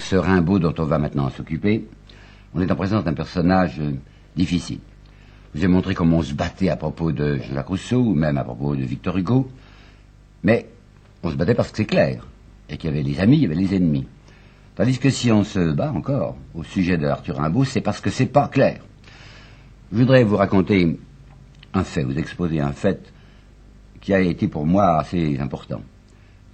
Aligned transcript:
Ce 0.00 0.16
Rimbaud 0.16 0.58
dont 0.58 0.74
on 0.78 0.84
va 0.84 0.98
maintenant 0.98 1.30
s'occuper, 1.30 1.86
on 2.54 2.60
est 2.60 2.70
en 2.70 2.76
présence 2.76 3.04
d'un 3.04 3.14
personnage 3.14 3.80
euh, 3.80 3.92
difficile. 4.36 4.80
Je 5.54 5.60
vous 5.60 5.64
ai 5.64 5.68
montré 5.68 5.94
comment 5.94 6.18
on 6.18 6.22
se 6.22 6.34
battait 6.34 6.68
à 6.68 6.76
propos 6.76 7.12
de 7.12 7.38
Jacques 7.52 7.68
Rousseau, 7.68 8.00
ou 8.00 8.14
même 8.14 8.36
à 8.36 8.44
propos 8.44 8.74
de 8.74 8.82
Victor 8.82 9.16
Hugo, 9.16 9.48
mais 10.42 10.68
on 11.22 11.30
se 11.30 11.36
battait 11.36 11.54
parce 11.54 11.70
que 11.70 11.76
c'est 11.78 11.84
clair, 11.84 12.26
et 12.68 12.76
qu'il 12.76 12.90
y 12.90 12.92
avait 12.92 13.02
les 13.02 13.20
amis, 13.20 13.36
il 13.36 13.42
y 13.42 13.46
avait 13.46 13.54
les 13.54 13.74
ennemis. 13.74 14.06
Tandis 14.74 14.98
que 14.98 15.10
si 15.10 15.30
on 15.30 15.44
se 15.44 15.72
bat 15.72 15.92
encore 15.92 16.36
au 16.54 16.64
sujet 16.64 16.98
de 16.98 17.06
Arthur 17.06 17.36
Rimbaud, 17.36 17.64
c'est 17.64 17.80
parce 17.80 18.00
que 18.00 18.10
c'est 18.10 18.26
pas 18.26 18.48
clair. 18.48 18.80
Je 19.92 19.98
voudrais 19.98 20.24
vous 20.24 20.36
raconter 20.36 20.98
un 21.72 21.84
fait, 21.84 22.02
vous 22.02 22.18
exposer 22.18 22.60
un 22.60 22.72
fait 22.72 23.12
qui 24.00 24.12
a 24.12 24.20
été 24.20 24.48
pour 24.48 24.66
moi 24.66 24.98
assez 24.98 25.38
important. 25.38 25.82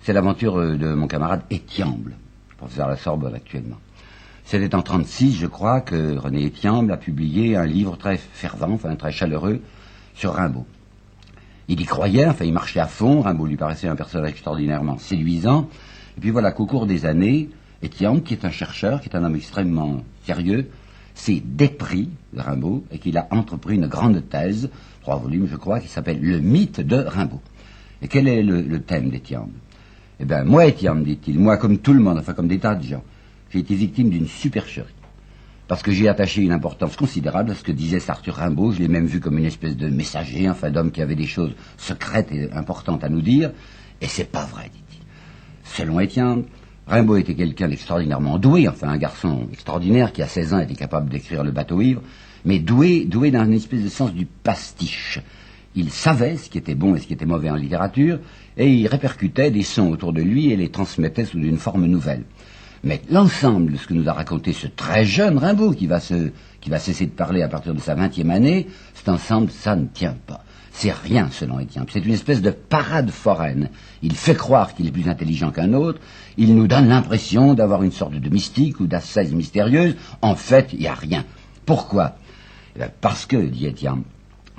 C'est 0.03 0.13
l'aventure 0.13 0.59
euh, 0.59 0.77
de 0.77 0.95
mon 0.95 1.07
camarade 1.07 1.43
Étiamble, 1.51 2.17
professeur 2.61 2.87
à 2.87 2.91
la 2.91 2.97
Sorbonne 2.97 3.35
actuellement. 3.35 3.79
C'était 4.45 4.75
en 4.75 4.83
36, 4.83 5.37
je 5.37 5.47
crois, 5.47 5.81
que 5.81 6.17
René 6.17 6.45
Étiamble 6.45 6.93
a 6.93 6.97
publié 6.97 7.57
un 7.57 7.67
livre 7.67 7.97
très 7.97 8.17
fervent, 8.17 8.75
enfin 8.75 8.95
très 8.97 9.13
chaleureux, 9.13 9.61
sur 10.15 10.35
Rimbaud. 10.35 10.67
Il 11.69 11.81
y 11.81 11.85
croyait, 11.85 12.27
enfin 12.27 12.45
il 12.45 12.53
marchait 12.53 12.81
à 12.81 12.87
fond, 12.87 13.23
Rimbaud 13.23 13.47
lui 13.47 13.57
paraissait 13.57 13.89
un 13.89 13.97
personnage 13.97 14.31
extraordinairement 14.31 14.99
séduisant, 14.99 15.69
et 16.17 16.21
puis 16.21 16.31
voilà 16.31 16.53
qu'au 16.53 16.67
cours 16.67 16.87
des 16.87 17.07
années, 17.07 17.49
Étiamble, 17.83 18.23
qui 18.23 18.35
est 18.35 18.45
un 18.45 18.51
chercheur, 18.51 19.01
qui 19.01 19.09
est 19.09 19.17
un 19.17 19.25
homme 19.25 19.37
extrêmement 19.37 20.03
sérieux, 20.27 20.69
s'est 21.15 21.43
dépris 21.43 22.11
de 22.35 22.41
Rimbaud 22.41 22.85
et 22.91 22.99
qu'il 22.99 23.17
a 23.17 23.27
entrepris 23.31 23.77
une 23.77 23.87
grande 23.87 24.29
thèse, 24.29 24.69
trois 25.01 25.17
volumes 25.17 25.49
je 25.51 25.57
crois, 25.57 25.81
qui 25.81 25.89
s'appelle 25.89 26.21
Le 26.21 26.41
mythe 26.41 26.81
de 26.81 26.97
Rimbaud. 26.97 27.41
Et 28.03 28.09
quel 28.09 28.29
est 28.29 28.43
le, 28.43 28.81
thème 28.81 29.11
d'Étiamble 29.11 29.53
Eh 30.21 30.27
bien, 30.27 30.45
moi, 30.45 30.67
Étiamble, 30.67 31.03
dit-il, 31.03 31.39
moi, 31.39 31.57
comme 31.57 31.79
tout 31.79 31.95
le 31.95 32.01
monde, 32.01 32.19
enfin 32.19 32.35
comme 32.35 32.47
des 32.47 32.59
tas 32.59 32.75
de 32.75 32.83
gens, 32.83 33.03
j'ai 33.51 33.61
été 33.61 33.75
victime 33.75 34.11
d'une 34.11 34.27
supercherie. 34.27 34.95
Parce 35.67 35.83
que 35.83 35.93
j'ai 35.93 36.09
attaché 36.09 36.43
une 36.43 36.53
importance 36.53 36.95
considérable 36.95 37.53
à 37.53 37.55
ce 37.55 37.63
que 37.63 37.73
disait 37.73 38.03
Arthur 38.07 38.35
Rimbaud, 38.35 38.73
je 38.73 38.81
l'ai 38.81 38.89
même 38.89 39.07
vu 39.07 39.19
comme 39.19 39.39
une 39.39 39.47
espèce 39.47 39.79
de 39.79 39.89
messager, 39.89 40.51
enfin 40.51 40.71
d'homme 40.71 40.91
qui 40.91 41.01
avait 41.01 41.15
des 41.15 41.27
choses 41.27 41.53
secrètes 41.79 42.31
et 42.33 42.53
importantes 42.53 43.03
à 43.03 43.09
nous 43.09 43.23
dire, 43.23 43.53
et 44.03 44.09
c'est 44.09 44.31
pas 44.31 44.45
vrai, 44.45 44.65
dit-il. 44.65 45.01
Selon 45.65 46.01
Étienne, 46.01 46.45
Rimbaud 46.87 47.17
était 47.17 47.35
quelqu'un 47.35 47.69
d'extraordinairement 47.69 48.39
doué, 48.39 48.69
enfin 48.69 48.89
un 48.89 48.99
garçon 48.99 49.49
extraordinaire 49.53 50.13
qui 50.13 50.23
à 50.23 50.27
16 50.27 50.55
ans 50.55 50.59
était 50.59 50.75
capable 50.75 51.09
d'écrire 51.09 51.45
le 51.45 51.53
bateau 51.53 51.81
ivre, 51.81 52.03
mais 52.45 52.59
doué, 52.59 53.07
doué 53.07 53.29
une 53.29 53.55
espèce 53.55 53.85
de 53.85 53.89
sens 53.89 54.13
du 54.13 54.27
pastiche. 54.27 55.21
Il 55.75 55.91
savait 55.91 56.37
ce 56.37 56.51
qui 56.51 56.59
était 56.59 56.75
bon 56.75 56.95
et 56.95 57.01
ce 57.01 57.07
qui 57.07 57.13
était 57.13 57.27
mauvais 57.27 57.51
en 57.51 57.55
littérature, 57.55 58.19
et 58.57 58.73
il 58.73 58.87
répercutait 58.89 59.51
des 59.51 59.63
sons 59.63 59.91
autour 59.91 60.13
de 60.13 60.21
lui 60.21 60.51
et 60.51 60.57
les 60.57 60.71
transmettait 60.71 61.25
sous 61.25 61.39
une 61.39 61.59
forme 61.59 61.87
nouvelle. 61.87 62.25
Mais 62.83 63.03
l'ensemble 63.11 63.73
de 63.73 63.77
ce 63.77 63.87
que 63.87 63.95
nous 63.95 64.09
a 64.09 64.13
raconté 64.13 64.53
ce 64.53 64.67
très 64.67 65.05
jeune 65.05 65.39
Rimbaud, 65.39 65.73
qui 65.73 65.87
va, 65.87 66.01
se, 66.01 66.31
qui 66.61 66.71
va 66.71 66.79
cesser 66.79 67.07
de 67.07 67.13
parler 67.13 67.43
à 67.43 67.49
partir 67.49 67.75
de 67.75 67.81
sa 67.81 67.95
vingtième 67.95 68.31
année, 68.31 68.67
cet 68.95 69.09
ensemble, 69.09 69.51
ça 69.51 69.77
ne 69.77 69.87
tient 69.87 70.17
pas. 70.27 70.43
C'est 70.73 70.93
rien 70.93 71.29
selon 71.31 71.61
Étienne. 71.61 71.85
C'est 71.91 72.05
une 72.05 72.15
espèce 72.15 72.41
de 72.41 72.51
parade 72.51 73.11
foraine. 73.11 73.69
Il 74.03 74.15
fait 74.15 74.37
croire 74.37 74.75
qu'il 74.75 74.87
est 74.87 74.93
plus 74.93 75.09
intelligent 75.09 75.51
qu'un 75.51 75.75
autre. 75.75 76.01
Il 76.39 76.55
nous 76.55 76.69
donne 76.69 76.89
l'impression 76.89 77.55
d'avoir 77.55 77.83
une 77.83 77.93
sorte 77.93 78.15
de 78.15 78.29
mystique 78.31 78.81
ou 78.81 78.87
d'assaise 78.87 79.35
mystérieuse. 79.35 79.97
En 80.23 80.37
fait, 80.37 80.73
il 80.73 80.81
n'y 80.81 80.87
a 80.87 80.95
rien. 80.95 81.25
Pourquoi? 81.67 82.17
Eh 82.77 82.85
Parce 83.01 83.27
que, 83.27 83.37
dit 83.37 83.67
Étienne, 83.67 84.05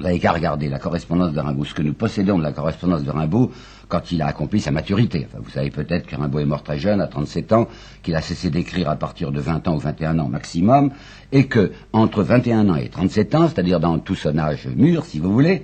vous 0.01 0.07
n'avez 0.07 0.19
qu'à 0.19 0.31
regarder 0.31 0.67
la 0.67 0.79
correspondance 0.79 1.31
de 1.31 1.39
Rimbaud, 1.39 1.63
ce 1.63 1.75
que 1.75 1.83
nous 1.83 1.93
possédons 1.93 2.39
de 2.39 2.43
la 2.43 2.51
correspondance 2.51 3.03
de 3.03 3.11
Rimbaud 3.11 3.51
quand 3.87 4.11
il 4.11 4.23
a 4.23 4.25
accompli 4.25 4.59
sa 4.59 4.71
maturité. 4.71 5.27
Vous 5.37 5.51
savez 5.51 5.69
peut-être 5.69 6.07
que 6.07 6.15
Rimbaud 6.15 6.39
est 6.39 6.45
mort 6.45 6.63
très 6.63 6.79
jeune, 6.79 6.99
à 7.01 7.05
37 7.05 7.53
ans, 7.53 7.67
qu'il 8.01 8.15
a 8.15 8.21
cessé 8.21 8.49
d'écrire 8.49 8.89
à 8.89 8.95
partir 8.95 9.31
de 9.31 9.39
20 9.39 9.67
ans 9.67 9.75
ou 9.75 9.77
21 9.77 10.17
ans 10.17 10.27
maximum, 10.27 10.89
et 11.31 11.45
que 11.45 11.71
entre 11.93 12.23
21 12.23 12.69
ans 12.69 12.77
et 12.77 12.89
37 12.89 13.35
ans, 13.35 13.47
c'est-à-dire 13.47 13.79
dans 13.79 13.99
tout 13.99 14.15
son 14.15 14.39
âge 14.39 14.67
mûr, 14.75 15.05
si 15.05 15.19
vous 15.19 15.31
voulez, 15.31 15.61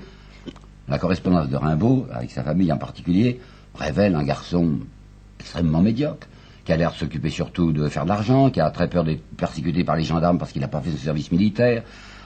la 0.87 0.99
correspondance 0.99 1.49
de 1.49 1.55
Rimbaud, 1.55 2.05
avec 2.13 2.29
sa 2.29 2.43
famille 2.43 2.71
en 2.71 2.77
particulier, 2.77 3.39
révèle 3.73 4.13
un 4.13 4.23
garçon 4.23 4.81
extrêmement 5.39 5.81
médiocre, 5.81 6.27
qui 6.63 6.71
a 6.71 6.77
l'air 6.77 6.91
de 6.91 6.97
s'occuper 6.97 7.31
surtout 7.31 7.71
de 7.71 7.89
faire 7.89 8.03
de 8.03 8.09
l'argent, 8.09 8.51
qui 8.51 8.61
a 8.61 8.69
très 8.69 8.87
peur 8.87 9.03
d'être 9.03 9.23
persécuté 9.35 9.83
par 9.83 9.95
les 9.95 10.03
gendarmes 10.03 10.37
parce 10.37 10.51
qu'il 10.51 10.61
n'a 10.61 10.67
pas 10.67 10.81
fait 10.81 10.91
son 10.91 10.97
service 10.97 11.31
militaire, 11.31 11.81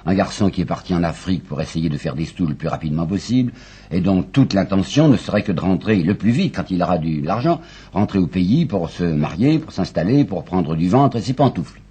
un 0.06 0.14
garçon 0.14 0.50
qui 0.50 0.62
est 0.62 0.66
parti 0.66 0.94
en 0.94 1.04
Afrique 1.04 1.44
pour 1.44 1.62
essayer 1.62 1.90
de 1.90 1.98
faire 1.98 2.16
des 2.16 2.26
stoules 2.26 2.50
le 2.50 2.56
plus 2.56 2.68
rapidement 2.68 3.06
possible, 3.06 3.54
et 3.92 4.02
dont 4.02 4.24
toute 4.24 4.54
l'intention 4.54 5.08
ne 5.08 5.18
serait 5.18 5.44
que 5.44 5.52
de 5.52 5.62
rentrer 5.62 6.04
le 6.04 6.16
plus 6.16 6.32
vite, 6.32 6.56
quand 6.56 6.72
il 6.72 6.82
aura 6.82 6.98
de 6.98 7.24
l'argent, 7.26 7.62
rentrer 7.94 8.20
au 8.20 8.28
pays 8.28 8.66
pour 8.66 8.90
se 8.90 9.04
marier, 9.04 9.60
pour 9.60 9.72
s'installer, 9.72 10.26
pour 10.26 10.44
prendre 10.44 10.76
du 10.76 10.90
ventre 10.90 11.18
et 11.18 11.22
ses 11.22 11.34
pantoufles. 11.34 11.82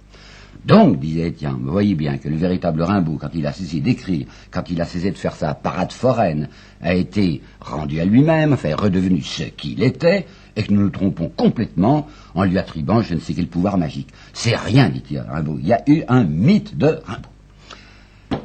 Donc, 0.65 0.99
disait 0.99 1.29
Étienne, 1.29 1.57
vous 1.59 1.71
voyez 1.71 1.95
bien 1.95 2.17
que 2.17 2.29
le 2.29 2.35
véritable 2.35 2.83
Rimbaud, 2.83 3.17
quand 3.19 3.31
il 3.33 3.47
a 3.47 3.51
cessé 3.51 3.79
d'écrire, 3.79 4.27
quand 4.51 4.69
il 4.69 4.79
a 4.79 4.85
cessé 4.85 5.09
de 5.09 5.17
faire 5.17 5.35
sa 5.35 5.55
parade 5.55 5.91
foraine, 5.91 6.49
a 6.81 6.93
été 6.93 7.41
rendu 7.59 7.99
à 7.99 8.05
lui-même, 8.05 8.53
enfin 8.53 8.75
redevenu 8.75 9.21
ce 9.21 9.43
qu'il 9.43 9.81
était, 9.81 10.27
et 10.55 10.63
que 10.63 10.71
nous 10.71 10.81
nous 10.81 10.89
trompons 10.89 11.31
complètement 11.35 12.07
en 12.35 12.43
lui 12.43 12.59
attribuant 12.59 13.01
je 13.01 13.15
ne 13.15 13.19
sais 13.19 13.33
quel 13.33 13.47
pouvoir 13.47 13.77
magique. 13.77 14.09
C'est 14.33 14.55
rien, 14.55 14.89
dit-il 14.89 15.19
Rimbaud. 15.19 15.57
Il 15.59 15.67
y 15.67 15.73
a 15.73 15.81
eu 15.87 16.03
un 16.07 16.25
mythe 16.25 16.77
de 16.77 16.99
Rimbaud. 17.05 17.30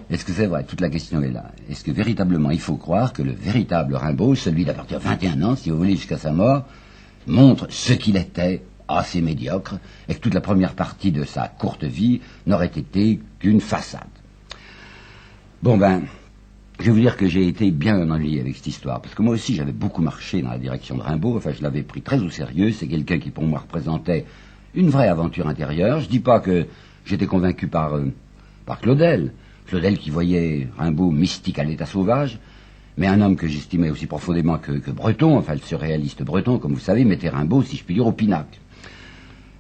Est-ce 0.09 0.25
que 0.25 0.33
c'est 0.33 0.47
vrai 0.47 0.65
Toute 0.65 0.81
la 0.81 0.89
question 0.89 1.21
est 1.23 1.33
là. 1.33 1.51
Est-ce 1.69 1.83
que 1.83 1.91
véritablement 1.91 2.51
il 2.51 2.61
faut 2.61 2.77
croire 2.77 3.13
que 3.13 3.23
le 3.23 3.33
véritable 3.33 3.97
Rimbaud, 3.97 4.37
celui 4.37 4.65
d'à 4.65 4.75
partir 4.75 4.99
de 4.99 5.05
21 5.05 5.43
ans, 5.43 5.57
si 5.57 5.71
vous 5.71 5.77
voulez, 5.77 5.97
jusqu'à 5.97 6.19
sa 6.19 6.33
mort, 6.33 6.65
montre 7.27 7.67
ce 7.71 7.93
qu'il 7.93 8.17
était 8.17 8.63
assez 8.89 9.21
médiocre, 9.21 9.79
et 10.09 10.15
que 10.15 10.21
toute 10.21 10.35
la 10.35 10.41
première 10.41 10.75
partie 10.75 11.11
de 11.11 11.25
sa 11.25 11.49
courte 11.49 11.83
vie 11.83 12.21
n'aurait 12.47 12.67
été 12.67 13.21
qu'une 13.41 13.61
façade? 13.61 14.03
Bon 15.61 15.77
ben, 15.77 16.03
je 16.79 16.85
vais 16.85 16.91
vous 16.93 17.01
dire 17.01 17.17
que 17.17 17.27
j'ai 17.27 17.49
été 17.49 17.73
bien 17.73 18.09
ennuyé 18.09 18.41
avec 18.41 18.55
cette 18.55 18.69
histoire, 18.69 19.01
parce 19.01 19.15
que 19.15 19.23
moi 19.23 19.35
aussi 19.35 19.57
j'avais 19.57 19.73
beaucoup 19.73 20.03
marché 20.03 20.41
dans 20.41 20.51
la 20.51 20.59
direction 20.59 20.97
de 20.97 21.03
Rimbaud, 21.03 21.37
enfin 21.37 21.51
je 21.53 21.63
l'avais 21.63 21.83
pris 21.83 22.03
très 22.03 22.21
au 22.21 22.31
sérieux, 22.31 22.71
c'est 22.71 22.87
quelqu'un 22.87 23.19
qui 23.19 23.31
pour 23.31 23.43
moi 23.43 23.59
représentait 23.59 24.25
une 24.77 24.91
vraie 24.91 25.09
aventure 25.09 25.49
intérieure. 25.49 26.01
Je 26.01 26.09
dis 26.09 26.21
pas 26.21 26.39
que 26.39 26.67
j'étais 27.05 27.27
convaincu 27.27 27.67
par, 27.67 27.95
euh, 27.95 28.13
par 28.67 28.79
Claudel, 28.79 29.33
Claudel 29.67 29.99
qui 29.99 30.11
voyait 30.11 30.69
Rimbaud 30.79 31.11
mystique 31.11 31.59
à 31.59 31.65
l'état 31.65 31.87
sauvage, 31.87 32.39
mais 32.97 33.07
un 33.07 33.21
homme 33.21 33.37
que 33.37 33.47
j'estimais 33.47 33.91
aussi 33.91 34.07
profondément 34.07 34.59
que, 34.59 34.91
Breton, 34.91 35.37
enfin 35.37 35.55
le 35.55 35.61
surréaliste 35.61 36.23
Breton, 36.23 36.59
comme 36.59 36.73
vous 36.73 36.81
savez, 36.81 37.05
mettait 37.05 37.29
Rimbaud, 37.29 37.63
si 37.63 37.77
je 37.77 37.85
puis 37.85 37.95
dire, 37.95 38.07
au 38.07 38.13
pinacle. 38.13 38.59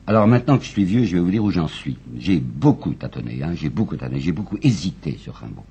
Alors 0.07 0.29
maintenant 0.29 0.57
que 0.57 0.65
je 0.65 0.71
suis 0.71 0.85
vieux, 0.85 1.05
je 1.05 1.17
vais 1.17 1.23
vous 1.23 1.31
dire 1.31 1.43
où 1.43 1.51
j'en 1.51 1.67
suis. 1.67 1.99
J'ai 2.17 2.39
beaucoup 2.39 2.95
tâtonné, 2.95 3.43
hein, 3.43 3.53
j'ai 3.55 3.69
beaucoup 3.69 3.97
tâtonné, 3.97 4.21
j'ai 4.21 4.33
beaucoup 4.33 4.57
hésité 4.63 5.19
sur 5.21 5.35
Rimbaud. 5.35 5.65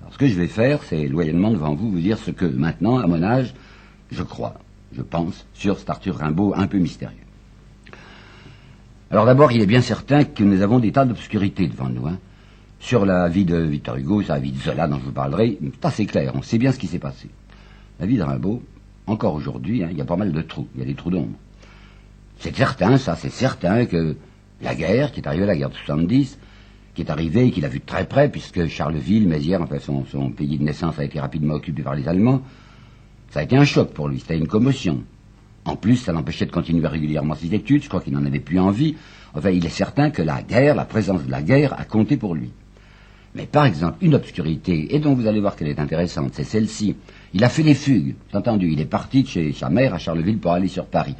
Alors 0.00 0.12
ce 0.12 0.18
que 0.18 0.26
je 0.26 0.34
vais 0.34 0.48
faire, 0.48 0.82
c'est 0.82 1.06
loyalement 1.06 1.52
devant 1.52 1.74
vous 1.74 1.90
vous 1.90 2.00
dire 2.00 2.18
ce 2.18 2.32
que 2.32 2.44
maintenant, 2.44 2.98
à 2.98 3.06
mon 3.06 3.22
âge, 3.22 3.54
je 4.10 4.24
crois, 4.24 4.54
je 4.92 5.02
pense, 5.02 5.46
sur 5.54 5.78
cet 5.78 5.88
Arthur 5.88 6.16
Rimbaud 6.16 6.54
un 6.56 6.66
peu 6.66 6.78
mystérieux. 6.78 7.16
Alors 9.12 9.24
d'abord, 9.24 9.52
il 9.52 9.62
est 9.62 9.66
bien 9.66 9.82
certain 9.82 10.24
que 10.24 10.42
nous 10.42 10.62
avons 10.62 10.80
des 10.80 10.90
tas 10.90 11.04
d'obscurités 11.04 11.68
devant 11.68 11.88
nous. 11.88 12.08
Hein. 12.08 12.18
Sur 12.78 13.06
la 13.06 13.28
vie 13.28 13.44
de 13.44 13.56
Victor 13.56 13.96
Hugo, 13.96 14.22
sur 14.22 14.34
la 14.34 14.40
vie 14.40 14.52
de 14.52 14.58
Zola 14.58 14.86
dont 14.86 14.98
je 14.98 15.04
vous 15.04 15.12
parlerai, 15.12 15.58
c'est 15.60 15.84
assez 15.84 16.06
clair, 16.06 16.32
on 16.34 16.42
sait 16.42 16.58
bien 16.58 16.72
ce 16.72 16.78
qui 16.78 16.86
s'est 16.86 16.98
passé. 16.98 17.28
La 17.98 18.06
vie 18.06 18.16
de 18.16 18.22
Rimbaud, 18.22 18.62
encore 19.06 19.34
aujourd'hui, 19.34 19.82
hein, 19.82 19.88
il 19.90 19.96
y 19.96 20.00
a 20.00 20.04
pas 20.04 20.16
mal 20.16 20.32
de 20.32 20.42
trous, 20.42 20.68
il 20.74 20.80
y 20.80 20.82
a 20.82 20.86
des 20.86 20.94
trous 20.94 21.10
d'ombre. 21.10 21.36
C'est 22.38 22.54
certain, 22.54 22.98
ça, 22.98 23.16
c'est 23.16 23.30
certain 23.30 23.86
que 23.86 24.16
la 24.60 24.74
guerre, 24.74 25.12
qui 25.12 25.20
est 25.20 25.26
arrivée, 25.26 25.46
la 25.46 25.56
guerre 25.56 25.70
de 25.70 25.74
70, 25.74 26.38
qui 26.94 27.02
est 27.02 27.10
arrivée, 27.10 27.50
qu'il 27.50 27.64
a 27.64 27.68
vu 27.68 27.78
de 27.78 27.84
très 27.84 28.06
près, 28.06 28.30
puisque 28.30 28.66
Charleville, 28.66 29.26
Mézières, 29.26 29.62
enfin 29.62 29.78
son, 29.78 30.04
son, 30.06 30.30
pays 30.30 30.58
de 30.58 30.64
naissance 30.64 30.98
a 30.98 31.04
été 31.04 31.18
rapidement 31.20 31.54
occupé 31.54 31.82
par 31.82 31.94
les 31.94 32.08
Allemands, 32.08 32.42
ça 33.30 33.40
a 33.40 33.42
été 33.42 33.56
un 33.56 33.64
choc 33.64 33.92
pour 33.92 34.08
lui, 34.08 34.20
c'était 34.20 34.38
une 34.38 34.48
commotion. 34.48 35.02
En 35.64 35.76
plus, 35.76 35.96
ça 35.96 36.12
l'empêchait 36.12 36.46
de 36.46 36.52
continuer 36.52 36.86
régulièrement 36.86 37.34
ses 37.34 37.52
études, 37.54 37.82
je 37.82 37.88
crois 37.88 38.00
qu'il 38.00 38.12
n'en 38.12 38.24
avait 38.24 38.40
plus 38.40 38.58
envie. 38.58 38.94
Enfin, 39.34 39.50
il 39.50 39.66
est 39.66 39.70
certain 39.70 40.10
que 40.10 40.22
la 40.22 40.42
guerre, 40.42 40.74
la 40.74 40.84
présence 40.84 41.24
de 41.24 41.30
la 41.30 41.42
guerre 41.42 41.78
a 41.78 41.84
compté 41.84 42.16
pour 42.16 42.34
lui. 42.34 42.52
Mais 43.36 43.46
par 43.46 43.66
exemple, 43.66 43.98
une 44.00 44.14
obscurité, 44.14 44.94
et 44.94 44.98
dont 44.98 45.14
vous 45.14 45.26
allez 45.26 45.40
voir 45.40 45.54
qu'elle 45.54 45.68
est 45.68 45.78
intéressante, 45.78 46.30
c'est 46.32 46.44
celle-ci. 46.44 46.96
Il 47.34 47.44
a 47.44 47.48
fait 47.48 47.62
des 47.62 47.74
fugues, 47.74 48.16
entendu, 48.32 48.72
il 48.72 48.80
est 48.80 48.86
parti 48.86 49.22
de 49.22 49.28
chez 49.28 49.52
sa 49.52 49.68
mère 49.68 49.94
à 49.94 49.98
Charleville 49.98 50.38
pour 50.38 50.52
aller 50.52 50.68
sur 50.68 50.86
Paris 50.86 51.14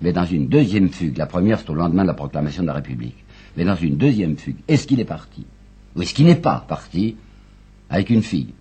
mais 0.00 0.12
dans 0.12 0.24
une 0.24 0.48
deuxième 0.48 0.88
fugue, 0.88 1.18
la 1.18 1.26
première 1.26 1.60
c'est 1.60 1.70
au 1.70 1.74
lendemain 1.74 2.02
de 2.02 2.08
la 2.08 2.14
proclamation 2.14 2.62
de 2.62 2.68
la 2.68 2.74
République, 2.74 3.24
mais 3.56 3.64
dans 3.64 3.76
une 3.76 3.96
deuxième 3.96 4.36
fugue, 4.36 4.56
est-ce 4.66 4.86
qu'il 4.86 5.00
est 5.00 5.04
parti? 5.04 5.44
Ou 5.94 6.02
est-ce 6.02 6.14
qu'il 6.14 6.26
n'est 6.26 6.36
pas 6.36 6.64
parti 6.66 7.16
avec 7.90 8.10
une 8.10 8.22
fille? 8.22 8.54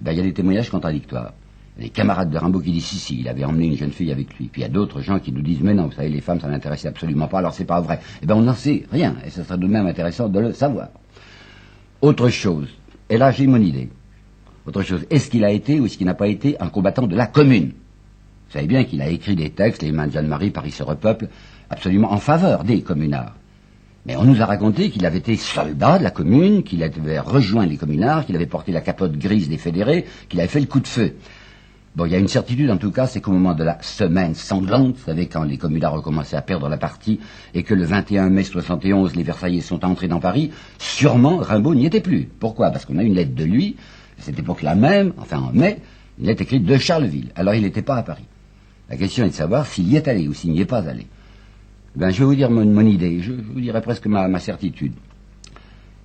Eh 0.00 0.04
ben, 0.04 0.12
Il 0.12 0.18
y 0.18 0.20
a 0.20 0.24
des 0.24 0.32
témoignages 0.32 0.70
contradictoires. 0.70 1.32
Des 1.78 1.90
camarades 1.90 2.30
de 2.30 2.38
Rimbaud 2.38 2.60
qui 2.60 2.72
disent 2.72 2.86
si, 2.86 2.96
si, 2.96 3.20
il 3.20 3.28
avait 3.28 3.44
emmené 3.44 3.66
une 3.66 3.76
jeune 3.76 3.90
fille 3.90 4.10
avec 4.10 4.38
lui. 4.38 4.46
Puis 4.46 4.62
il 4.62 4.64
y 4.64 4.66
a 4.66 4.70
d'autres 4.70 5.02
gens 5.02 5.18
qui 5.18 5.30
nous 5.30 5.42
disent 5.42 5.60
mais 5.60 5.74
non, 5.74 5.86
vous 5.86 5.92
savez, 5.92 6.08
les 6.08 6.22
femmes, 6.22 6.40
ça 6.40 6.48
n'intéressait 6.48 6.88
absolument 6.88 7.28
pas, 7.28 7.40
alors 7.40 7.52
c'est 7.52 7.66
pas 7.66 7.80
vrai. 7.82 8.00
Eh 8.22 8.26
bien, 8.26 8.36
on 8.36 8.42
n'en 8.42 8.54
sait 8.54 8.84
rien, 8.90 9.16
et 9.26 9.30
ce 9.30 9.42
serait 9.42 9.58
de 9.58 9.66
même 9.66 9.86
intéressant 9.86 10.28
de 10.28 10.40
le 10.40 10.52
savoir. 10.52 10.88
Autre 12.00 12.28
chose, 12.28 12.68
et 13.08 13.16
là 13.16 13.30
j'ai 13.30 13.46
mon 13.46 13.60
idée. 13.60 13.88
Autre 14.66 14.82
chose, 14.82 15.06
est-ce 15.10 15.30
qu'il 15.30 15.44
a 15.44 15.50
été 15.50 15.80
ou 15.80 15.86
est-ce 15.86 15.96
qu'il 15.96 16.06
n'a 16.06 16.14
pas 16.14 16.28
été 16.28 16.60
un 16.60 16.68
combattant 16.68 17.06
de 17.06 17.16
la 17.16 17.26
commune? 17.26 17.68
Vous 17.68 18.52
savez 18.52 18.66
bien 18.66 18.84
qu'il 18.84 19.00
a 19.00 19.08
écrit 19.08 19.34
des 19.34 19.50
textes, 19.50 19.82
les 19.82 19.92
mains 19.92 20.06
de 20.06 20.12
Jeanne-Marie, 20.12 20.50
Paris 20.50 20.72
se 20.72 20.82
repeuple, 20.82 21.28
absolument 21.70 22.12
en 22.12 22.18
faveur 22.18 22.64
des 22.64 22.82
communards. 22.82 23.34
Mais 24.06 24.14
on 24.14 24.24
nous 24.24 24.40
a 24.40 24.46
raconté 24.46 24.90
qu'il 24.90 25.04
avait 25.04 25.18
été 25.18 25.36
soldat 25.36 25.98
de 25.98 26.04
la 26.04 26.12
commune, 26.12 26.62
qu'il 26.62 26.82
avait 26.82 27.18
rejoint 27.18 27.66
les 27.66 27.76
communards, 27.76 28.24
qu'il 28.24 28.36
avait 28.36 28.46
porté 28.46 28.70
la 28.70 28.80
capote 28.80 29.16
grise 29.18 29.48
des 29.48 29.58
fédérés, 29.58 30.04
qu'il 30.28 30.38
avait 30.38 30.48
fait 30.48 30.60
le 30.60 30.66
coup 30.66 30.78
de 30.78 30.86
feu. 30.86 31.14
Bon, 31.96 32.04
il 32.04 32.12
y 32.12 32.14
a 32.14 32.18
une 32.18 32.28
certitude 32.28 32.70
en 32.70 32.76
tout 32.76 32.90
cas, 32.90 33.06
c'est 33.06 33.22
qu'au 33.22 33.32
moment 33.32 33.54
de 33.54 33.64
la 33.64 33.80
semaine 33.80 34.34
sanglante, 34.34 34.96
vous 34.96 35.04
savez, 35.06 35.28
quand 35.28 35.44
les 35.44 35.56
communards 35.56 35.94
ont 35.94 36.02
commencé 36.02 36.36
à 36.36 36.42
perdre 36.42 36.68
la 36.68 36.76
partie 36.76 37.20
et 37.54 37.62
que 37.62 37.72
le 37.72 37.84
21 37.84 38.28
mai 38.28 38.42
71, 38.44 39.16
les 39.16 39.22
Versaillais 39.22 39.62
sont 39.62 39.82
entrés 39.82 40.06
dans 40.06 40.20
Paris, 40.20 40.50
sûrement 40.78 41.38
Rimbaud 41.38 41.74
n'y 41.74 41.86
était 41.86 42.02
plus. 42.02 42.28
Pourquoi? 42.38 42.70
Parce 42.70 42.84
qu'on 42.84 42.98
a 42.98 43.02
une 43.02 43.14
lettre 43.14 43.34
de 43.34 43.44
lui, 43.44 43.76
à 44.18 44.22
cette 44.22 44.38
époque-là 44.38 44.74
même, 44.74 45.14
enfin 45.16 45.38
en 45.38 45.52
mai, 45.52 45.78
une 46.18 46.26
lettre 46.26 46.42
écrite 46.42 46.66
de 46.66 46.76
Charleville. 46.76 47.32
Alors 47.34 47.54
il 47.54 47.62
n'était 47.62 47.80
pas 47.80 47.96
à 47.96 48.02
Paris. 48.02 48.26
La 48.90 48.98
question 48.98 49.24
est 49.24 49.30
de 49.30 49.34
savoir 49.34 49.64
s'il 49.64 49.88
y 49.88 49.96
est 49.96 50.06
allé 50.06 50.28
ou 50.28 50.34
s'il 50.34 50.50
n'y 50.50 50.60
est 50.60 50.66
pas 50.66 50.86
allé. 50.86 51.06
Ben, 51.94 52.10
je 52.10 52.18
vais 52.18 52.26
vous 52.26 52.34
dire 52.34 52.50
mon, 52.50 52.84
idée, 52.84 53.22
je, 53.22 53.32
vous 53.32 53.58
dirais 53.58 53.80
presque 53.80 54.06
ma 54.06 54.38
certitude. 54.38 54.92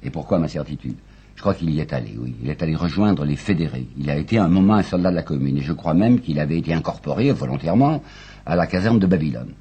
Et 0.03 0.09
pourquoi 0.09 0.39
ma 0.39 0.47
certitude? 0.47 0.95
Je 1.36 1.42
crois 1.42 1.54
qu'il 1.54 1.72
y 1.72 1.80
est 1.80 1.94
allé, 1.94 2.16
oui. 2.19 2.36
Il 2.44 2.50
est 2.50 2.62
allé 2.62 2.75
rejoindre 2.75 3.25
les 3.25 3.36
fédérés. 3.36 3.88
Il 3.98 4.10
a 4.10 4.18
été 4.18 4.38
un 4.38 4.48
moment 4.48 4.75
un 4.75 4.83
soldat 4.83 5.10
de 5.10 5.16
la 5.16 5.24
commune. 5.24 5.57
Et 5.57 5.62
je 5.62 5.74
crois 5.74 5.94
même 5.94 6.19
qu'il 6.19 6.39
avait 6.39 6.57
été 6.57 6.74
incorporé 6.74 7.31
volontairement 7.31 8.04
à 8.45 8.56
la 8.56 8.68
caserne 8.68 9.00
de 9.00 9.07
Babylone. 9.07 9.54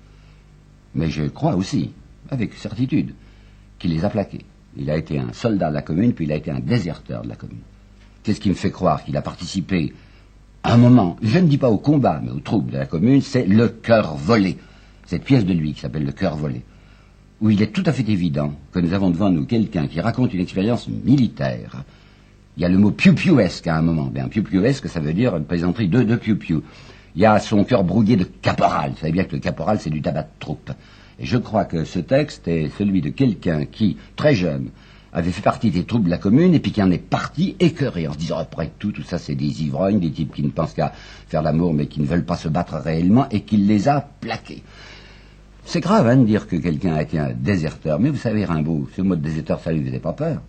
Mais 0.94 1.08
je 1.08 1.24
crois 1.24 1.54
aussi, 1.54 1.92
avec 2.30 2.54
certitude, 2.54 3.14
qu'il 3.78 3.92
les 3.92 4.04
a 4.04 4.10
plaqués. 4.10 4.44
Il 4.76 4.90
a 4.90 4.96
été 4.96 5.18
un 5.18 5.32
soldat 5.32 5.70
de 5.70 5.74
la 5.74 5.82
commune, 5.82 6.12
puis 6.12 6.26
il 6.26 6.32
a 6.32 6.36
été 6.36 6.50
un 6.50 6.60
déserteur 6.60 7.22
de 7.22 7.28
la 7.28 7.36
commune. 7.36 7.62
Qu'est-ce 8.22 8.40
qui 8.40 8.50
me 8.50 8.54
fait 8.54 8.70
croire 8.70 9.02
qu'il 9.02 9.16
a 9.16 9.22
participé 9.22 9.94
à 10.62 10.74
un 10.74 10.76
moment, 10.76 11.16
je 11.22 11.38
ne 11.38 11.48
dis 11.48 11.56
pas 11.56 11.70
au 11.70 11.78
combat, 11.78 12.20
mais 12.22 12.30
aux 12.30 12.40
troupes 12.40 12.70
de 12.70 12.76
la 12.76 12.84
commune, 12.84 13.22
c'est 13.22 13.46
le 13.46 13.68
cœur 13.68 14.14
volé. 14.16 14.58
Cette 15.06 15.24
pièce 15.24 15.46
de 15.46 15.54
lui 15.54 15.72
qui 15.72 15.80
s'appelle 15.80 16.04
le 16.04 16.12
cœur 16.12 16.36
volé 16.36 16.62
où 17.40 17.50
il 17.50 17.62
est 17.62 17.72
tout 17.72 17.82
à 17.86 17.92
fait 17.92 18.08
évident 18.08 18.52
que 18.72 18.80
nous 18.80 18.92
avons 18.92 19.10
devant 19.10 19.30
nous 19.30 19.46
quelqu'un 19.46 19.86
qui 19.86 20.00
raconte 20.00 20.34
une 20.34 20.40
expérience 20.40 20.88
militaire. 20.88 21.84
Il 22.56 22.62
y 22.62 22.66
a 22.66 22.68
le 22.68 22.76
mot 22.76 22.90
piou-piouesque 22.90 23.66
à 23.66 23.76
un 23.76 23.82
moment. 23.82 24.06
Bien, 24.06 24.28
piou-piouesque, 24.28 24.88
ça 24.88 25.00
veut 25.00 25.14
dire 25.14 25.36
une 25.36 25.44
plaisanterie 25.44 25.88
de, 25.88 26.02
de 26.02 26.16
piou-piou. 26.16 26.62
Il 27.16 27.22
y 27.22 27.26
a 27.26 27.38
son 27.38 27.64
cœur 27.64 27.82
brouillé 27.82 28.16
de 28.16 28.24
caporal. 28.24 28.92
Vous 28.92 28.98
savez 28.98 29.12
bien 29.12 29.24
que 29.24 29.34
le 29.34 29.40
caporal, 29.40 29.80
c'est 29.80 29.90
du 29.90 30.02
tabac 30.02 30.22
de 30.22 30.28
troupe. 30.38 30.70
Et 31.18 31.26
je 31.26 31.38
crois 31.38 31.64
que 31.64 31.84
ce 31.84 31.98
texte 31.98 32.46
est 32.48 32.70
celui 32.76 33.00
de 33.00 33.08
quelqu'un 33.08 33.64
qui, 33.64 33.96
très 34.16 34.34
jeune, 34.34 34.70
avait 35.12 35.30
fait 35.30 35.42
partie 35.42 35.70
des 35.70 35.84
troupes 35.84 36.04
de 36.04 36.10
la 36.10 36.18
commune 36.18 36.54
et 36.54 36.60
puis 36.60 36.72
qui 36.72 36.82
en 36.82 36.90
est 36.90 36.98
parti 36.98 37.56
écœuré 37.58 38.06
en 38.06 38.12
se 38.12 38.18
disant 38.18 38.38
après 38.38 38.70
tout, 38.78 38.92
tout 38.92 39.02
ça 39.02 39.18
c'est 39.18 39.34
des 39.34 39.62
ivrognes, 39.64 39.98
des 39.98 40.12
types 40.12 40.32
qui 40.32 40.42
ne 40.42 40.50
pensent 40.50 40.74
qu'à 40.74 40.92
faire 41.26 41.42
l'amour 41.42 41.74
mais 41.74 41.86
qui 41.86 42.00
ne 42.00 42.06
veulent 42.06 42.24
pas 42.24 42.36
se 42.36 42.48
battre 42.48 42.76
réellement 42.76 43.28
et 43.30 43.40
qu'il 43.40 43.66
les 43.66 43.88
a 43.88 44.08
plaqués. 44.20 44.62
C'est 45.64 45.80
grave 45.80 46.06
hein, 46.08 46.16
de 46.16 46.24
dire 46.24 46.46
que 46.46 46.56
quelqu'un 46.56 46.94
a 46.94 47.02
été 47.02 47.18
un 47.18 47.32
déserteur, 47.32 48.00
mais 48.00 48.10
vous 48.10 48.16
savez, 48.16 48.44
Rimbaud, 48.44 48.88
ce 48.96 49.02
mot 49.02 49.14
de 49.14 49.20
déserteur, 49.20 49.60
ça 49.60 49.72
lui 49.72 49.84
faisait 49.84 50.00
pas 50.00 50.12
peur. 50.12 50.40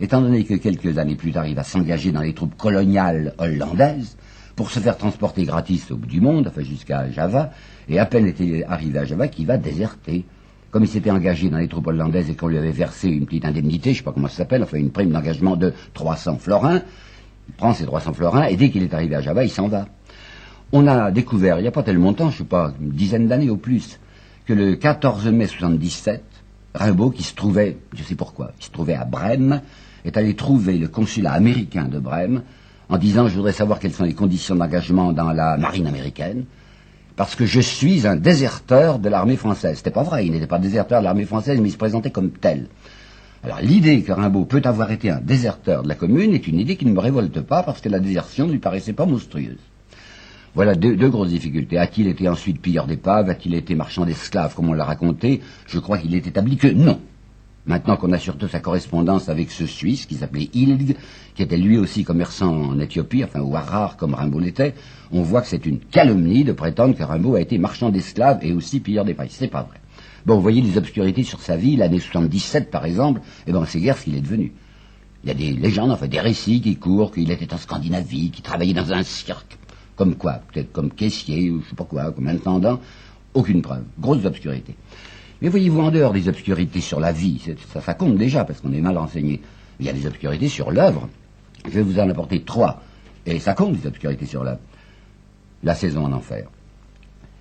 Étant 0.00 0.20
donné 0.20 0.44
que 0.44 0.54
quelques 0.54 0.98
années 0.98 1.16
plus 1.16 1.32
tard, 1.32 1.46
il 1.46 1.54
va 1.54 1.62
s'engager 1.62 2.12
dans 2.12 2.22
les 2.22 2.32
troupes 2.32 2.56
coloniales 2.56 3.34
hollandaises 3.38 4.16
pour 4.56 4.70
se 4.70 4.80
faire 4.80 4.96
transporter 4.96 5.44
gratis 5.44 5.90
au 5.90 5.96
bout 5.96 6.06
du 6.06 6.20
monde, 6.20 6.46
enfin 6.48 6.62
jusqu'à 6.62 7.10
Java, 7.10 7.50
et 7.88 7.98
à 7.98 8.06
peine 8.06 8.26
était 8.26 8.64
arrivé 8.68 8.98
à 8.98 9.04
Java 9.04 9.28
qu'il 9.28 9.46
va 9.46 9.56
déserter. 9.58 10.24
Comme 10.70 10.84
il 10.84 10.88
s'était 10.88 11.10
engagé 11.10 11.50
dans 11.50 11.58
les 11.58 11.68
troupes 11.68 11.88
hollandaises 11.88 12.30
et 12.30 12.34
qu'on 12.34 12.48
lui 12.48 12.56
avait 12.56 12.72
versé 12.72 13.08
une 13.08 13.26
petite 13.26 13.44
indemnité, 13.44 13.92
je 13.92 13.98
sais 13.98 14.04
pas 14.04 14.12
comment 14.12 14.28
ça 14.28 14.38
s'appelle, 14.38 14.62
enfin 14.62 14.78
une 14.78 14.90
prime 14.90 15.10
d'engagement 15.10 15.56
de 15.56 15.74
300 15.92 16.38
florins, 16.38 16.80
il 17.48 17.54
prend 17.54 17.74
ses 17.74 17.84
300 17.84 18.14
florins 18.14 18.44
et 18.44 18.56
dès 18.56 18.70
qu'il 18.70 18.82
est 18.82 18.94
arrivé 18.94 19.14
à 19.16 19.20
Java, 19.20 19.44
il 19.44 19.50
s'en 19.50 19.68
va. 19.68 19.86
On 20.72 20.86
a 20.86 21.10
découvert, 21.10 21.58
il 21.58 21.62
n'y 21.62 21.68
a 21.68 21.72
pas 21.72 21.82
tellement 21.82 22.06
longtemps, 22.06 22.30
je 22.30 22.38
sais 22.38 22.44
pas, 22.44 22.72
une 22.80 22.90
dizaine 22.90 23.28
d'années 23.28 23.50
au 23.50 23.58
plus, 23.58 23.98
que 24.46 24.52
le 24.52 24.76
14 24.76 25.26
mai 25.28 25.46
77, 25.46 26.22
Rimbaud, 26.74 27.10
qui 27.10 27.22
se 27.22 27.34
trouvait, 27.34 27.78
je 27.94 28.02
sais 28.02 28.14
pourquoi, 28.14 28.52
il 28.58 28.64
se 28.64 28.70
trouvait 28.70 28.94
à 28.94 29.04
Brême, 29.04 29.62
est 30.04 30.16
allé 30.16 30.34
trouver 30.34 30.78
le 30.78 30.88
consulat 30.88 31.32
américain 31.32 31.84
de 31.84 31.98
Brême 31.98 32.42
en 32.88 32.98
disant 32.98 33.28
je 33.28 33.36
voudrais 33.36 33.52
savoir 33.52 33.78
quelles 33.78 33.92
sont 33.92 34.04
les 34.04 34.14
conditions 34.14 34.54
d'engagement 34.54 35.12
dans 35.12 35.32
la 35.32 35.56
marine 35.56 35.86
américaine, 35.86 36.44
parce 37.16 37.34
que 37.34 37.46
je 37.46 37.60
suis 37.60 38.06
un 38.06 38.16
déserteur 38.16 38.98
de 38.98 39.08
l'armée 39.08 39.36
française. 39.36 39.76
C'était 39.76 39.90
pas 39.90 40.02
vrai, 40.02 40.26
il 40.26 40.32
n'était 40.32 40.46
pas 40.46 40.58
déserteur 40.58 41.00
de 41.00 41.04
l'armée 41.04 41.24
française, 41.24 41.60
mais 41.60 41.68
il 41.68 41.72
se 41.72 41.78
présentait 41.78 42.10
comme 42.10 42.30
tel. 42.30 42.68
Alors 43.44 43.60
l'idée 43.60 44.02
que 44.02 44.12
Rimbaud 44.12 44.44
peut 44.44 44.62
avoir 44.64 44.92
été 44.92 45.10
un 45.10 45.20
déserteur 45.20 45.82
de 45.82 45.88
la 45.88 45.94
commune 45.94 46.32
est 46.32 46.46
une 46.46 46.60
idée 46.60 46.76
qui 46.76 46.86
ne 46.86 46.92
me 46.92 47.00
révolte 47.00 47.40
pas 47.40 47.62
parce 47.62 47.80
que 47.80 47.88
la 47.88 47.98
désertion 47.98 48.46
ne 48.46 48.52
lui 48.52 48.58
paraissait 48.58 48.92
pas 48.92 49.06
monstrueuse. 49.06 49.58
Voilà 50.54 50.74
deux, 50.74 51.08
grosses 51.08 51.30
difficultés. 51.30 51.78
A-t-il 51.78 52.08
été 52.08 52.28
ensuite 52.28 52.60
pilleur 52.60 52.86
d'épave? 52.86 53.30
A-t-il 53.30 53.54
été 53.54 53.74
marchand 53.74 54.04
d'esclaves, 54.04 54.54
comme 54.54 54.68
on 54.68 54.74
l'a 54.74 54.84
raconté? 54.84 55.40
Je 55.66 55.78
crois 55.78 55.96
qu'il 55.96 56.14
est 56.14 56.26
établi 56.26 56.58
que 56.58 56.68
non. 56.68 57.00
Maintenant 57.64 57.96
qu'on 57.96 58.12
a 58.12 58.18
surtout 58.18 58.48
sa 58.48 58.60
correspondance 58.60 59.30
avec 59.30 59.50
ce 59.50 59.66
Suisse 59.66 60.04
qui 60.04 60.16
s'appelait 60.16 60.50
Ilg, 60.52 60.96
qui 61.34 61.42
était 61.42 61.56
lui 61.56 61.78
aussi 61.78 62.04
commerçant 62.04 62.54
en 62.54 62.78
Éthiopie, 62.78 63.24
enfin 63.24 63.40
au 63.40 63.56
Harar 63.56 63.96
comme 63.96 64.12
Rimbaud 64.12 64.40
l'était, 64.40 64.74
on 65.10 65.22
voit 65.22 65.40
que 65.40 65.46
c'est 65.46 65.64
une 65.64 65.78
calomnie 65.78 66.44
de 66.44 66.52
prétendre 66.52 66.96
que 66.96 67.02
Rimbaud 67.02 67.36
a 67.36 67.40
été 67.40 67.56
marchand 67.56 67.88
d'esclaves 67.88 68.40
et 68.42 68.52
aussi 68.52 68.80
pilleur 68.80 69.06
d'épave. 69.06 69.28
C'est 69.30 69.48
pas 69.48 69.62
vrai. 69.62 69.80
Bon, 70.26 70.34
vous 70.34 70.42
voyez 70.42 70.60
les 70.60 70.76
obscurités 70.76 71.22
sur 71.22 71.40
sa 71.40 71.56
vie, 71.56 71.76
l'année 71.76 71.98
77 71.98 72.70
par 72.70 72.84
exemple, 72.84 73.20
et 73.20 73.50
eh 73.50 73.52
ben 73.52 73.64
c'est 73.64 73.80
guère 73.80 73.96
ce 73.96 74.04
qu'il 74.04 74.16
est 74.16 74.20
devenu. 74.20 74.52
Il 75.24 75.28
y 75.28 75.30
a 75.30 75.34
des 75.34 75.52
légendes, 75.52 75.92
enfin 75.92 76.08
des 76.08 76.20
récits 76.20 76.60
qui 76.60 76.76
courent, 76.76 77.12
qu'il 77.12 77.30
était 77.30 77.54
en 77.54 77.58
Scandinavie, 77.58 78.30
qu'il 78.30 78.42
travaillait 78.42 78.74
dans 78.74 78.92
un 78.92 79.02
cirque. 79.02 79.56
Comme 79.96 80.16
quoi 80.16 80.40
Peut-être 80.52 80.72
comme 80.72 80.90
caissier 80.90 81.50
ou 81.50 81.62
je 81.62 81.70
sais 81.70 81.76
pas 81.76 81.84
quoi, 81.84 82.10
comme 82.12 82.28
intendant. 82.28 82.80
Aucune 83.34 83.62
preuve. 83.62 83.84
Grosse 83.98 84.24
obscurité. 84.24 84.74
Mais 85.40 85.48
voyez-vous, 85.48 85.80
en 85.80 85.90
dehors 85.90 86.12
des 86.12 86.28
obscurités 86.28 86.80
sur 86.80 87.00
la 87.00 87.12
vie, 87.12 87.40
ça, 87.72 87.94
compte 87.94 88.16
déjà 88.16 88.44
parce 88.44 88.60
qu'on 88.60 88.72
est 88.72 88.80
mal 88.80 88.96
renseigné. 88.96 89.40
Il 89.80 89.86
y 89.86 89.88
a 89.88 89.92
des 89.92 90.06
obscurités 90.06 90.48
sur 90.48 90.70
l'œuvre. 90.70 91.08
Je 91.64 91.70
vais 91.70 91.82
vous 91.82 91.98
en 91.98 92.08
apporter 92.08 92.42
trois. 92.42 92.80
Et 93.26 93.38
ça 93.38 93.54
compte 93.54 93.76
des 93.76 93.86
obscurités 93.86 94.26
sur 94.26 94.44
l'œuvre. 94.44 94.60
La 95.64 95.74
saison 95.74 96.04
en 96.04 96.12
enfer. 96.12 96.46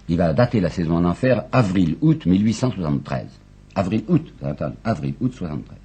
Il 0.09 0.17
va 0.17 0.33
dater 0.33 0.59
la 0.59 0.69
saison 0.69 0.97
en 0.97 1.05
enfer 1.05 1.45
avril-août 1.51 2.25
1873. 2.25 3.27
Avril-août, 3.75 4.33
avril-août 4.83 5.33
73. 5.33 5.77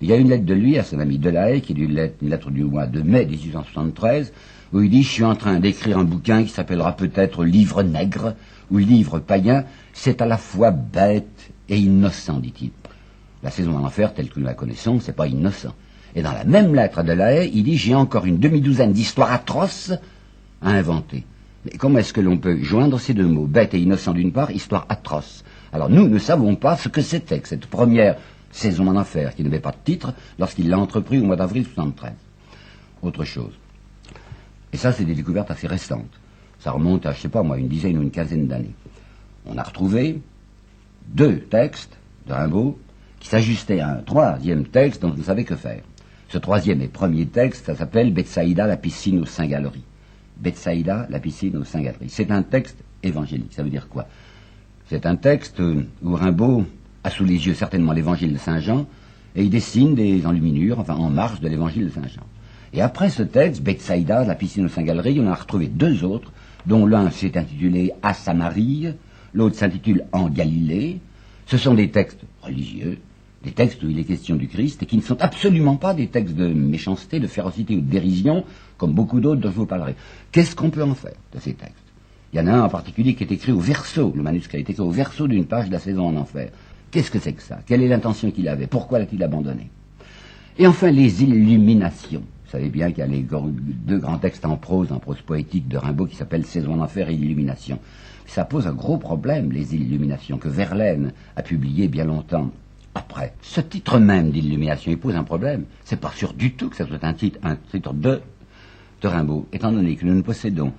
Il 0.00 0.08
y 0.08 0.12
a 0.12 0.16
une 0.16 0.28
lettre 0.28 0.44
de 0.44 0.54
lui 0.54 0.78
à 0.78 0.84
son 0.84 1.00
ami 1.00 1.18
Delahaye, 1.18 1.60
qui 1.60 1.72
est 1.72 1.76
une 1.76 1.94
lettre, 1.94 2.14
une 2.22 2.30
lettre 2.30 2.50
du 2.50 2.62
mois 2.62 2.86
de 2.86 3.02
mai 3.02 3.26
1873, 3.26 4.32
où 4.72 4.80
il 4.80 4.90
dit 4.90 5.02
Je 5.02 5.08
suis 5.08 5.24
en 5.24 5.34
train 5.34 5.58
d'écrire 5.58 5.98
un 5.98 6.04
bouquin 6.04 6.44
qui 6.44 6.50
s'appellera 6.50 6.94
peut-être 6.94 7.44
Livre 7.44 7.82
nègre 7.82 8.34
ou 8.70 8.78
Livre 8.78 9.18
païen. 9.18 9.64
C'est 9.92 10.22
à 10.22 10.26
la 10.26 10.36
fois 10.36 10.70
bête 10.70 11.50
et 11.68 11.78
innocent, 11.78 12.38
dit-il. 12.38 12.70
La 13.42 13.50
saison 13.50 13.76
en 13.76 13.84
enfer, 13.84 14.14
telle 14.14 14.28
que 14.28 14.38
nous 14.38 14.46
la 14.46 14.54
connaissons, 14.54 15.00
c'est 15.00 15.16
pas 15.16 15.26
innocent. 15.26 15.74
Et 16.14 16.22
dans 16.22 16.32
la 16.32 16.44
même 16.44 16.74
lettre 16.74 17.02
de 17.02 17.12
la 17.12 17.32
haie, 17.32 17.50
il 17.52 17.64
dit 17.64 17.76
J'ai 17.76 17.96
encore 17.96 18.26
une 18.26 18.38
demi-douzaine 18.38 18.92
d'histoires 18.92 19.32
atroces 19.32 19.92
à 20.62 20.70
inventer. 20.70 21.24
Mais 21.64 21.72
comment 21.76 21.98
est-ce 21.98 22.12
que 22.12 22.20
l'on 22.20 22.38
peut 22.38 22.62
joindre 22.62 23.00
ces 23.00 23.14
deux 23.14 23.26
mots, 23.26 23.46
bête 23.46 23.74
et 23.74 23.80
innocent 23.80 24.12
d'une 24.12 24.32
part, 24.32 24.52
histoire 24.52 24.86
atroce? 24.88 25.44
Alors 25.72 25.90
nous 25.90 26.08
ne 26.08 26.18
savons 26.18 26.54
pas 26.54 26.76
ce 26.76 26.88
que 26.88 27.02
c'était 27.02 27.40
que 27.40 27.48
cette 27.48 27.66
première 27.66 28.16
saison 28.50 28.88
en 28.88 28.96
enfer, 28.96 29.34
qui 29.34 29.42
n'avait 29.42 29.60
pas 29.60 29.72
de 29.72 29.76
titre, 29.84 30.14
lorsqu'il 30.38 30.68
l'a 30.68 30.78
entrepris 30.78 31.18
au 31.18 31.24
mois 31.24 31.36
d'avril 31.36 31.64
73. 31.64 32.12
Autre 33.02 33.24
chose. 33.24 33.52
Et 34.72 34.76
ça, 34.76 34.92
c'est 34.92 35.04
des 35.04 35.14
découvertes 35.14 35.50
assez 35.50 35.66
récentes. 35.66 36.20
Ça 36.60 36.72
remonte 36.72 37.06
à, 37.06 37.12
je 37.12 37.20
sais 37.20 37.28
pas 37.28 37.42
moi, 37.42 37.58
une 37.58 37.68
dizaine 37.68 37.98
ou 37.98 38.02
une 38.02 38.10
quinzaine 38.10 38.46
d'années. 38.46 38.74
On 39.46 39.56
a 39.56 39.62
retrouvé 39.62 40.20
deux 41.08 41.38
textes 41.38 41.96
de 42.26 42.32
Rimbaud 42.32 42.78
qui 43.20 43.28
s'ajustaient 43.28 43.80
à 43.80 43.90
un 43.90 44.02
troisième 44.02 44.66
texte 44.66 45.02
dont 45.02 45.10
on 45.10 45.16
ne 45.16 45.22
savait 45.22 45.44
que 45.44 45.56
faire. 45.56 45.82
Ce 46.28 46.38
troisième 46.38 46.82
et 46.82 46.88
premier 46.88 47.26
texte, 47.26 47.66
ça 47.66 47.74
s'appelle 47.74 48.12
Betsaïda, 48.12 48.66
la 48.66 48.76
piscine 48.76 49.20
aux 49.20 49.26
Saint-Galeries. 49.26 49.84
Betsaïda, 50.36 51.06
la 51.08 51.18
piscine 51.20 51.56
aux 51.56 51.64
Saint-Galeries. 51.64 52.10
C'est 52.10 52.30
un 52.30 52.42
texte 52.42 52.78
évangélique. 53.02 53.54
Ça 53.54 53.62
veut 53.62 53.70
dire 53.70 53.88
quoi? 53.88 54.06
C'est 54.88 55.06
un 55.06 55.16
texte 55.16 55.60
où 55.60 56.14
Rimbaud 56.14 56.66
a 57.04 57.10
sous 57.10 57.24
les 57.24 57.46
yeux 57.46 57.54
certainement 57.54 57.92
l'évangile 57.92 58.32
de 58.32 58.38
Saint 58.38 58.60
Jean 58.60 58.86
et 59.36 59.44
il 59.44 59.50
dessine 59.50 59.94
des 59.94 60.26
enluminures, 60.26 60.80
enfin 60.80 60.94
en 60.94 61.10
marge 61.10 61.40
de 61.40 61.48
l'évangile 61.48 61.86
de 61.86 61.90
Saint 61.90 62.08
Jean. 62.08 62.22
Et 62.72 62.82
après 62.82 63.08
ce 63.08 63.22
texte, 63.22 63.62
Bethsaïda, 63.62 64.24
la 64.24 64.34
piscine 64.34 64.66
aux 64.66 64.68
Saint-Galeries, 64.68 65.20
on 65.20 65.26
a 65.28 65.34
retrouvé 65.34 65.66
deux 65.68 66.04
autres, 66.04 66.32
dont 66.66 66.86
l'un 66.86 67.10
s'est 67.10 67.38
intitulé 67.38 67.92
À 68.02 68.14
Samarie, 68.14 68.88
l'autre 69.32 69.56
s'intitule 69.56 70.04
En 70.12 70.28
Galilée. 70.28 70.98
Ce 71.46 71.56
sont 71.56 71.74
des 71.74 71.90
textes 71.90 72.20
religieux, 72.42 72.98
des 73.42 73.52
textes 73.52 73.82
où 73.82 73.88
il 73.88 73.98
est 73.98 74.04
question 74.04 74.36
du 74.36 74.48
Christ, 74.48 74.82
et 74.82 74.86
qui 74.86 74.96
ne 74.96 75.02
sont 75.02 75.22
absolument 75.22 75.76
pas 75.76 75.94
des 75.94 76.08
textes 76.08 76.34
de 76.34 76.48
méchanceté, 76.48 77.20
de 77.20 77.26
férocité 77.26 77.76
ou 77.76 77.80
de 77.80 77.90
dérision, 77.90 78.44
comme 78.76 78.92
beaucoup 78.92 79.20
d'autres 79.20 79.40
dont 79.40 79.50
je 79.50 79.56
vous 79.56 79.66
parlerai. 79.66 79.94
Qu'est-ce 80.30 80.54
qu'on 80.54 80.70
peut 80.70 80.82
en 80.82 80.94
faire 80.94 81.16
de 81.34 81.40
ces 81.40 81.54
textes? 81.54 81.84
Il 82.32 82.38
y 82.38 82.42
en 82.42 82.46
a 82.46 82.52
un 82.52 82.62
en 82.64 82.68
particulier 82.68 83.14
qui 83.14 83.24
est 83.24 83.32
écrit 83.32 83.52
au 83.52 83.60
verso, 83.60 84.12
le 84.14 84.22
manuscrit 84.22 84.58
est 84.58 84.68
écrit 84.68 84.82
au 84.82 84.90
verso 84.90 85.26
d'une 85.26 85.46
page 85.46 85.68
de 85.68 85.72
la 85.72 85.78
saison 85.78 86.08
en 86.08 86.16
enfer. 86.16 86.50
Qu'est-ce 86.90 87.10
que 87.10 87.18
c'est 87.18 87.32
que 87.32 87.42
ça? 87.42 87.60
Quelle 87.66 87.82
est 87.82 87.88
l'intention 87.88 88.30
qu'il 88.30 88.48
avait? 88.48 88.66
Pourquoi 88.66 88.98
l'a-t-il 88.98 89.22
abandonné? 89.22 89.70
Et 90.58 90.66
enfin, 90.66 90.90
les 90.90 91.22
illuminations. 91.22 92.22
Vous 92.46 92.50
savez 92.52 92.70
bien 92.70 92.88
qu'il 92.88 92.98
y 92.98 93.02
a 93.02 93.06
les 93.06 93.22
deux 93.22 93.98
grands 93.98 94.18
textes 94.18 94.46
en 94.46 94.56
prose, 94.56 94.90
en 94.90 94.98
prose 94.98 95.20
poétique 95.20 95.68
de 95.68 95.76
Rimbaud 95.76 96.06
qui 96.06 96.16
s'appellent 96.16 96.46
Saison 96.46 96.76
d'enfer 96.76 97.10
et 97.10 97.14
Illumination. 97.14 97.78
Ça 98.26 98.44
pose 98.44 98.66
un 98.66 98.72
gros 98.72 98.96
problème, 98.96 99.52
les 99.52 99.74
illuminations, 99.74 100.38
que 100.38 100.48
Verlaine 100.48 101.12
a 101.36 101.42
publié 101.42 101.88
bien 101.88 102.04
longtemps 102.04 102.50
après. 102.94 103.34
Ce 103.42 103.60
titre 103.60 103.98
même 103.98 104.30
d'illumination, 104.30 104.90
il 104.90 104.98
pose 104.98 105.14
un 105.14 105.24
problème. 105.24 105.64
C'est 105.84 106.00
pas 106.00 106.10
sûr 106.10 106.32
du 106.32 106.52
tout 106.54 106.70
que 106.70 106.76
ça 106.76 106.86
soit 106.86 107.04
un 107.04 107.12
titre, 107.14 107.38
un 107.42 107.56
titre 107.56 107.92
de, 107.92 108.20
de 109.02 109.08
Rimbaud, 109.08 109.46
étant 109.52 109.72
donné 109.72 109.94
que 109.96 110.06
nous 110.06 110.14
ne 110.14 110.22
possédons 110.22 110.72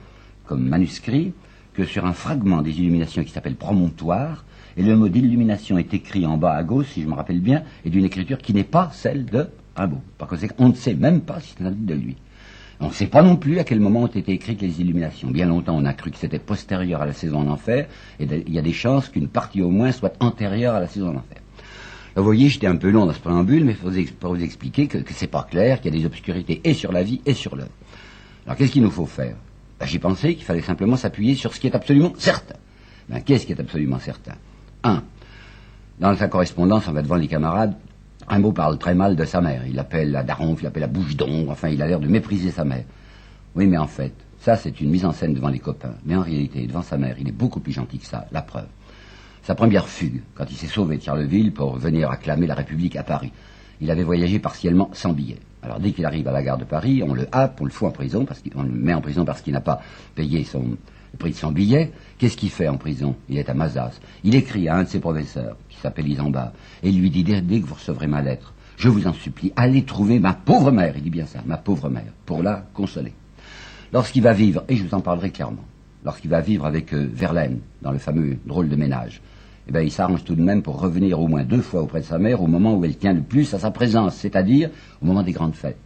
comme 0.46 0.68
manuscrit 0.68 1.34
que 1.80 1.86
sur 1.86 2.06
un 2.06 2.12
fragment 2.12 2.62
des 2.62 2.78
illuminations 2.78 3.24
qui 3.24 3.32
s'appelle 3.32 3.56
Promontoire, 3.56 4.44
et 4.76 4.84
le 4.84 4.98
mot 4.98 5.08
d'illumination 5.08 5.78
est 5.78 5.94
écrit 5.94 6.26
en 6.26 6.36
bas 6.36 6.54
à 6.54 6.64
gauche, 6.64 6.88
si 6.88 7.02
je 7.02 7.08
me 7.08 7.14
rappelle 7.14 7.40
bien, 7.40 7.64
et 7.86 7.90
d'une 7.90 8.04
écriture 8.04 8.38
qui 8.38 8.54
n'est 8.54 8.66
pas 8.66 8.90
celle 8.92 9.24
de 9.24 9.48
Rimbaud. 9.78 10.02
Par 10.18 10.28
conséquent, 10.28 10.56
on 10.58 10.70
ne 10.70 10.74
sait 10.74 10.94
même 10.94 11.22
pas 11.22 11.40
si 11.40 11.56
c'est 11.58 11.64
un 11.64 11.72
de 11.72 11.94
lui. 11.94 12.18
On 12.82 12.88
ne 12.88 12.94
sait 12.94 13.08
pas 13.08 13.22
non 13.22 13.38
plus 13.38 13.60
à 13.60 13.64
quel 13.64 13.80
moment 13.80 14.04
ont 14.04 14.08
été 14.08 14.34
écrites 14.34 14.62
les 14.62 14.82
illuminations. 14.82 15.32
Bien 15.32 15.46
longtemps, 15.46 15.78
on 15.78 15.86
a 15.86 15.94
cru 15.94 16.12
que 16.12 16.18
c'était 16.18 16.38
postérieur 16.38 17.02
à 17.02 17.06
la 17.06 17.14
saison 17.14 17.40
en 17.40 17.48
enfer, 17.48 17.88
et 18.20 18.26
il 18.26 18.54
y 18.54 18.60
a 18.60 18.62
des 18.62 18.74
chances 18.74 19.08
qu'une 19.08 19.30
partie 19.30 19.62
au 19.62 19.70
moins 19.70 19.94
soit 19.94 20.14
antérieure 20.20 20.76
à 20.76 20.82
la 20.82 20.88
saison 20.88 21.08
en 21.08 21.16
enfer. 21.16 21.38
vous 22.18 22.24
voyez, 22.26 22.50
j'étais 22.50 22.68
un 22.68 22.76
peu 22.76 22.90
long 22.90 23.06
dans 23.06 23.14
ce 23.14 23.22
préambule, 23.22 23.64
mais 23.64 23.74
pour 23.74 23.90
vous, 23.90 24.36
vous 24.36 24.44
expliquer 24.44 24.88
que, 24.88 24.98
que 24.98 25.14
c'est 25.14 25.28
pas 25.28 25.48
clair, 25.50 25.80
qu'il 25.80 25.96
y 25.96 25.98
a 25.98 26.00
des 26.02 26.06
obscurités 26.06 26.60
et 26.66 26.74
sur 26.74 26.92
la 26.92 27.04
vie 27.04 27.22
et 27.26 27.34
sur 27.34 27.56
l'œuvre. 27.56 27.72
Alors 28.46 28.58
qu'est-ce 28.58 28.74
qu'il 28.74 28.84
nous 28.84 28.92
faut 28.92 29.06
faire? 29.06 29.36
Ben, 29.80 29.86
J'ai 29.86 30.00
pensé 30.00 30.36
qu'il 30.36 30.46
fallait 30.46 30.62
simplement 30.62 30.96
s'appuyer 30.96 31.36
sur 31.36 31.54
ce 31.54 31.60
qui 31.60 31.68
est 31.68 31.76
absolument 31.76 32.14
certain. 32.18 32.56
Ben, 33.08 33.22
qu'est-ce 33.22 33.46
qui 33.46 33.54
est 33.54 33.60
absolument 33.60 34.00
certain? 34.00 34.36
Un, 34.84 35.04
dans 36.00 36.16
sa 36.16 36.28
correspondance, 36.28 36.88
en 36.88 36.94
va 36.94 37.02
devant 37.02 37.16
les 37.16 37.28
camarades, 37.28 37.76
Rimbaud 38.28 38.52
parle 38.52 38.78
très 38.78 38.94
mal 38.94 39.16
de 39.16 39.26
sa 39.26 39.42
mère. 39.42 39.64
Il 39.68 39.76
l'appelle 39.76 40.12
la 40.12 40.24
daronfe, 40.24 40.62
il 40.62 40.66
l'appelle 40.66 40.82
la 40.82 40.88
bouche 40.88 41.16
d'ombre, 41.16 41.52
enfin 41.52 41.70
il 41.70 41.82
a 41.82 41.88
l'air 41.88 42.00
de 42.00 42.08
mépriser 42.08 42.52
sa 42.52 42.64
mère. 42.64 42.84
Oui, 43.56 43.66
mais 43.66 43.78
en 43.78 43.88
fait, 43.88 44.14
ça 44.40 44.56
c'est 44.56 44.80
une 44.82 44.92
mise 44.92 45.04
en 45.04 45.12
scène 45.12 45.34
devant 45.34 45.50
les 45.50 45.60
copains. 45.60 45.96
Mais 46.06 46.16
en 46.16 46.22
réalité, 46.22 46.66
devant 46.68 46.84
sa 46.84 46.98
mère, 46.98 47.16
il 47.20 47.28
est 47.28 47.34
beaucoup 47.34 47.60
plus 47.60 47.74
gentil 47.74 47.98
que 47.98 48.06
ça, 48.06 48.28
la 48.32 48.42
preuve. 48.42 48.68
Sa 49.44 49.56
première 49.56 49.88
fugue, 49.88 50.22
quand 50.36 50.46
il 50.50 50.56
s'est 50.56 50.68
sauvé 50.68 50.98
de 50.98 51.02
Charleville 51.02 51.52
pour 51.52 51.76
venir 51.78 52.12
acclamer 52.12 52.46
la 52.46 52.56
République 52.56 52.96
à 52.96 53.04
Paris. 53.04 53.32
Il 53.82 53.92
avait 53.92 54.04
voyagé 54.04 54.40
partiellement 54.40 54.90
sans 54.94 55.14
billet. 55.14 55.38
Alors 55.62 55.80
dès 55.80 55.92
qu'il 55.92 56.06
arrive 56.06 56.28
à 56.28 56.32
la 56.32 56.44
gare 56.44 56.58
de 56.58 56.64
Paris, 56.64 57.04
on 57.06 57.14
le 57.14 57.28
happe, 57.32 57.60
on 57.62 57.66
le 57.66 57.72
fout 57.72 57.88
en 57.88 57.92
prison, 57.92 58.26
parce 58.26 58.42
le 58.44 58.64
met 58.64 58.94
en 58.94 59.02
prison 59.02 59.26
parce 59.26 59.42
qu'il 59.42 59.54
n'a 59.54 59.62
pas 59.62 59.82
payé 60.16 60.44
son, 60.44 60.78
le 61.12 61.18
prix 61.18 61.32
de 61.32 61.36
son 61.36 61.52
billet. 61.52 61.92
Qu'est-ce 62.18 62.38
qu'il 62.38 62.50
fait 62.50 62.68
en 62.68 62.78
prison? 62.78 63.16
Il 63.30 63.38
est 63.38 63.50
à 63.50 63.54
Mazas. 63.54 64.00
Il 64.24 64.36
écrit 64.36 64.68
à 64.70 64.76
un 64.76 64.84
de 64.84 64.90
ses 64.90 65.00
professeurs, 65.00 65.58
qui 65.70 65.78
s'appelle 65.78 66.08
Isambard, 66.08 66.52
et 66.84 66.90
il 66.90 67.00
lui 67.00 67.10
dit, 67.10 67.24
dès 67.24 67.42
que 67.42 67.66
vous 67.66 67.76
recevrez 67.76 68.08
ma 68.08 68.22
lettre, 68.22 68.54
je 68.78 68.88
vous 68.88 69.08
en 69.08 69.14
supplie, 69.14 69.52
allez 69.56 69.84
trouver 69.84 70.20
ma 70.20 70.34
pauvre 70.34 70.72
mère, 70.72 70.94
il 70.96 71.04
dit 71.04 71.10
bien 71.10 71.26
ça, 71.26 71.40
ma 71.46 71.58
pauvre 71.58 71.90
mère, 71.90 72.14
pour 72.26 72.42
la 72.42 72.66
consoler. 72.74 73.14
Lorsqu'il 73.92 74.24
va 74.24 74.34
vivre, 74.34 74.64
et 74.70 74.76
je 74.76 74.84
vous 74.84 74.94
en 74.94 75.02
parlerai 75.02 75.32
clairement, 75.32 75.66
lorsqu'il 76.06 76.30
va 76.30 76.40
vivre 76.40 76.66
avec 76.66 76.94
euh, 76.94 77.10
Verlaine, 77.12 77.60
dans 77.82 77.92
le 77.92 77.98
fameux 77.98 78.38
drôle 78.46 78.70
de 78.70 78.76
ménage, 78.76 79.22
eh 79.70 79.72
bien, 79.72 79.82
il 79.82 79.92
s'arrange 79.92 80.24
tout 80.24 80.34
de 80.34 80.42
même 80.42 80.64
pour 80.64 80.82
revenir 80.82 81.20
au 81.20 81.28
moins 81.28 81.44
deux 81.44 81.62
fois 81.62 81.84
auprès 81.84 82.00
de 82.00 82.06
sa 82.06 82.18
mère 82.18 82.42
au 82.42 82.48
moment 82.48 82.76
où 82.76 82.84
elle 82.84 82.98
tient 82.98 83.14
le 83.14 83.22
plus 83.22 83.54
à 83.54 83.60
sa 83.60 83.70
présence, 83.70 84.16
c'est-à-dire 84.16 84.72
au 85.00 85.06
moment 85.06 85.22
des 85.22 85.32
grandes 85.32 85.54
fêtes. 85.54 85.78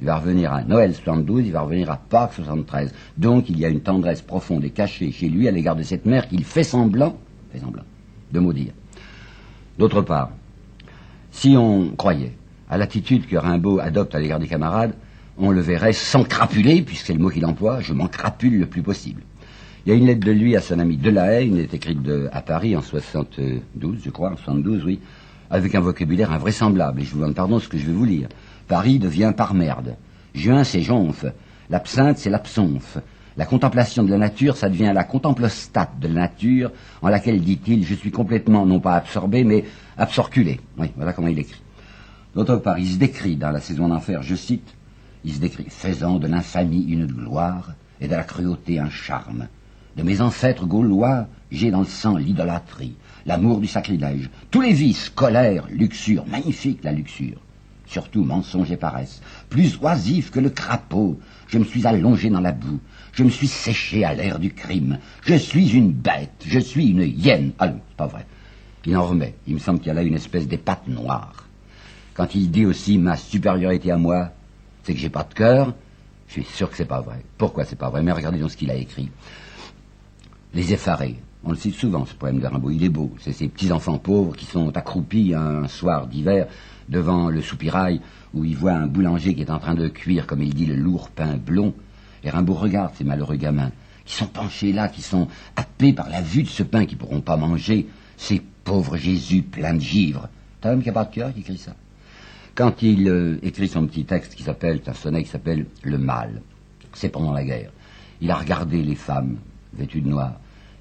Il 0.00 0.08
va 0.08 0.16
revenir 0.16 0.52
à 0.52 0.64
Noël 0.64 0.92
72, 0.92 1.46
il 1.46 1.52
va 1.52 1.60
revenir 1.60 1.88
à 1.88 1.98
Pâques 1.98 2.32
73. 2.32 2.92
Donc 3.16 3.48
il 3.48 3.56
y 3.60 3.64
a 3.64 3.68
une 3.68 3.80
tendresse 3.80 4.22
profonde 4.22 4.64
et 4.64 4.70
cachée 4.70 5.12
chez 5.12 5.28
lui 5.28 5.46
à 5.46 5.52
l'égard 5.52 5.76
de 5.76 5.84
cette 5.84 6.04
mère 6.04 6.26
qu'il 6.26 6.42
fait 6.42 6.64
semblant, 6.64 7.16
fait 7.52 7.60
semblant, 7.60 7.84
de 8.32 8.40
maudire. 8.40 8.72
D'autre 9.78 10.02
part, 10.02 10.30
si 11.30 11.56
on 11.56 11.90
croyait 11.90 12.32
à 12.68 12.76
l'attitude 12.76 13.28
que 13.28 13.36
Rimbaud 13.36 13.78
adopte 13.78 14.16
à 14.16 14.18
l'égard 14.18 14.40
des 14.40 14.48
camarades, 14.48 14.94
on 15.38 15.52
le 15.52 15.60
verrait 15.60 15.92
s'encrapuler, 15.92 16.82
puisque 16.82 17.06
c'est 17.06 17.12
le 17.12 17.20
mot 17.20 17.28
qu'il 17.28 17.46
emploie, 17.46 17.78
je 17.80 17.92
m'en 17.92 18.08
crapule 18.08 18.58
le 18.58 18.66
plus 18.66 18.82
possible. 18.82 19.22
Il 19.86 19.92
y 19.92 19.94
a 19.94 19.94
une 19.98 20.06
lettre 20.06 20.26
de 20.26 20.32
lui 20.32 20.56
à 20.56 20.60
son 20.60 20.78
ami 20.78 20.96
Delahaye, 20.96 21.48
une 21.48 21.56
lettre 21.56 21.74
écrite 21.74 21.98
à 22.32 22.42
Paris 22.42 22.76
en 22.76 22.82
72, 22.82 23.98
je 24.04 24.10
crois, 24.10 24.32
en 24.32 24.36
72, 24.36 24.84
oui, 24.84 25.00
avec 25.50 25.74
un 25.74 25.80
vocabulaire 25.80 26.32
invraisemblable, 26.32 27.00
et 27.00 27.04
je 27.04 27.12
vous 27.12 27.20
demande 27.20 27.34
pardon 27.34 27.58
ce 27.58 27.68
que 27.68 27.78
je 27.78 27.86
vais 27.86 27.92
vous 27.92 28.04
lire. 28.04 28.28
Paris 28.66 28.98
devient 28.98 29.32
par 29.36 29.54
merde. 29.54 29.96
Juin, 30.34 30.64
c'est 30.64 30.82
jonf. 30.82 31.24
L'absinthe, 31.70 32.18
c'est 32.18 32.30
l'absonfe. 32.30 32.98
La 33.36 33.46
contemplation 33.46 34.02
de 34.02 34.10
la 34.10 34.18
nature, 34.18 34.56
ça 34.56 34.68
devient 34.68 34.90
la 34.92 35.04
contemplostate 35.04 35.98
de 36.00 36.08
la 36.08 36.14
nature, 36.14 36.72
en 37.00 37.08
laquelle, 37.08 37.40
dit-il, 37.40 37.84
je 37.84 37.94
suis 37.94 38.10
complètement, 38.10 38.66
non 38.66 38.80
pas 38.80 38.94
absorbé, 38.96 39.44
mais 39.44 39.64
absorculé. 39.96 40.60
Oui, 40.76 40.90
voilà 40.96 41.12
comment 41.12 41.28
il 41.28 41.38
écrit. 41.38 41.62
D'autre 42.34 42.56
part, 42.56 42.78
il 42.78 42.88
se 42.88 42.98
décrit 42.98 43.36
dans 43.36 43.50
la 43.50 43.60
saison 43.60 43.88
d'enfer, 43.88 44.22
je 44.22 44.34
cite, 44.34 44.74
il 45.24 45.32
se 45.32 45.40
décrit 45.40 45.66
faisant 45.68 46.18
de 46.18 46.26
l'infamie 46.26 46.84
une 46.88 47.06
gloire 47.06 47.72
et 48.00 48.06
de 48.06 48.14
la 48.14 48.24
cruauté 48.24 48.78
un 48.78 48.90
charme. 48.90 49.48
De 49.98 50.02
mes 50.02 50.20
ancêtres 50.20 50.64
gaulois, 50.64 51.26
j'ai 51.50 51.70
dans 51.70 51.80
le 51.80 51.86
sang 51.86 52.16
l'idolâtrie, 52.16 52.94
l'amour 53.26 53.60
du 53.60 53.66
sacrilège, 53.66 54.30
tous 54.50 54.60
les 54.60 54.72
vices, 54.72 55.10
colère, 55.10 55.66
luxure, 55.70 56.24
magnifique 56.26 56.84
la 56.84 56.92
luxure 56.92 57.40
surtout 57.88 58.24
mensonge 58.24 58.70
et 58.70 58.76
paresse, 58.76 59.20
plus 59.48 59.78
oisif 59.80 60.30
que 60.30 60.40
le 60.40 60.50
crapaud. 60.50 61.18
Je 61.48 61.58
me 61.58 61.64
suis 61.64 61.86
allongé 61.86 62.30
dans 62.30 62.40
la 62.40 62.52
boue, 62.52 62.78
je 63.12 63.24
me 63.24 63.30
suis 63.30 63.48
séché 63.48 64.04
à 64.04 64.14
l'air 64.14 64.38
du 64.38 64.52
crime. 64.52 64.98
Je 65.22 65.34
suis 65.34 65.70
une 65.70 65.92
bête, 65.92 66.44
je 66.44 66.58
suis 66.58 66.90
une 66.90 67.02
hyène. 67.02 67.52
Ah 67.58 67.68
non, 67.68 67.80
c'est 67.88 67.96
pas 67.96 68.06
vrai. 68.06 68.26
Il 68.84 68.96
en 68.96 69.04
remet. 69.04 69.34
Il 69.46 69.54
me 69.54 69.58
semble 69.58 69.78
qu'il 69.78 69.88
y 69.88 69.90
a 69.90 69.94
là 69.94 70.02
une 70.02 70.14
espèce 70.14 70.46
d'épate 70.46 70.86
noire. 70.88 71.46
Quand 72.14 72.34
il 72.34 72.50
dit 72.50 72.66
aussi 72.66 72.98
ma 72.98 73.16
supériorité 73.16 73.90
à 73.90 73.96
moi, 73.96 74.30
c'est 74.82 74.94
que 74.94 75.00
j'ai 75.00 75.10
pas 75.10 75.24
de 75.24 75.34
cœur, 75.34 75.74
je 76.28 76.34
suis 76.34 76.44
sûr 76.44 76.70
que 76.70 76.76
c'est 76.76 76.84
pas 76.84 77.00
vrai. 77.00 77.22
Pourquoi 77.38 77.64
c'est 77.64 77.76
pas 77.76 77.90
vrai? 77.90 78.02
Mais 78.02 78.12
regardez 78.12 78.38
donc 78.38 78.50
ce 78.50 78.56
qu'il 78.56 78.70
a 78.70 78.74
écrit. 78.74 79.10
Les 80.58 80.72
effarés. 80.72 81.14
On 81.44 81.50
le 81.50 81.56
cite 81.56 81.76
souvent, 81.76 82.04
ce 82.04 82.14
poème 82.14 82.40
de 82.40 82.46
Rimbaud. 82.48 82.72
Il 82.72 82.82
est 82.82 82.88
beau. 82.88 83.14
C'est 83.20 83.30
ces 83.32 83.46
petits 83.46 83.70
enfants 83.70 83.98
pauvres 83.98 84.34
qui 84.34 84.44
sont 84.44 84.76
accroupis 84.76 85.32
un 85.32 85.68
soir 85.68 86.08
d'hiver 86.08 86.48
devant 86.88 87.30
le 87.30 87.40
soupirail 87.42 88.00
où 88.34 88.44
il 88.44 88.56
voit 88.56 88.72
un 88.72 88.88
boulanger 88.88 89.36
qui 89.36 89.42
est 89.42 89.52
en 89.52 89.60
train 89.60 89.76
de 89.76 89.86
cuire, 89.86 90.26
comme 90.26 90.42
il 90.42 90.52
dit, 90.52 90.66
le 90.66 90.74
lourd 90.74 91.10
pain 91.10 91.36
blond. 91.36 91.74
Et 92.24 92.30
Rimbaud 92.30 92.54
regarde 92.54 92.92
ces 92.96 93.04
malheureux 93.04 93.36
gamins 93.36 93.70
qui 94.04 94.16
sont 94.16 94.26
penchés 94.26 94.72
là, 94.72 94.88
qui 94.88 95.00
sont 95.00 95.28
happés 95.54 95.92
par 95.92 96.08
la 96.08 96.22
vue 96.22 96.42
de 96.42 96.48
ce 96.48 96.64
pain 96.64 96.86
qu'ils 96.86 96.98
ne 96.98 97.02
pourront 97.02 97.20
pas 97.20 97.36
manger, 97.36 97.86
ces 98.16 98.42
pauvres 98.64 98.96
Jésus 98.96 99.42
pleins 99.42 99.74
de 99.74 99.80
givre. 99.80 100.28
T'as 100.60 100.72
homme 100.72 100.82
qui 100.82 100.88
n'a 100.88 100.92
pas 100.92 101.04
de 101.04 101.14
cœur 101.14 101.32
qui 101.32 101.38
écrit 101.38 101.58
ça? 101.58 101.76
Quand 102.56 102.82
il 102.82 103.08
euh, 103.08 103.38
écrit 103.44 103.68
son 103.68 103.86
petit 103.86 104.04
texte 104.04 104.34
qui 104.34 104.42
s'appelle, 104.42 104.80
un 104.88 104.92
sonnet 104.92 105.22
qui 105.22 105.30
s'appelle 105.30 105.66
Le 105.84 105.98
mal, 105.98 106.42
c'est 106.94 107.10
pendant 107.10 107.32
la 107.32 107.44
guerre. 107.44 107.70
Il 108.20 108.28
a 108.32 108.34
regardé 108.34 108.82
les 108.82 108.96
femmes 108.96 109.36
vêtues 109.72 110.00
de 110.00 110.08
noir, 110.08 110.32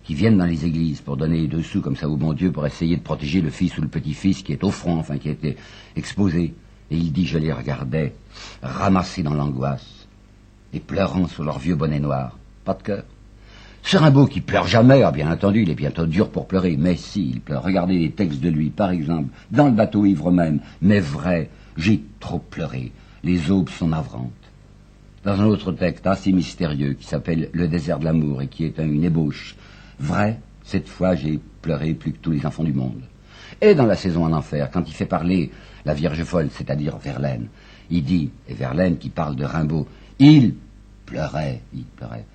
qui 0.07 0.13
viennent 0.13 0.37
dans 0.37 0.45
les 0.45 0.65
églises 0.65 1.01
pour 1.01 1.17
donner 1.17 1.47
deux 1.47 1.61
sous 1.61 1.81
comme 1.81 1.97
ça 1.97 2.07
au 2.07 2.15
bon 2.15 2.31
Dieu 2.31 2.49
pour 2.49 2.65
essayer 2.65 2.95
de 2.95 3.01
protéger 3.01 3.41
le 3.41 3.49
fils 3.49 3.77
ou 3.77 3.81
le 3.81 3.89
petit-fils 3.89 4.41
qui 4.41 4.53
est 4.53 4.63
au 4.63 4.71
front, 4.71 4.95
enfin 4.95 5.17
qui 5.17 5.27
a 5.27 5.33
été 5.33 5.57
exposé. 5.97 6.53
Et 6.89 6.95
il 6.95 7.11
dit, 7.11 7.25
je 7.27 7.37
les 7.37 7.51
regardais, 7.51 8.13
ramassés 8.63 9.21
dans 9.21 9.33
l'angoisse, 9.33 10.07
et 10.71 10.79
pleurant 10.79 11.27
sur 11.27 11.43
leur 11.43 11.59
vieux 11.59 11.75
bonnet 11.75 11.99
noir. 11.99 12.37
Pas 12.63 12.73
de 12.75 12.83
cœur. 12.83 13.03
Ce 13.83 13.97
Rimbaud 13.97 14.27
qui 14.27 14.39
pleure 14.39 14.65
jamais, 14.65 15.03
ah, 15.03 15.11
bien 15.11 15.29
entendu, 15.29 15.63
il 15.63 15.69
est 15.69 15.75
bientôt 15.75 16.05
dur 16.05 16.29
pour 16.29 16.47
pleurer, 16.47 16.77
mais 16.77 16.95
si, 16.95 17.29
il 17.29 17.41
pleure. 17.41 17.63
Regardez 17.63 17.97
les 17.97 18.11
textes 18.11 18.39
de 18.39 18.49
lui, 18.49 18.69
par 18.69 18.91
exemple, 18.91 19.33
dans 19.51 19.65
le 19.65 19.73
bateau 19.73 20.05
ivre 20.05 20.31
même, 20.31 20.61
mais 20.81 21.01
vrai, 21.01 21.49
j'ai 21.75 22.01
trop 22.21 22.39
pleuré, 22.39 22.93
les 23.25 23.51
aubes 23.51 23.69
sont 23.69 23.89
navrantes. 23.89 24.31
Dans 25.25 25.41
un 25.41 25.47
autre 25.47 25.73
texte 25.73 26.07
assez 26.07 26.31
mystérieux 26.31 26.93
qui 26.93 27.05
s'appelle 27.05 27.49
Le 27.51 27.67
désert 27.67 27.99
de 27.99 28.05
l'amour 28.05 28.41
et 28.41 28.47
qui 28.47 28.63
est 28.63 28.77
une 28.77 29.03
ébauche 29.03 29.57
Vrai, 29.99 30.39
cette 30.63 30.87
fois 30.87 31.15
j'ai 31.15 31.39
pleuré 31.61 31.93
plus 31.93 32.11
que 32.13 32.19
tous 32.19 32.31
les 32.31 32.45
enfants 32.45 32.63
du 32.63 32.73
monde. 32.73 33.01
Et 33.61 33.73
dans 33.73 33.85
la 33.85 33.95
saison 33.95 34.25
en 34.25 34.33
enfer, 34.33 34.69
quand 34.71 34.87
il 34.87 34.93
fait 34.93 35.05
parler 35.05 35.51
la 35.85 35.93
Vierge 35.93 36.23
folle, 36.23 36.49
c'est-à-dire 36.51 36.97
Verlaine, 36.97 37.47
il 37.89 38.03
dit, 38.03 38.29
et 38.47 38.53
Verlaine 38.53 38.97
qui 38.97 39.09
parle 39.09 39.35
de 39.35 39.45
Rimbaud, 39.45 39.87
il 40.19 40.55
pleurait, 41.05 41.61
il 41.73 41.83
pleurait, 41.83 42.25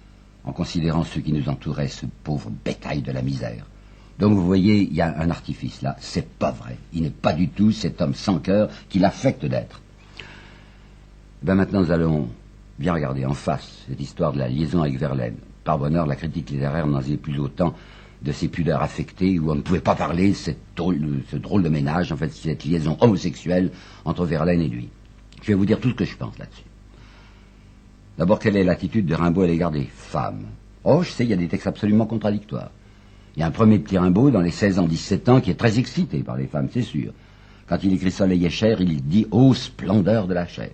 en 0.45 0.52
considérant 0.52 1.04
ceux 1.04 1.21
qui 1.21 1.33
nous 1.33 1.49
entouraient, 1.49 1.88
ce 1.88 2.07
pauvre 2.25 2.50
bétail 2.64 3.02
de 3.02 3.12
la 3.12 3.23
misère. 3.23 3.66
Donc 4.19 4.33
vous 4.33 4.45
voyez, 4.45 4.83
il 4.83 4.95
y 4.95 5.00
a 5.00 5.19
un 5.19 5.31
artifice 5.31 5.83
là, 5.83 5.97
c'est 6.00 6.28
pas 6.28 6.50
vrai. 6.50 6.76
Il 6.92 7.02
n'est 7.02 7.11
pas 7.11 7.33
du 7.33 7.49
tout 7.49 7.73
cet 7.73 8.00
homme 8.00 8.14
sans 8.14 8.38
cœur 8.38 8.69
qu'il 8.88 9.04
affecte 9.04 9.45
d'être. 9.45 9.81
Ben 11.42 11.54
maintenant 11.54 11.81
nous 11.81 11.90
allons 11.90 12.28
bien 12.78 12.95
regarder 12.95 13.25
en 13.25 13.35
face 13.35 13.85
cette 13.88 14.00
histoire 14.00 14.33
de 14.33 14.38
la 14.38 14.49
liaison 14.49 14.83
avec 14.83 14.99
Verlaine 14.99 15.37
par 15.64 15.78
bonheur, 15.78 16.07
la 16.07 16.16
critique 16.16 16.50
littéraire 16.50 16.87
n'en 16.87 17.00
disait 17.00 17.16
plus 17.16 17.38
autant 17.38 17.75
de 18.23 18.33
ces 18.33 18.49
pudeurs 18.49 18.83
affectées 18.83 19.38
où 19.38 19.50
on 19.50 19.54
ne 19.54 19.61
pouvait 19.61 19.81
pas 19.81 19.95
parler 19.95 20.31
de 20.31 20.35
ce 20.35 21.37
drôle 21.37 21.62
de 21.62 21.69
ménage, 21.69 22.12
en 22.12 22.16
fait, 22.16 22.33
cette 22.33 22.64
liaison 22.64 22.97
homosexuelle 23.00 23.71
entre 24.04 24.25
Verlaine 24.25 24.61
et 24.61 24.69
lui. 24.69 24.88
Je 25.42 25.49
vais 25.49 25.54
vous 25.54 25.66
dire 25.66 25.81
tout 25.81 25.90
ce 25.90 25.95
que 25.95 26.04
je 26.04 26.16
pense 26.16 26.38
là-dessus. 26.38 26.64
D'abord, 28.19 28.38
quelle 28.38 28.57
est 28.57 28.64
l'attitude 28.64 29.07
de 29.07 29.14
Rimbaud 29.14 29.42
à 29.42 29.47
l'égard 29.47 29.71
des 29.71 29.88
femmes? 29.92 30.45
Oh, 30.85 31.02
je 31.02 31.11
sais, 31.11 31.25
il 31.25 31.31
y 31.31 31.33
a 31.33 31.37
des 31.37 31.49
textes 31.49 31.66
absolument 31.66 32.07
contradictoires. 32.07 32.71
Il 33.37 33.40
y 33.40 33.42
a 33.42 33.47
un 33.47 33.50
premier 33.52 33.78
petit 33.78 33.99
Rimbaud 33.99 34.31
dans 34.31 34.40
les 34.40 34.50
16 34.50 34.78
ans, 34.78 34.87
17 34.87 35.28
ans 35.28 35.40
qui 35.40 35.50
est 35.50 35.54
très 35.54 35.78
excité 35.78 36.19
par 36.19 36.37
les 36.37 36.47
femmes, 36.47 36.69
c'est 36.73 36.83
sûr. 36.83 37.12
Quand 37.66 37.78
il 37.83 37.95
écrit 37.95 38.11
Soleil 38.11 38.45
et 38.45 38.50
chair, 38.50 38.81
il 38.81 39.02
dit 39.02 39.26
Ô 39.31 39.54
splendeur 39.54 40.26
de 40.26 40.35
la 40.35 40.47
chair 40.47 40.71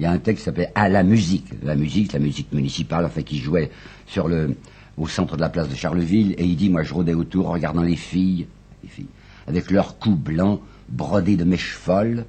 il 0.00 0.04
y 0.04 0.06
a 0.06 0.12
un 0.12 0.18
texte 0.18 0.38
qui 0.38 0.44
s'appelait 0.46 0.72
À 0.74 0.88
la 0.88 1.02
musique. 1.02 1.44
La 1.62 1.76
musique, 1.76 2.14
la 2.14 2.20
musique 2.20 2.50
municipale, 2.52 3.04
en 3.04 3.10
fait, 3.10 3.22
qui 3.22 3.36
jouait 3.36 3.70
sur 4.06 4.28
le, 4.28 4.56
au 4.96 5.06
centre 5.06 5.36
de 5.36 5.42
la 5.42 5.50
place 5.50 5.68
de 5.68 5.74
Charleville, 5.74 6.34
et 6.38 6.46
il 6.46 6.56
dit, 6.56 6.70
moi 6.70 6.82
je 6.82 6.94
rôdais 6.94 7.12
autour 7.12 7.50
en 7.50 7.52
regardant 7.52 7.82
les 7.82 7.96
filles, 7.96 8.46
les 8.82 8.88
filles, 8.88 9.08
avec 9.46 9.70
leurs 9.70 9.98
coups 9.98 10.18
blancs, 10.18 10.60
brodé 10.88 11.36
de 11.36 11.44
mèches 11.44 11.74
folles, 11.74 12.24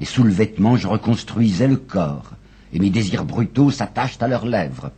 et 0.00 0.06
sous 0.06 0.22
le 0.22 0.32
vêtement 0.32 0.76
je 0.76 0.88
reconstruisais 0.88 1.68
le 1.68 1.76
corps, 1.76 2.30
et 2.72 2.78
mes 2.78 2.88
désirs 2.88 3.26
brutaux 3.26 3.70
s'attachent 3.70 4.22
à 4.22 4.28
leurs 4.28 4.46
lèvres. 4.46 4.90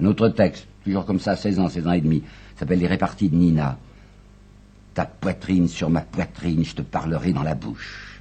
Un 0.00 0.06
autre 0.06 0.28
texte, 0.28 0.68
toujours 0.84 1.06
comme 1.06 1.18
ça, 1.18 1.34
16 1.34 1.58
ans, 1.58 1.68
16 1.68 1.88
ans 1.88 1.92
et 1.92 2.00
demi, 2.00 2.22
s'appelle 2.56 2.78
Les 2.78 2.86
réparties 2.86 3.28
de 3.28 3.34
Nina. 3.34 3.78
Ta 4.94 5.06
poitrine 5.06 5.66
sur 5.66 5.90
ma 5.90 6.02
poitrine, 6.02 6.64
je 6.64 6.76
te 6.76 6.82
parlerai 6.82 7.32
dans 7.32 7.42
la 7.42 7.56
bouche. 7.56 8.11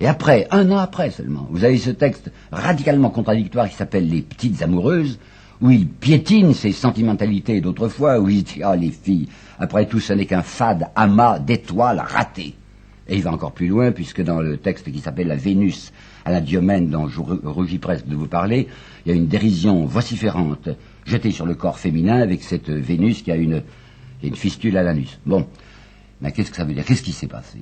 Et 0.00 0.06
après, 0.06 0.46
un 0.50 0.70
an 0.70 0.78
après 0.78 1.10
seulement, 1.10 1.46
vous 1.50 1.64
avez 1.64 1.78
ce 1.78 1.90
texte 1.90 2.30
radicalement 2.52 3.10
contradictoire 3.10 3.68
qui 3.68 3.74
s'appelle 3.76 4.08
Les 4.08 4.22
petites 4.22 4.62
amoureuses, 4.62 5.18
où 5.60 5.70
il 5.70 5.86
piétine 5.86 6.52
ses 6.52 6.72
sentimentalités 6.72 7.60
d'autrefois, 7.60 8.20
où 8.20 8.28
il 8.28 8.42
dit, 8.42 8.62
ah 8.62 8.76
les 8.76 8.90
filles, 8.90 9.28
après 9.58 9.86
tout 9.86 10.00
ce 10.00 10.12
n'est 10.12 10.26
qu'un 10.26 10.42
fade 10.42 10.88
amas 10.94 11.38
d'étoiles 11.38 12.04
ratées. 12.06 12.54
Et 13.08 13.16
il 13.16 13.22
va 13.22 13.32
encore 13.32 13.52
plus 13.52 13.68
loin, 13.68 13.92
puisque 13.92 14.22
dans 14.22 14.40
le 14.40 14.56
texte 14.56 14.90
qui 14.90 14.98
s'appelle 14.98 15.28
La 15.28 15.36
Vénus 15.36 15.92
à 16.24 16.32
la 16.32 16.40
Diomène, 16.40 16.90
dont 16.90 17.08
je 17.08 17.20
rougis 17.20 17.78
presque 17.78 18.06
de 18.06 18.16
vous 18.16 18.26
parler, 18.26 18.68
il 19.04 19.10
y 19.10 19.12
a 19.12 19.16
une 19.16 19.28
dérision 19.28 19.86
vociférante 19.86 20.68
jetée 21.06 21.30
sur 21.30 21.46
le 21.46 21.54
corps 21.54 21.78
féminin 21.78 22.20
avec 22.20 22.42
cette 22.42 22.68
Vénus 22.68 23.22
qui 23.22 23.30
a 23.30 23.36
une, 23.36 23.62
une 24.22 24.34
fistule 24.34 24.76
à 24.76 24.82
l'anus. 24.82 25.20
Bon, 25.24 25.46
mais 26.20 26.32
qu'est-ce 26.32 26.50
que 26.50 26.56
ça 26.56 26.64
veut 26.64 26.74
dire? 26.74 26.84
Qu'est-ce 26.84 27.02
qui 27.02 27.12
s'est 27.12 27.28
passé? 27.28 27.58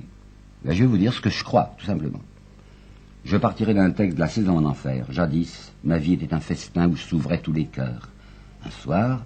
Ben, 0.65 0.73
Je 0.73 0.81
vais 0.81 0.89
vous 0.89 0.99
dire 0.99 1.13
ce 1.13 1.21
que 1.21 1.31
je 1.31 1.45
crois, 1.45 1.75
tout 1.79 1.87
simplement. 1.87 2.21
Je 3.25 3.37
partirai 3.37 3.73
d'un 3.73 3.91
texte 3.91 4.17
de 4.17 4.21
la 4.21 4.29
saison 4.29 4.59
en 4.59 4.65
enfer. 4.67 5.07
Jadis, 5.11 5.73
ma 5.83 5.99
vie 5.99 6.13
était 6.13 6.35
un 6.35 6.41
festin 6.41 6.89
où 6.89 6.97
s'ouvraient 6.97 7.41
tous 7.41 7.53
les 7.53 7.65
cœurs. 7.65 8.11
Un 8.67 8.71
soir, 8.71 9.25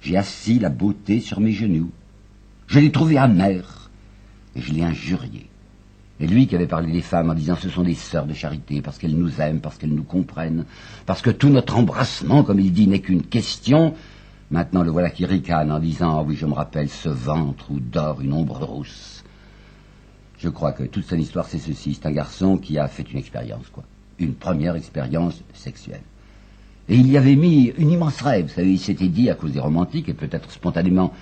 j'ai 0.00 0.16
assis 0.16 0.58
la 0.58 0.70
beauté 0.70 1.20
sur 1.20 1.40
mes 1.40 1.52
genoux. 1.52 1.90
Je 2.66 2.78
l'ai 2.78 2.90
trouvée 2.90 3.18
amère 3.18 3.90
et 4.54 4.60
je 4.60 4.72
l'ai 4.72 4.82
injuriée. 4.82 5.48
Et 6.20 6.26
lui 6.26 6.46
qui 6.46 6.56
avait 6.56 6.66
parlé 6.66 6.90
des 6.90 7.02
femmes 7.02 7.30
en 7.30 7.34
disant 7.34 7.56
ce 7.56 7.68
sont 7.68 7.84
des 7.84 7.94
sœurs 7.94 8.26
de 8.26 8.34
charité, 8.34 8.82
parce 8.82 8.98
qu'elles 8.98 9.16
nous 9.16 9.40
aiment, 9.40 9.60
parce 9.60 9.78
qu'elles 9.78 9.94
nous 9.94 10.02
comprennent, 10.02 10.64
parce 11.06 11.22
que 11.22 11.30
tout 11.30 11.48
notre 11.48 11.76
embrassement, 11.76 12.42
comme 12.42 12.58
il 12.58 12.72
dit, 12.72 12.88
n'est 12.88 13.00
qu'une 13.00 13.22
question, 13.22 13.94
maintenant 14.50 14.82
le 14.82 14.90
voilà 14.90 15.10
qui 15.10 15.26
ricane 15.26 15.70
en 15.70 15.78
disant, 15.78 16.18
ah 16.18 16.22
oui, 16.22 16.34
je 16.34 16.46
me 16.46 16.54
rappelle 16.54 16.88
ce 16.88 17.08
ventre 17.08 17.70
où 17.70 17.78
dort 17.78 18.20
une 18.20 18.32
ombre 18.32 18.64
rousse. 18.64 19.17
Je 20.38 20.48
crois 20.48 20.72
que 20.72 20.84
toute 20.84 21.04
son 21.04 21.16
histoire, 21.16 21.46
c'est 21.46 21.58
ceci. 21.58 21.94
C'est 21.94 22.06
un 22.06 22.12
garçon 22.12 22.56
qui 22.58 22.78
a 22.78 22.86
fait 22.88 23.10
une 23.10 23.18
expérience, 23.18 23.66
quoi. 23.72 23.84
Une 24.18 24.34
première 24.34 24.76
expérience 24.76 25.42
sexuelle. 25.52 26.02
Et 26.88 26.96
il 26.96 27.10
y 27.10 27.16
avait 27.16 27.36
mis 27.36 27.72
une 27.76 27.90
immense 27.90 28.20
rêve. 28.22 28.46
Vous 28.46 28.54
savez, 28.54 28.72
il 28.72 28.78
s'était 28.78 29.08
dit, 29.08 29.30
à 29.30 29.34
cause 29.34 29.52
des 29.52 29.60
romantiques, 29.60 30.08
et 30.08 30.14
peut-être 30.14 30.50
spontanément 30.50 31.12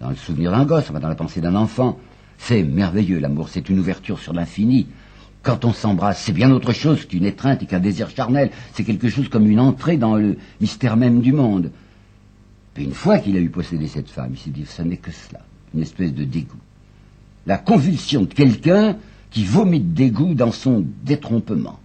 dans 0.00 0.10
le 0.10 0.16
souvenir 0.16 0.52
d'un 0.52 0.64
gosse, 0.64 0.90
enfin 0.90 1.00
dans 1.00 1.08
la 1.08 1.14
pensée 1.14 1.40
d'un 1.40 1.54
enfant, 1.56 1.98
c'est 2.38 2.62
merveilleux, 2.62 3.18
l'amour, 3.18 3.48
c'est 3.48 3.68
une 3.68 3.78
ouverture 3.78 4.18
sur 4.18 4.34
l'infini. 4.34 4.86
Quand 5.42 5.64
on 5.64 5.72
s'embrasse, 5.72 6.22
c'est 6.22 6.32
bien 6.32 6.50
autre 6.50 6.72
chose 6.72 7.06
qu'une 7.06 7.24
étreinte 7.24 7.62
et 7.62 7.66
qu'un 7.66 7.80
désir 7.80 8.10
charnel. 8.10 8.50
C'est 8.74 8.84
quelque 8.84 9.08
chose 9.08 9.28
comme 9.28 9.48
une 9.48 9.60
entrée 9.60 9.96
dans 9.96 10.16
le 10.16 10.36
mystère 10.60 10.96
même 10.96 11.20
du 11.20 11.32
monde. 11.32 11.70
Et 12.76 12.82
une 12.82 12.92
fois 12.92 13.18
qu'il 13.18 13.36
a 13.36 13.40
eu 13.40 13.48
possédé 13.48 13.86
cette 13.86 14.10
femme, 14.10 14.32
il 14.32 14.38
s'est 14.38 14.50
dit, 14.50 14.66
ce 14.66 14.82
n'est 14.82 14.98
que 14.98 15.12
cela, 15.12 15.40
une 15.74 15.80
espèce 15.80 16.12
de 16.12 16.24
dégoût. 16.24 16.58
La 17.46 17.58
convulsion 17.58 18.22
de 18.22 18.34
quelqu'un 18.34 18.96
qui 19.30 19.44
vomit 19.44 19.80
de 19.80 19.94
dégoût 19.94 20.34
dans 20.34 20.52
son 20.52 20.84
détrompement. 21.04 21.78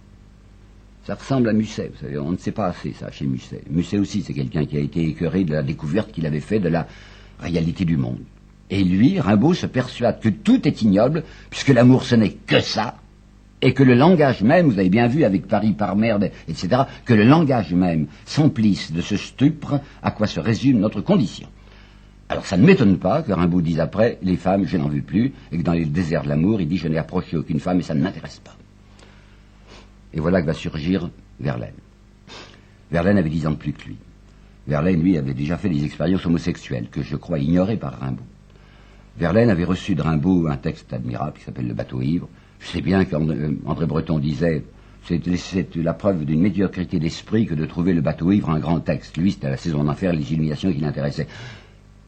Ça 1.04 1.14
ressemble 1.14 1.48
à 1.48 1.52
Musset, 1.52 1.90
vous 1.92 2.00
savez, 2.00 2.18
on 2.18 2.30
ne 2.30 2.36
sait 2.36 2.52
pas 2.52 2.68
assez 2.68 2.92
ça 2.92 3.10
chez 3.10 3.26
Musset. 3.26 3.62
Musset 3.70 3.98
aussi, 3.98 4.22
c'est 4.22 4.34
quelqu'un 4.34 4.64
qui 4.64 4.76
a 4.76 4.80
été 4.80 5.04
écœuré 5.04 5.44
de 5.44 5.52
la 5.52 5.62
découverte 5.62 6.12
qu'il 6.12 6.26
avait 6.26 6.40
fait 6.40 6.60
de 6.60 6.68
la 6.68 6.86
réalité 7.40 7.84
du 7.84 7.96
monde. 7.96 8.20
Et 8.70 8.84
lui, 8.84 9.18
Rimbaud, 9.18 9.54
se 9.54 9.66
persuade 9.66 10.20
que 10.20 10.28
tout 10.28 10.66
est 10.66 10.82
ignoble, 10.82 11.24
puisque 11.50 11.68
l'amour 11.68 12.04
ce 12.04 12.14
n'est 12.14 12.30
que 12.30 12.60
ça, 12.60 12.96
et 13.60 13.74
que 13.74 13.82
le 13.82 13.94
langage 13.94 14.42
même, 14.42 14.66
vous 14.66 14.78
avez 14.78 14.90
bien 14.90 15.06
vu 15.06 15.24
avec 15.24 15.46
Paris 15.46 15.72
par 15.72 15.96
merde, 15.96 16.30
etc., 16.48 16.82
que 17.04 17.14
le 17.14 17.24
langage 17.24 17.72
même 17.72 18.06
s'emplisse 18.24 18.92
de 18.92 19.00
ce 19.00 19.16
stupre 19.16 19.80
à 20.02 20.10
quoi 20.10 20.26
se 20.26 20.40
résume 20.40 20.78
notre 20.78 21.00
condition. 21.00 21.48
Alors 22.32 22.46
ça 22.46 22.56
ne 22.56 22.64
m'étonne 22.64 22.96
pas 22.96 23.20
que 23.20 23.30
Rimbaud 23.30 23.60
dise 23.60 23.78
après, 23.78 24.18
les 24.22 24.38
femmes, 24.38 24.64
je 24.64 24.78
n'en 24.78 24.88
veux 24.88 25.02
plus, 25.02 25.34
et 25.52 25.58
que 25.58 25.62
dans 25.62 25.74
les 25.74 25.84
déserts 25.84 26.22
de 26.22 26.30
l'amour, 26.30 26.62
il 26.62 26.66
dit, 26.66 26.78
je 26.78 26.88
n'ai 26.88 26.96
approché 26.96 27.36
aucune 27.36 27.60
femme 27.60 27.80
et 27.80 27.82
ça 27.82 27.92
ne 27.92 28.00
m'intéresse 28.00 28.38
pas. 28.38 28.56
Et 30.14 30.18
voilà 30.18 30.40
que 30.40 30.46
va 30.46 30.54
surgir 30.54 31.10
Verlaine. 31.38 31.74
Verlaine 32.90 33.18
avait 33.18 33.28
dix 33.28 33.46
ans 33.46 33.50
de 33.50 33.56
plus 33.56 33.74
que 33.74 33.84
lui. 33.84 33.96
Verlaine, 34.66 35.02
lui, 35.02 35.18
avait 35.18 35.34
déjà 35.34 35.58
fait 35.58 35.68
des 35.68 35.84
expériences 35.84 36.24
homosexuelles 36.24 36.88
que 36.90 37.02
je 37.02 37.16
crois 37.16 37.38
ignorées 37.38 37.76
par 37.76 38.00
Rimbaud. 38.00 38.24
Verlaine 39.18 39.50
avait 39.50 39.64
reçu 39.64 39.94
de 39.94 40.00
Rimbaud 40.00 40.46
un 40.46 40.56
texte 40.56 40.90
admirable 40.90 41.36
qui 41.36 41.44
s'appelle 41.44 41.68
Le 41.68 41.74
bateau 41.74 42.00
ivre. 42.00 42.30
Je 42.60 42.68
sais 42.68 42.80
bien 42.80 43.04
qu'André 43.04 43.86
Breton 43.86 44.18
disait 44.18 44.64
c'est 45.04 45.74
la 45.76 45.94
preuve 45.94 46.24
d'une 46.24 46.40
médiocrité 46.40 46.98
d'esprit 47.00 47.44
que 47.44 47.54
de 47.54 47.66
trouver 47.66 47.92
le 47.92 48.00
bateau 48.00 48.30
ivre 48.30 48.50
un 48.50 48.60
grand 48.60 48.78
texte. 48.80 49.16
Lui, 49.16 49.32
c'était 49.32 49.50
la 49.50 49.56
saison 49.56 49.82
d'enfer, 49.82 50.12
les 50.12 50.32
illuminations 50.32 50.72
qui 50.72 50.78
l'intéressaient. 50.78 51.26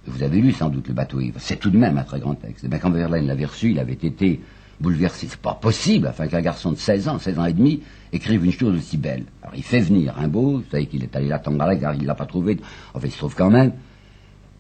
Vous 0.06 0.22
avez 0.22 0.40
lu 0.40 0.52
sans 0.52 0.68
doute 0.68 0.88
le 0.88 0.94
bateau 0.94 1.20
ivre. 1.20 1.40
C'est 1.40 1.56
tout 1.56 1.70
de 1.70 1.78
même 1.78 1.96
un 1.98 2.02
très 2.02 2.20
grand 2.20 2.34
texte. 2.34 2.64
Et 2.64 2.68
bien, 2.68 2.78
quand 2.78 2.90
Verlaine 2.90 3.26
l'avait 3.26 3.46
reçu, 3.46 3.70
il 3.70 3.78
avait 3.78 3.92
été 3.92 4.40
bouleversé. 4.80 5.26
C'est 5.28 5.40
pas 5.40 5.54
possible, 5.54 6.06
afin 6.06 6.26
qu'un 6.26 6.42
garçon 6.42 6.72
de 6.72 6.76
16 6.76 7.08
ans, 7.08 7.18
16 7.18 7.38
ans 7.38 7.46
et 7.46 7.52
demi, 7.52 7.80
écrive 8.12 8.44
une 8.44 8.52
chose 8.52 8.76
aussi 8.76 8.96
belle. 8.96 9.24
Alors, 9.42 9.54
il 9.56 9.62
fait 9.62 9.80
venir 9.80 10.14
Rimbaud, 10.14 10.58
vous 10.58 10.64
savez 10.70 10.86
qu'il 10.86 11.02
est 11.02 11.16
allé 11.16 11.28
l'attendre 11.28 11.62
à 11.62 11.66
la 11.66 11.76
gare, 11.76 11.94
il 11.94 12.04
l'a 12.04 12.14
pas 12.14 12.26
trouvé. 12.26 12.58
En 12.92 13.00
fait, 13.00 13.08
il 13.08 13.12
se 13.12 13.18
trouve 13.18 13.34
quand 13.34 13.50
même. 13.50 13.72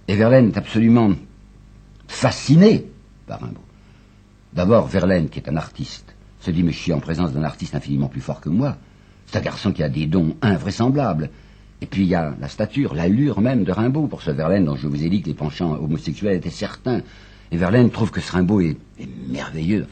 Et 0.08 0.16
Verlaine 0.16 0.48
est 0.48 0.58
absolument 0.58 1.10
fasciné 2.06 2.86
par 3.26 3.40
Rimbaud. 3.40 3.60
D'abord, 4.52 4.86
Verlaine, 4.86 5.28
qui 5.28 5.40
est 5.40 5.48
un 5.48 5.56
artiste, 5.56 6.14
se 6.40 6.50
dit, 6.50 6.62
mais 6.62 6.72
je 6.72 6.78
suis 6.78 6.92
en 6.92 7.00
présence 7.00 7.32
d'un 7.32 7.42
artiste 7.42 7.74
infiniment 7.74 8.08
plus 8.08 8.20
fort 8.20 8.40
que 8.40 8.48
moi. 8.48 8.76
C'est 9.26 9.38
un 9.38 9.42
garçon 9.42 9.72
qui 9.72 9.82
a 9.82 9.88
des 9.88 10.06
dons 10.06 10.36
invraisemblables. 10.42 11.30
Et 11.84 11.86
puis 11.86 12.04
il 12.04 12.08
y 12.08 12.14
a 12.14 12.34
la 12.40 12.48
stature, 12.48 12.94
l'allure 12.94 13.42
même 13.42 13.62
de 13.62 13.70
Rimbaud, 13.70 14.06
pour 14.06 14.22
ce 14.22 14.30
Verlaine 14.30 14.64
dont 14.64 14.74
je 14.74 14.88
vous 14.88 15.04
ai 15.04 15.10
dit 15.10 15.20
que 15.20 15.26
les 15.26 15.34
penchants 15.34 15.72
homosexuels 15.72 16.34
étaient 16.34 16.48
certains. 16.48 17.02
Et 17.52 17.58
Verlaine 17.58 17.90
trouve 17.90 18.10
que 18.10 18.22
ce 18.22 18.32
Rimbaud 18.32 18.62
est, 18.62 18.78
merveilleux, 19.28 19.86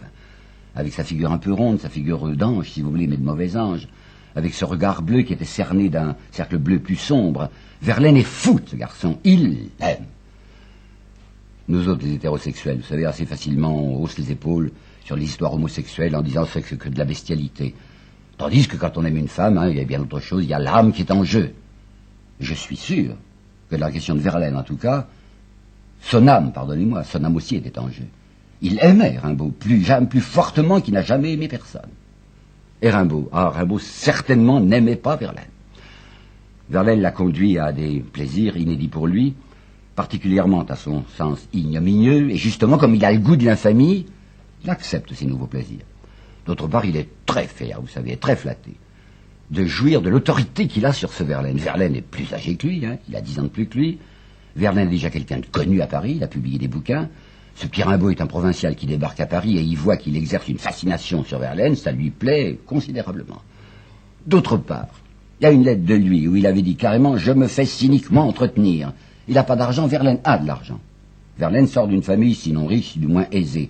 avec 0.74 0.94
sa 0.94 1.04
figure 1.04 1.30
un 1.32 1.36
peu 1.36 1.52
ronde, 1.52 1.80
sa 1.80 1.90
figure 1.90 2.34
d'ange, 2.34 2.70
si 2.70 2.80
vous 2.80 2.88
voulez, 2.88 3.06
mais 3.06 3.18
de 3.18 3.22
mauvais 3.22 3.58
ange, 3.58 3.88
avec 4.34 4.54
ce 4.54 4.64
regard 4.64 5.02
bleu 5.02 5.20
qui 5.20 5.34
était 5.34 5.44
cerné 5.44 5.90
d'un 5.90 6.16
cercle 6.30 6.56
bleu 6.56 6.78
plus 6.78 6.96
sombre. 6.96 7.50
Verlaine 7.82 8.16
est 8.16 8.22
fou 8.22 8.58
ce 8.64 8.74
garçon, 8.74 9.18
il 9.22 9.68
l'aime. 9.78 10.06
Nous 11.68 11.90
autres, 11.90 12.06
les 12.06 12.14
hétérosexuels, 12.14 12.78
vous 12.78 12.88
savez, 12.88 13.04
assez 13.04 13.26
facilement, 13.26 13.76
on 13.76 14.02
hausse 14.02 14.16
les 14.16 14.32
épaules 14.32 14.70
sur 15.04 15.16
l'histoire 15.16 15.52
homosexuelle 15.52 16.16
en 16.16 16.22
disant 16.22 16.46
que 16.46 16.52
c'est 16.52 16.78
que 16.78 16.88
de 16.88 16.98
la 16.98 17.04
bestialité. 17.04 17.74
Tandis 18.38 18.66
que 18.66 18.78
quand 18.78 18.96
on 18.96 19.04
aime 19.04 19.18
une 19.18 19.28
femme, 19.28 19.58
hein, 19.58 19.68
il 19.68 19.76
y 19.76 19.80
a 19.80 19.84
bien 19.84 20.00
autre 20.00 20.20
chose, 20.20 20.42
il 20.42 20.48
y 20.48 20.54
a 20.54 20.58
l'âme 20.58 20.94
qui 20.94 21.02
est 21.02 21.12
en 21.12 21.22
jeu. 21.22 21.52
Je 22.42 22.54
suis 22.54 22.76
sûr 22.76 23.14
que 23.70 23.76
dans 23.76 23.86
la 23.86 23.92
question 23.92 24.16
de 24.16 24.20
Verlaine, 24.20 24.56
en 24.56 24.64
tout 24.64 24.76
cas, 24.76 25.06
son 26.02 26.26
âme, 26.26 26.52
pardonnez-moi, 26.52 27.04
son 27.04 27.22
âme 27.22 27.36
aussi 27.36 27.54
était 27.54 27.78
en 27.78 27.88
jeu. 27.88 28.04
Il 28.60 28.78
aimait 28.80 29.16
Rimbaud 29.16 29.50
plus, 29.50 29.86
plus 30.10 30.20
fortement 30.20 30.80
qu'il 30.80 30.94
n'a 30.94 31.02
jamais 31.02 31.32
aimé 31.32 31.46
personne. 31.46 31.88
Et 32.82 32.90
Rimbaud, 32.90 33.30
ah, 33.32 33.48
Rimbaud 33.48 33.78
certainement 33.78 34.60
n'aimait 34.60 34.96
pas 34.96 35.14
Verlaine. 35.14 35.44
Verlaine 36.68 37.00
l'a 37.00 37.12
conduit 37.12 37.58
à 37.58 37.72
des 37.72 38.00
plaisirs 38.00 38.56
inédits 38.56 38.88
pour 38.88 39.06
lui, 39.06 39.34
particulièrement 39.94 40.62
à 40.62 40.74
son 40.74 41.04
sens 41.16 41.46
ignominieux, 41.52 42.30
et 42.30 42.36
justement 42.36 42.76
comme 42.76 42.96
il 42.96 43.04
a 43.04 43.12
le 43.12 43.18
goût 43.20 43.36
de 43.36 43.44
l'infamie, 43.44 44.06
il 44.64 44.70
accepte 44.70 45.14
ces 45.14 45.26
nouveaux 45.26 45.46
plaisirs. 45.46 45.84
D'autre 46.44 46.66
part, 46.66 46.84
il 46.84 46.96
est 46.96 47.08
très 47.24 47.46
fier, 47.46 47.80
vous 47.80 47.88
savez, 47.88 48.16
très 48.16 48.34
flatté, 48.34 48.74
de 49.52 49.66
jouir 49.66 50.00
de 50.00 50.08
l'autorité 50.08 50.66
qu'il 50.66 50.86
a 50.86 50.92
sur 50.92 51.12
ce 51.12 51.22
Verlaine. 51.22 51.58
Verlaine 51.58 51.94
est 51.94 52.00
plus 52.00 52.32
âgé 52.32 52.56
que 52.56 52.66
lui, 52.66 52.86
hein, 52.86 52.96
il 53.08 53.14
a 53.14 53.20
dix 53.20 53.38
ans 53.38 53.42
de 53.42 53.48
plus 53.48 53.66
que 53.66 53.78
lui. 53.78 53.98
Verlaine 54.56 54.88
est 54.88 54.92
déjà 54.92 55.10
quelqu'un 55.10 55.40
de 55.40 55.46
connu 55.46 55.82
à 55.82 55.86
Paris, 55.86 56.14
il 56.16 56.24
a 56.24 56.26
publié 56.26 56.58
des 56.58 56.68
bouquins. 56.68 57.08
Ce 57.54 57.66
Pierre 57.66 57.88
Rimbaud 57.88 58.10
est 58.10 58.22
un 58.22 58.26
provincial 58.26 58.74
qui 58.74 58.86
débarque 58.86 59.20
à 59.20 59.26
Paris 59.26 59.58
et 59.58 59.62
il 59.62 59.76
voit 59.76 59.98
qu'il 59.98 60.16
exerce 60.16 60.48
une 60.48 60.58
fascination 60.58 61.22
sur 61.22 61.38
Verlaine, 61.38 61.76
ça 61.76 61.92
lui 61.92 62.10
plaît 62.10 62.58
considérablement. 62.66 63.42
D'autre 64.26 64.56
part, 64.56 64.88
il 65.38 65.44
y 65.44 65.46
a 65.46 65.50
une 65.50 65.64
lettre 65.64 65.84
de 65.84 65.94
lui 65.94 66.26
où 66.28 66.36
il 66.36 66.46
avait 66.46 66.62
dit 66.62 66.76
carrément 66.76 67.18
Je 67.18 67.32
me 67.32 67.46
fais 67.46 67.66
cyniquement 67.66 68.26
entretenir. 68.26 68.92
Il 69.28 69.34
n'a 69.34 69.44
pas 69.44 69.56
d'argent, 69.56 69.86
Verlaine 69.86 70.20
a 70.24 70.38
de 70.38 70.46
l'argent. 70.46 70.80
Verlaine 71.38 71.66
sort 71.66 71.88
d'une 71.88 72.02
famille 72.02 72.34
sinon 72.34 72.66
riche, 72.66 72.96
du 72.96 73.06
moins 73.06 73.26
aisée. 73.32 73.68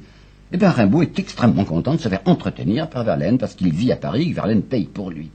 Eh 0.52 0.58
bien, 0.58 0.70
Rimbaud 0.70 1.02
est 1.02 1.18
extrêmement 1.18 1.64
content 1.64 1.94
de 1.94 2.00
se 2.00 2.08
faire 2.08 2.22
entretenir 2.26 2.88
par 2.88 3.02
Verlaine 3.02 3.38
parce 3.38 3.54
qu'il 3.54 3.72
vit 3.72 3.90
à 3.90 3.96
Paris 3.96 4.22
et 4.22 4.30
que 4.30 4.36
Verlaine 4.36 4.62
paye 4.62 4.84
pour 4.84 5.10
lui. 5.10 5.30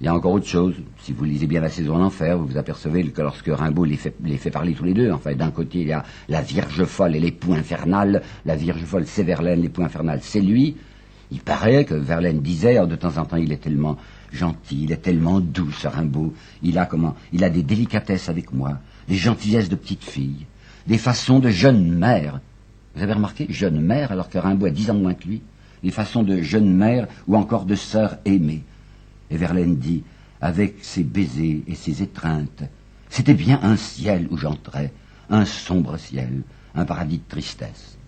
Il 0.00 0.06
y 0.06 0.08
a 0.08 0.14
encore 0.14 0.32
autre 0.32 0.46
chose. 0.46 0.74
Si 1.02 1.12
vous 1.12 1.24
lisez 1.24 1.46
bien 1.46 1.60
la 1.60 1.68
saison 1.68 1.98
d'enfer, 1.98 2.38
vous 2.38 2.46
vous 2.46 2.56
apercevez 2.56 3.04
que 3.10 3.20
lorsque 3.20 3.48
Rimbaud 3.48 3.84
les 3.84 3.96
fait, 3.98 4.50
parler 4.50 4.72
tous 4.72 4.84
les 4.84 4.94
deux, 4.94 5.10
enfin, 5.12 5.34
d'un 5.34 5.50
côté, 5.50 5.80
il 5.80 5.88
y 5.88 5.92
a 5.92 6.04
la 6.30 6.40
Vierge 6.40 6.84
folle 6.84 7.16
et 7.16 7.20
l'époux 7.20 7.52
infernal. 7.52 8.22
La 8.46 8.56
Vierge 8.56 8.82
folle, 8.84 9.04
c'est 9.06 9.24
Verlaine, 9.24 9.60
l'époux 9.60 9.82
infernal, 9.82 10.20
c'est 10.22 10.40
lui. 10.40 10.74
Il 11.30 11.40
paraît 11.40 11.84
que 11.84 11.94
Verlaine 11.94 12.40
disait, 12.40 12.84
de 12.86 12.96
temps 12.96 13.18
en 13.18 13.26
temps, 13.26 13.36
il 13.36 13.52
est 13.52 13.58
tellement 13.58 13.98
gentil, 14.32 14.84
il 14.84 14.92
est 14.92 15.02
tellement 15.02 15.38
doux, 15.38 15.70
ce 15.70 15.86
Rimbaud. 15.86 16.32
Il 16.62 16.78
a 16.78 16.86
comment 16.86 17.14
Il 17.34 17.44
a 17.44 17.50
des 17.50 17.62
délicatesses 17.62 18.30
avec 18.30 18.54
moi, 18.54 18.78
des 19.06 19.16
gentillesses 19.16 19.68
de 19.68 19.76
petite 19.76 20.04
fille, 20.04 20.46
des 20.86 20.98
façons 20.98 21.40
de 21.40 21.50
jeune 21.50 21.98
mère. 21.98 22.40
Vous 22.96 23.02
avez 23.02 23.12
remarqué 23.12 23.46
Jeune 23.50 23.80
mère, 23.82 24.12
alors 24.12 24.30
que 24.30 24.38
Rimbaud 24.38 24.64
a 24.64 24.70
dix 24.70 24.90
ans 24.90 24.94
de 24.94 25.02
moins 25.02 25.14
que 25.14 25.28
lui. 25.28 25.42
Les 25.82 25.90
façons 25.90 26.22
de 26.22 26.40
jeune 26.40 26.74
mère 26.74 27.06
ou 27.28 27.36
encore 27.36 27.66
de 27.66 27.74
sœur 27.74 28.16
aimée. 28.24 28.64
Et 29.30 29.36
Verlaine 29.36 29.76
dit, 29.76 30.02
avec 30.40 30.82
ses 30.82 31.04
baisers 31.04 31.62
et 31.66 31.74
ses 31.74 32.02
étreintes, 32.02 32.64
c'était 33.08 33.34
bien 33.34 33.60
un 33.62 33.76
ciel 33.76 34.28
où 34.30 34.36
j'entrais, 34.36 34.92
un 35.28 35.44
sombre 35.44 35.96
ciel, 35.96 36.42
un 36.74 36.84
paradis 36.84 37.18
de 37.18 37.28
tristesse. 37.28 37.98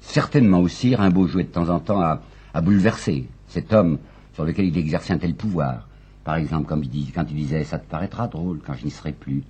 Certainement 0.00 0.60
aussi, 0.60 0.94
Rimbaud 0.94 1.28
jouait 1.28 1.44
de 1.44 1.48
temps 1.48 1.68
en 1.68 1.80
temps 1.80 2.00
à, 2.00 2.60
bouleverser 2.60 3.28
cet 3.48 3.72
homme 3.72 3.98
sur 4.34 4.44
lequel 4.44 4.66
il 4.66 4.76
exerçait 4.76 5.14
un 5.14 5.18
tel 5.18 5.34
pouvoir. 5.34 5.88
Par 6.24 6.36
exemple, 6.36 6.68
comme 6.68 6.82
il 6.82 6.90
dit, 6.90 7.12
quand 7.14 7.24
il 7.30 7.36
disait 7.36 7.64
Ça 7.64 7.78
te 7.78 7.88
paraîtra 7.88 8.28
drôle 8.28 8.60
quand 8.64 8.74
je 8.74 8.84
n'y 8.84 8.90
serai 8.90 9.12
plus, 9.12 9.42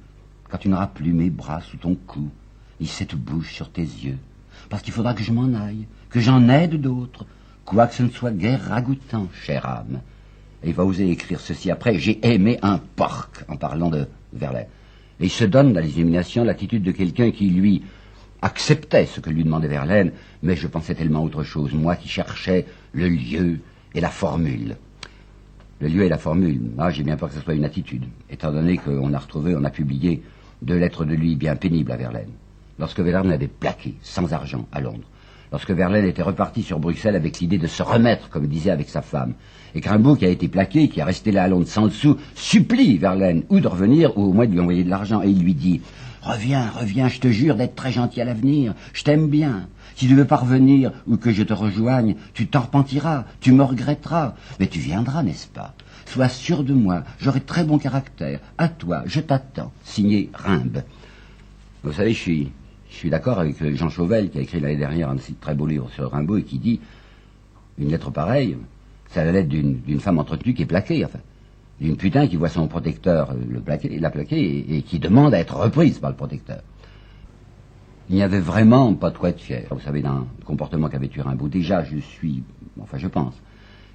quand 0.48 0.59
tu 0.59 0.68
n'auras 0.68 0.87
plus 0.87 1.12
mes 1.12 1.31
bras 1.31 1.61
sous 1.61 1.78
ton 1.78 1.94
cou, 1.94 2.31
ni 2.81 2.87
cette 2.87 3.14
bouche 3.14 3.52
sur 3.52 3.70
tes 3.70 3.83
yeux, 3.83 4.18
parce 4.68 4.83
qu'il 4.83 4.92
faudra 4.92 5.14
que 5.14 5.22
je 5.22 5.33
m'en 5.33 5.52
aille, 5.55 5.87
que 6.11 6.20
j'en 6.20 6.48
aide 6.48 6.81
d'autres, 6.81 7.26
quoique 7.64 7.94
ce 7.94 8.02
ne 8.02 8.11
soit 8.11 8.33
guère 8.33 8.68
ragoûtant, 8.68 9.28
chère 9.33 9.66
âme. 9.66 10.00
Et 10.64 10.68
il 10.68 10.75
va 10.75 10.85
oser 10.85 11.11
écrire 11.11 11.40
ceci 11.40 11.70
après 11.70 11.98
J'ai 11.98 12.18
aimé 12.27 12.59
un 12.62 12.79
porc, 12.79 13.31
en 13.48 13.57
parlant 13.57 13.90
de 13.90 14.07
Verlaine. 14.33 14.66
Et 15.20 15.25
il 15.25 15.31
se 15.31 15.44
donne 15.44 15.72
dans 15.72 15.81
les 15.81 16.44
l'attitude 16.44 16.83
de 16.83 16.92
quelqu'un 16.92 17.31
qui, 17.31 17.51
lui, 17.51 17.83
acceptait 18.40 19.07
ce 19.07 19.20
que 19.20 19.31
lui 19.31 19.44
demandait 19.44 19.68
Verlaine, 19.68 20.12
mais 20.42 20.57
je 20.57 20.66
pensais 20.66 20.94
tellement 20.94 21.22
autre 21.22 21.44
chose, 21.44 21.72
moi 21.72 21.96
qui 21.96 22.09
cherchais 22.09 22.66
le 22.92 23.09
lieu 23.09 23.61
et 23.94 24.01
la 24.01 24.11
formule. 24.11 24.77
Le 25.81 25.88
lieu 25.88 26.03
et 26.05 26.09
la 26.09 26.18
formule, 26.18 26.61
ah, 26.79 26.90
j'ai 26.90 27.03
bien 27.03 27.16
peur 27.16 27.29
que 27.29 27.35
ce 27.35 27.40
soit 27.40 27.55
une 27.55 27.64
attitude, 27.64 28.05
étant 28.31 28.53
donné 28.53 28.79
qu'on 28.79 29.12
a 29.12 29.18
retrouvé, 29.18 29.55
on 29.57 29.64
a 29.64 29.70
publié 29.70 30.22
deux 30.61 30.79
lettres 30.79 31.05
de 31.05 31.14
lui 31.14 31.35
bien 31.37 31.57
pénibles 31.57 31.92
à 31.92 31.96
Verlaine. 31.96 32.31
Lorsque 32.79 33.01
Verlaine 33.01 33.33
avait 33.33 33.48
plaqué, 33.48 33.94
sans 34.03 34.33
argent, 34.33 34.66
à 34.72 34.81
Londres, 34.81 35.09
lorsque 35.52 35.70
Verlaine 35.70 36.06
était 36.06 36.22
reparti 36.22 36.62
sur 36.62 36.80
Bruxelles 36.80 37.14
avec 37.14 37.38
l'idée 37.38 37.58
de 37.58 37.66
se 37.66 37.82
remettre, 37.82 38.30
comme 38.30 38.46
disait 38.46 38.70
avec 38.70 38.88
sa 38.88 39.02
femme, 39.02 39.34
et 39.74 39.80
Grimbaud, 39.80 40.16
qui 40.16 40.24
a 40.24 40.28
été 40.28 40.48
plaqué, 40.48 40.88
qui 40.88 41.00
a 41.00 41.04
resté 41.04 41.30
là 41.30 41.44
à 41.44 41.48
Londres 41.48 41.68
sans 41.68 41.86
dessous, 41.86 42.16
supplie 42.34 42.98
Verlaine 42.98 43.44
ou 43.50 43.60
de 43.60 43.68
revenir, 43.68 44.16
ou 44.18 44.24
au 44.24 44.32
moins 44.32 44.46
de 44.46 44.52
lui 44.52 44.60
envoyer 44.60 44.84
de 44.84 44.90
l'argent, 44.90 45.22
et 45.22 45.28
il 45.28 45.42
lui 45.42 45.54
dit 45.54 45.82
Reviens, 46.22 46.70
reviens, 46.70 47.08
je 47.08 47.18
te 47.18 47.28
jure 47.28 47.56
d'être 47.56 47.74
très 47.74 47.90
gentil 47.90 48.20
à 48.20 48.24
l'avenir, 48.24 48.74
je 48.92 49.02
t'aime 49.02 49.28
bien. 49.28 49.68
Si 49.96 50.06
tu 50.06 50.14
veux 50.14 50.24
pas 50.24 50.36
revenir 50.36 50.92
ou 51.06 51.16
que 51.16 51.32
je 51.32 51.42
te 51.42 51.52
rejoigne, 51.52 52.14
tu 52.32 52.46
t'en 52.46 52.60
repentiras, 52.60 53.24
tu 53.40 53.52
me 53.52 53.62
regretteras, 53.62 54.34
mais 54.58 54.68
tu 54.68 54.78
viendras, 54.78 55.22
n'est-ce 55.22 55.48
pas? 55.48 55.74
Sois 56.06 56.28
sûr 56.28 56.64
de 56.64 56.74
moi, 56.74 57.02
j'aurai 57.20 57.40
très 57.40 57.64
bon 57.64 57.78
caractère. 57.78 58.40
À 58.56 58.68
toi, 58.68 59.02
je 59.06 59.20
t'attends. 59.20 59.72
Signé 59.84 60.30
Rimbe. 60.32 60.82
Vous 61.82 61.92
savez, 61.92 62.12
je 62.12 62.44
je 62.92 62.98
suis 62.98 63.11
d'accord 63.11 63.38
avec 63.38 63.57
Jean 63.74 63.88
Chauvel, 63.88 64.31
qui 64.31 64.38
a 64.38 64.42
écrit 64.42 64.61
l'année 64.61 64.76
dernière 64.76 65.09
un 65.09 65.16
très 65.40 65.55
beau 65.55 65.66
livre 65.66 65.90
sur 65.90 66.11
Rimbaud, 66.11 66.37
et 66.37 66.42
qui 66.42 66.59
dit 66.59 66.81
une 67.78 67.88
lettre 67.88 68.11
pareille, 68.11 68.57
c'est 69.09 69.24
la 69.24 69.33
lettre 69.33 69.48
d'une 69.48 70.00
femme 70.00 70.18
entretenue 70.18 70.55
qui 70.55 70.62
est 70.62 70.66
plaquée, 70.66 71.05
enfin, 71.05 71.18
d'une 71.81 71.96
putain 71.96 72.28
qui 72.28 72.37
voit 72.37 72.50
son 72.50 72.68
protecteur 72.68 73.35
le 73.35 73.61
plaquer, 73.61 73.98
la 73.98 74.11
plaquer 74.11 74.76
et, 74.76 74.83
qui 74.83 74.98
demande 74.98 75.33
à 75.35 75.38
être 75.38 75.57
reprise 75.57 75.98
par 75.98 76.11
le 76.11 76.16
protecteur. 76.16 76.61
Il 78.11 78.16
n'y 78.16 78.22
avait 78.22 78.40
vraiment 78.40 78.92
pas 78.94 79.11
de 79.11 79.16
quoi 79.16 79.31
être 79.31 79.40
fier. 79.40 79.66
Vous 79.70 79.81
savez, 79.81 80.02
le 80.02 80.44
comportement 80.44 80.88
qu'avait 80.88 81.11
eu 81.14 81.20
Rimbaud, 81.20 81.48
déjà, 81.48 81.83
je 81.85 81.96
suis, 81.96 82.42
enfin, 82.81 82.98
je 82.98 83.09
pense 83.09 83.35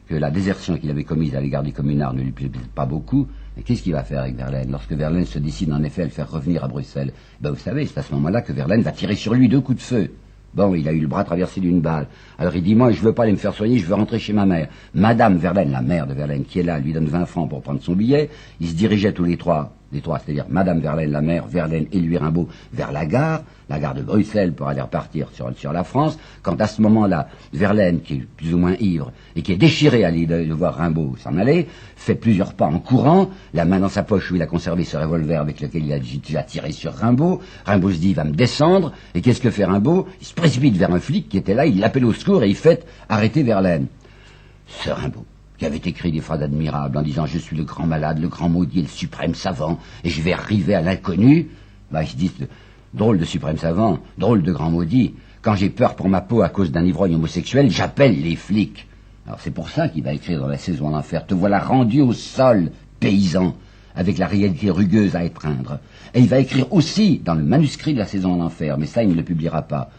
que 0.10 0.16
la 0.16 0.32
désertion 0.32 0.78
qu'il 0.78 0.90
avait 0.90 1.04
commise 1.04 1.36
à 1.36 1.42
l'égard 1.42 1.62
des 1.62 1.72
communards 1.72 2.14
ne 2.14 2.24
lui 2.24 2.32
plaisait 2.32 2.52
pas 2.74 2.86
beaucoup. 2.86 3.28
Qu'est-ce 3.66 3.82
qu'il 3.82 3.94
va 3.94 4.04
faire 4.04 4.22
avec 4.22 4.36
Verlaine 4.36 4.72
Lorsque 4.72 4.94
Verlaine 4.94 5.26
se 5.26 5.40
décide 5.40 5.72
en 5.74 5.84
effet 5.84 6.04
à 6.04 6.06
le 6.06 6.12
faire 6.12 6.30
revenir 6.30 6.64
à 6.64 6.68
Bruxelles, 6.68 7.12
ben 7.42 7.52
vous 7.52 7.60
savez, 7.60 7.86
c'est 7.86 8.00
à 8.00 8.04
ce 8.04 8.14
moment-là 8.14 8.42
que 8.42 8.54
Verlaine 8.54 8.82
va 8.82 8.92
tirer 8.92 9.16
sur 9.16 9.34
lui 9.34 9.48
deux 9.48 9.62
coups 9.62 9.78
de 9.78 9.84
feu. 9.84 10.12
Bon, 10.54 10.74
il 10.74 10.88
a 10.88 10.92
eu 10.92 11.00
le 11.00 11.08
bras 11.08 11.24
traversé 11.24 11.60
d'une 11.60 11.82
balle. 11.82 12.08
Alors 12.40 12.56
il 12.56 12.64
dit, 12.64 12.74
moi, 12.74 12.92
je 12.92 13.02
veux 13.02 13.14
pas 13.14 13.24
aller 13.24 13.32
me 13.32 13.38
faire 13.38 13.54
soigner, 13.54 13.78
je 13.78 13.86
veux 13.86 13.96
rentrer 13.96 14.20
chez 14.20 14.34
ma 14.34 14.46
mère. 14.46 14.70
Madame 14.94 15.38
Verlaine, 15.38 15.72
la 15.72 15.82
mère 15.82 16.08
de 16.08 16.14
Verlaine, 16.14 16.46
qui 16.46 16.60
est 16.60 16.64
là, 16.64 16.80
lui 16.80 16.94
donne 16.94 17.08
20 17.08 17.26
francs 17.26 17.50
pour 17.50 17.62
prendre 17.62 17.82
son 17.82 17.94
billet. 17.94 18.30
Ils 18.60 18.70
se 18.70 18.74
dirigeaient 18.74 19.14
tous 19.14 19.26
les 19.26 19.38
trois, 19.38 19.77
les 19.92 20.02
trois, 20.02 20.20
c'est-à-dire 20.20 20.46
Madame 20.50 20.80
Verlaine, 20.80 21.12
la 21.12 21.22
mère, 21.22 21.48
Verlaine 21.48 21.88
et 21.92 22.00
lui 22.00 22.18
Rimbaud, 22.18 22.48
vers 22.74 22.92
la 22.92 23.06
gare, 23.06 23.44
la 23.70 23.80
gare 23.80 23.94
de 23.94 24.02
Bruxelles 24.02 24.54
pour 24.54 24.68
aller 24.68 24.82
repartir 24.82 25.30
sur, 25.34 25.52
sur 25.58 25.72
la 25.72 25.84
France. 25.84 26.18
Quand 26.42 26.60
à 26.60 26.68
ce 26.68 26.82
moment-là, 26.82 27.30
Verlaine, 27.54 28.02
qui 28.02 28.16
est 28.16 28.28
plus 28.36 28.54
ou 28.54 28.58
moins 28.58 28.76
ivre, 28.80 29.12
et 29.36 29.42
qui 29.42 29.54
est 29.54 29.58
déchiré 29.58 30.04
à 30.04 30.12
l'idée 30.12 30.46
de 30.46 30.54
voir 30.54 30.76
Rimbaud 30.76 31.16
s'en 31.18 31.38
aller, 31.38 31.68
fait 31.96 32.16
plusieurs 32.16 32.54
pas 32.54 32.66
en 32.66 32.80
courant, 32.80 33.30
la 33.54 33.66
main 33.66 33.80
dans 33.80 33.90
sa 33.90 34.04
poche 34.04 34.32
où 34.32 34.36
il 34.36 34.42
a 34.42 34.48
conservé 34.48 34.84
ce 34.84 34.98
revolver 34.98 35.40
avec 35.40 35.62
lequel 35.62 35.86
il 35.86 35.94
a 35.94 36.00
déjà 36.00 36.44
tiré 36.44 36.72
sur 36.72 36.94
Rimbaud. 36.94 37.42
Rimbaud 37.66 37.92
se 37.92 37.98
dit, 37.98 38.10
il 38.10 38.16
va 38.16 38.24
me 38.24 38.34
descendre, 38.34 38.94
et 39.16 39.22
qu'est-ce 39.22 39.42
que 39.42 39.52
fait 39.52 39.66
Rimbaud? 39.66 40.08
Il 40.20 40.28
se 40.28 40.34
précipite 40.34 40.76
vers 40.76 40.94
un 40.94 41.00
flic 41.00 41.30
qui 41.30 41.38
était 41.38 41.54
là, 41.54 41.66
il 41.66 41.80
l'appelle 41.80 42.06
au 42.06 42.14
secours 42.14 42.44
et 42.44 42.50
il 42.50 42.56
fait 42.56 42.86
arrêter 43.10 43.44
Verlaine. 43.44 43.88
Ce 44.68 44.90
Rimbaud 44.90 45.26
qui 45.58 45.66
avait 45.66 45.78
écrit 45.78 46.12
des 46.12 46.22
phrases 46.22 46.44
admirables 46.44 46.98
en 46.98 47.02
disant 47.02 47.26
je 47.26 47.38
suis 47.38 47.56
le 47.56 47.64
grand 47.64 47.86
malade, 47.86 48.20
le 48.20 48.28
grand 48.28 48.50
maudit, 48.50 48.82
le 48.82 48.88
suprême 48.88 49.36
savant, 49.36 49.80
et 50.04 50.10
je 50.10 50.22
vais 50.22 50.34
arriver 50.34 50.76
à 50.76 50.82
l'inconnu, 50.82 51.48
bah 51.92 52.04
ils 52.04 52.10
se 52.10 52.16
disent 52.16 52.48
drôle 52.94 53.18
de 53.18 53.26
suprême 53.26 53.58
savant, 53.58 54.00
drôle 54.18 54.44
de 54.44 54.52
grand 54.52 54.70
maudit. 54.70 55.14
Quand 55.42 55.56
j'ai 55.56 55.70
peur 55.70 55.96
pour 55.96 56.10
ma 56.10 56.22
peau 56.22 56.42
à 56.42 56.50
cause 56.50 56.72
d'un 56.72 56.84
ivrogne 56.86 57.16
homosexuel, 57.16 57.72
j'appelle 57.72 58.22
les 58.22 58.36
flics. 58.36 58.88
Alors 59.26 59.40
c'est 59.42 59.52
pour 59.52 59.70
ça 59.70 59.90
qu'il 59.90 60.04
va 60.04 60.14
écrire 60.14 60.40
dans 60.40 60.48
la 60.48 60.58
saison 60.58 60.92
d'enfer 60.92 61.26
Te 61.26 61.34
voilà 61.34 61.60
rendu 61.60 62.02
au 62.02 62.14
sol, 62.14 62.72
paysan, 63.00 63.56
avec 63.96 64.18
la 64.18 64.28
réalité 64.28 64.70
rugueuse 64.70 65.16
à 65.16 65.24
étreindre. 65.24 65.80
Et 66.14 66.20
il 66.20 66.28
va 66.28 66.40
écrire 66.40 66.72
aussi 66.72 67.20
dans 67.24 67.34
le 67.34 67.44
manuscrit 67.44 67.94
de 67.94 68.00
la 68.00 68.06
saison 68.06 68.38
d'enfer, 68.38 68.78
mais 68.78 68.86
ça 68.86 69.04
il 69.04 69.10
ne 69.10 69.16
le 69.16 69.24
publiera 69.24 69.64
pas. 69.64 69.90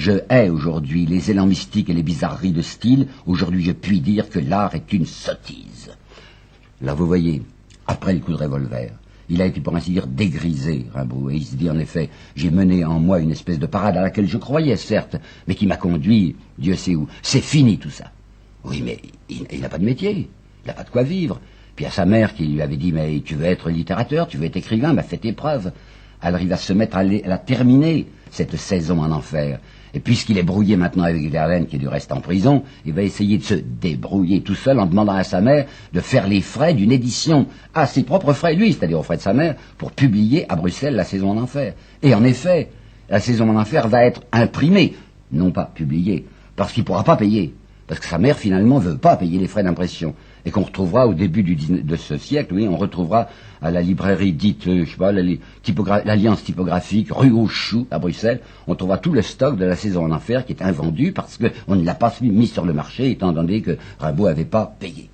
Je 0.00 0.12
hais 0.30 0.48
aujourd'hui 0.48 1.04
les 1.04 1.30
élans 1.30 1.44
mystiques 1.44 1.90
et 1.90 1.92
les 1.92 2.02
bizarreries 2.02 2.52
de 2.52 2.62
style. 2.62 3.08
Aujourd'hui, 3.26 3.62
je 3.62 3.72
puis 3.72 4.00
dire 4.00 4.30
que 4.30 4.38
l'art 4.38 4.74
est 4.74 4.94
une 4.94 5.04
sottise. 5.04 5.90
Là, 6.80 6.94
vous 6.94 7.06
voyez, 7.06 7.42
après 7.86 8.14
le 8.14 8.20
coup 8.20 8.32
de 8.32 8.38
revolver, 8.38 8.92
il 9.28 9.42
a 9.42 9.44
été, 9.44 9.60
pour 9.60 9.76
ainsi 9.76 9.90
dire, 9.90 10.06
dégrisé, 10.06 10.86
Rimbaud. 10.94 11.28
Et 11.28 11.34
il 11.34 11.44
se 11.44 11.54
dit, 11.54 11.68
en 11.68 11.78
effet, 11.78 12.08
j'ai 12.34 12.50
mené 12.50 12.82
en 12.82 12.98
moi 12.98 13.18
une 13.18 13.30
espèce 13.30 13.58
de 13.58 13.66
parade 13.66 13.98
à 13.98 14.00
laquelle 14.00 14.26
je 14.26 14.38
croyais, 14.38 14.76
certes, 14.76 15.16
mais 15.46 15.54
qui 15.54 15.66
m'a 15.66 15.76
conduit, 15.76 16.34
Dieu 16.56 16.76
sait 16.76 16.94
où. 16.94 17.06
C'est 17.20 17.42
fini, 17.42 17.76
tout 17.76 17.90
ça. 17.90 18.10
Oui, 18.64 18.80
mais 18.82 19.02
il, 19.28 19.60
n'a 19.60 19.68
pas 19.68 19.76
de 19.76 19.84
métier. 19.84 20.30
Il 20.64 20.66
n'a 20.66 20.72
pas 20.72 20.84
de 20.84 20.88
quoi 20.88 21.02
vivre. 21.02 21.42
Puis 21.76 21.84
à 21.84 21.90
sa 21.90 22.06
mère 22.06 22.32
qui 22.32 22.46
lui 22.46 22.62
avait 22.62 22.78
dit, 22.78 22.92
mais 22.92 23.20
tu 23.22 23.34
veux 23.34 23.44
être 23.44 23.68
littérateur, 23.68 24.28
tu 24.28 24.38
veux 24.38 24.46
être 24.46 24.56
écrivain, 24.56 24.96
fais 25.02 25.18
tes 25.18 25.34
preuves. 25.34 25.72
Alors 26.22 26.40
il 26.40 26.48
va 26.48 26.56
se 26.56 26.72
mettre 26.72 26.96
à, 26.96 27.04
la 27.04 27.36
terminer, 27.36 28.06
cette 28.30 28.56
saison 28.56 29.02
en 29.02 29.10
enfer. 29.10 29.60
Et 29.94 30.00
puisqu'il 30.00 30.38
est 30.38 30.42
brouillé 30.42 30.76
maintenant 30.76 31.04
avec 31.04 31.28
Verlaine, 31.30 31.66
qui 31.66 31.76
est 31.76 31.80
du 31.80 31.88
reste 31.88 32.12
en 32.12 32.20
prison, 32.20 32.62
il 32.86 32.92
va 32.92 33.02
essayer 33.02 33.38
de 33.38 33.42
se 33.42 33.54
débrouiller 33.54 34.42
tout 34.42 34.54
seul 34.54 34.78
en 34.78 34.86
demandant 34.86 35.14
à 35.14 35.24
sa 35.24 35.40
mère 35.40 35.66
de 35.92 36.00
faire 36.00 36.28
les 36.28 36.40
frais 36.40 36.74
d'une 36.74 36.92
édition 36.92 37.46
à 37.74 37.86
ses 37.86 38.04
propres 38.04 38.32
frais, 38.32 38.54
lui, 38.54 38.72
c'est-à-dire 38.72 39.00
aux 39.00 39.02
frais 39.02 39.16
de 39.16 39.22
sa 39.22 39.34
mère, 39.34 39.56
pour 39.78 39.92
publier 39.92 40.50
à 40.50 40.56
Bruxelles 40.56 40.94
la 40.94 41.04
saison 41.04 41.30
en 41.30 41.38
enfer. 41.38 41.74
Et 42.02 42.14
en 42.14 42.24
effet, 42.24 42.70
la 43.08 43.20
saison 43.20 43.50
en 43.50 43.56
enfer 43.56 43.88
va 43.88 44.04
être 44.04 44.22
imprimée, 44.32 44.94
non 45.32 45.50
pas 45.50 45.70
publiée, 45.74 46.26
parce 46.54 46.72
qu'il 46.72 46.82
ne 46.82 46.86
pourra 46.86 47.02
pas 47.02 47.16
payer. 47.16 47.52
Parce 47.88 47.98
que 47.98 48.06
sa 48.06 48.18
mère, 48.18 48.38
finalement, 48.38 48.78
ne 48.78 48.84
veut 48.84 48.98
pas 48.98 49.16
payer 49.16 49.38
les 49.38 49.48
frais 49.48 49.64
d'impression 49.64 50.14
et 50.50 50.52
qu'on 50.52 50.64
retrouvera 50.64 51.06
au 51.06 51.14
début 51.14 51.44
de 51.44 51.96
ce 51.96 52.16
siècle, 52.16 52.54
oui, 52.54 52.66
on 52.68 52.76
retrouvera 52.76 53.28
à 53.62 53.70
la 53.70 53.82
librairie 53.82 54.32
dite, 54.32 54.66
euh, 54.66 54.84
je 54.84 54.90
sais 54.90 54.96
pas, 54.96 55.12
l'Alliance 55.12 56.42
typographique, 56.42 57.12
rue 57.12 57.30
aux 57.30 57.46
Choux, 57.46 57.86
à 57.92 58.00
Bruxelles, 58.00 58.40
on 58.66 58.74
trouvera 58.74 58.98
tout 58.98 59.12
le 59.12 59.22
stock 59.22 59.56
de 59.56 59.64
la 59.64 59.76
saison 59.76 60.06
en 60.06 60.10
enfer 60.10 60.44
qui 60.44 60.52
est 60.52 60.62
invendu 60.62 61.12
parce 61.12 61.38
qu'on 61.38 61.76
ne 61.76 61.84
l'a 61.84 61.94
pas 61.94 62.12
mis 62.20 62.48
sur 62.48 62.64
le 62.64 62.72
marché, 62.72 63.12
étant 63.12 63.32
donné 63.32 63.62
que 63.62 63.78
Rimbaud 64.00 64.26
n'avait 64.26 64.44
pas 64.44 64.74
payé. 64.80 65.08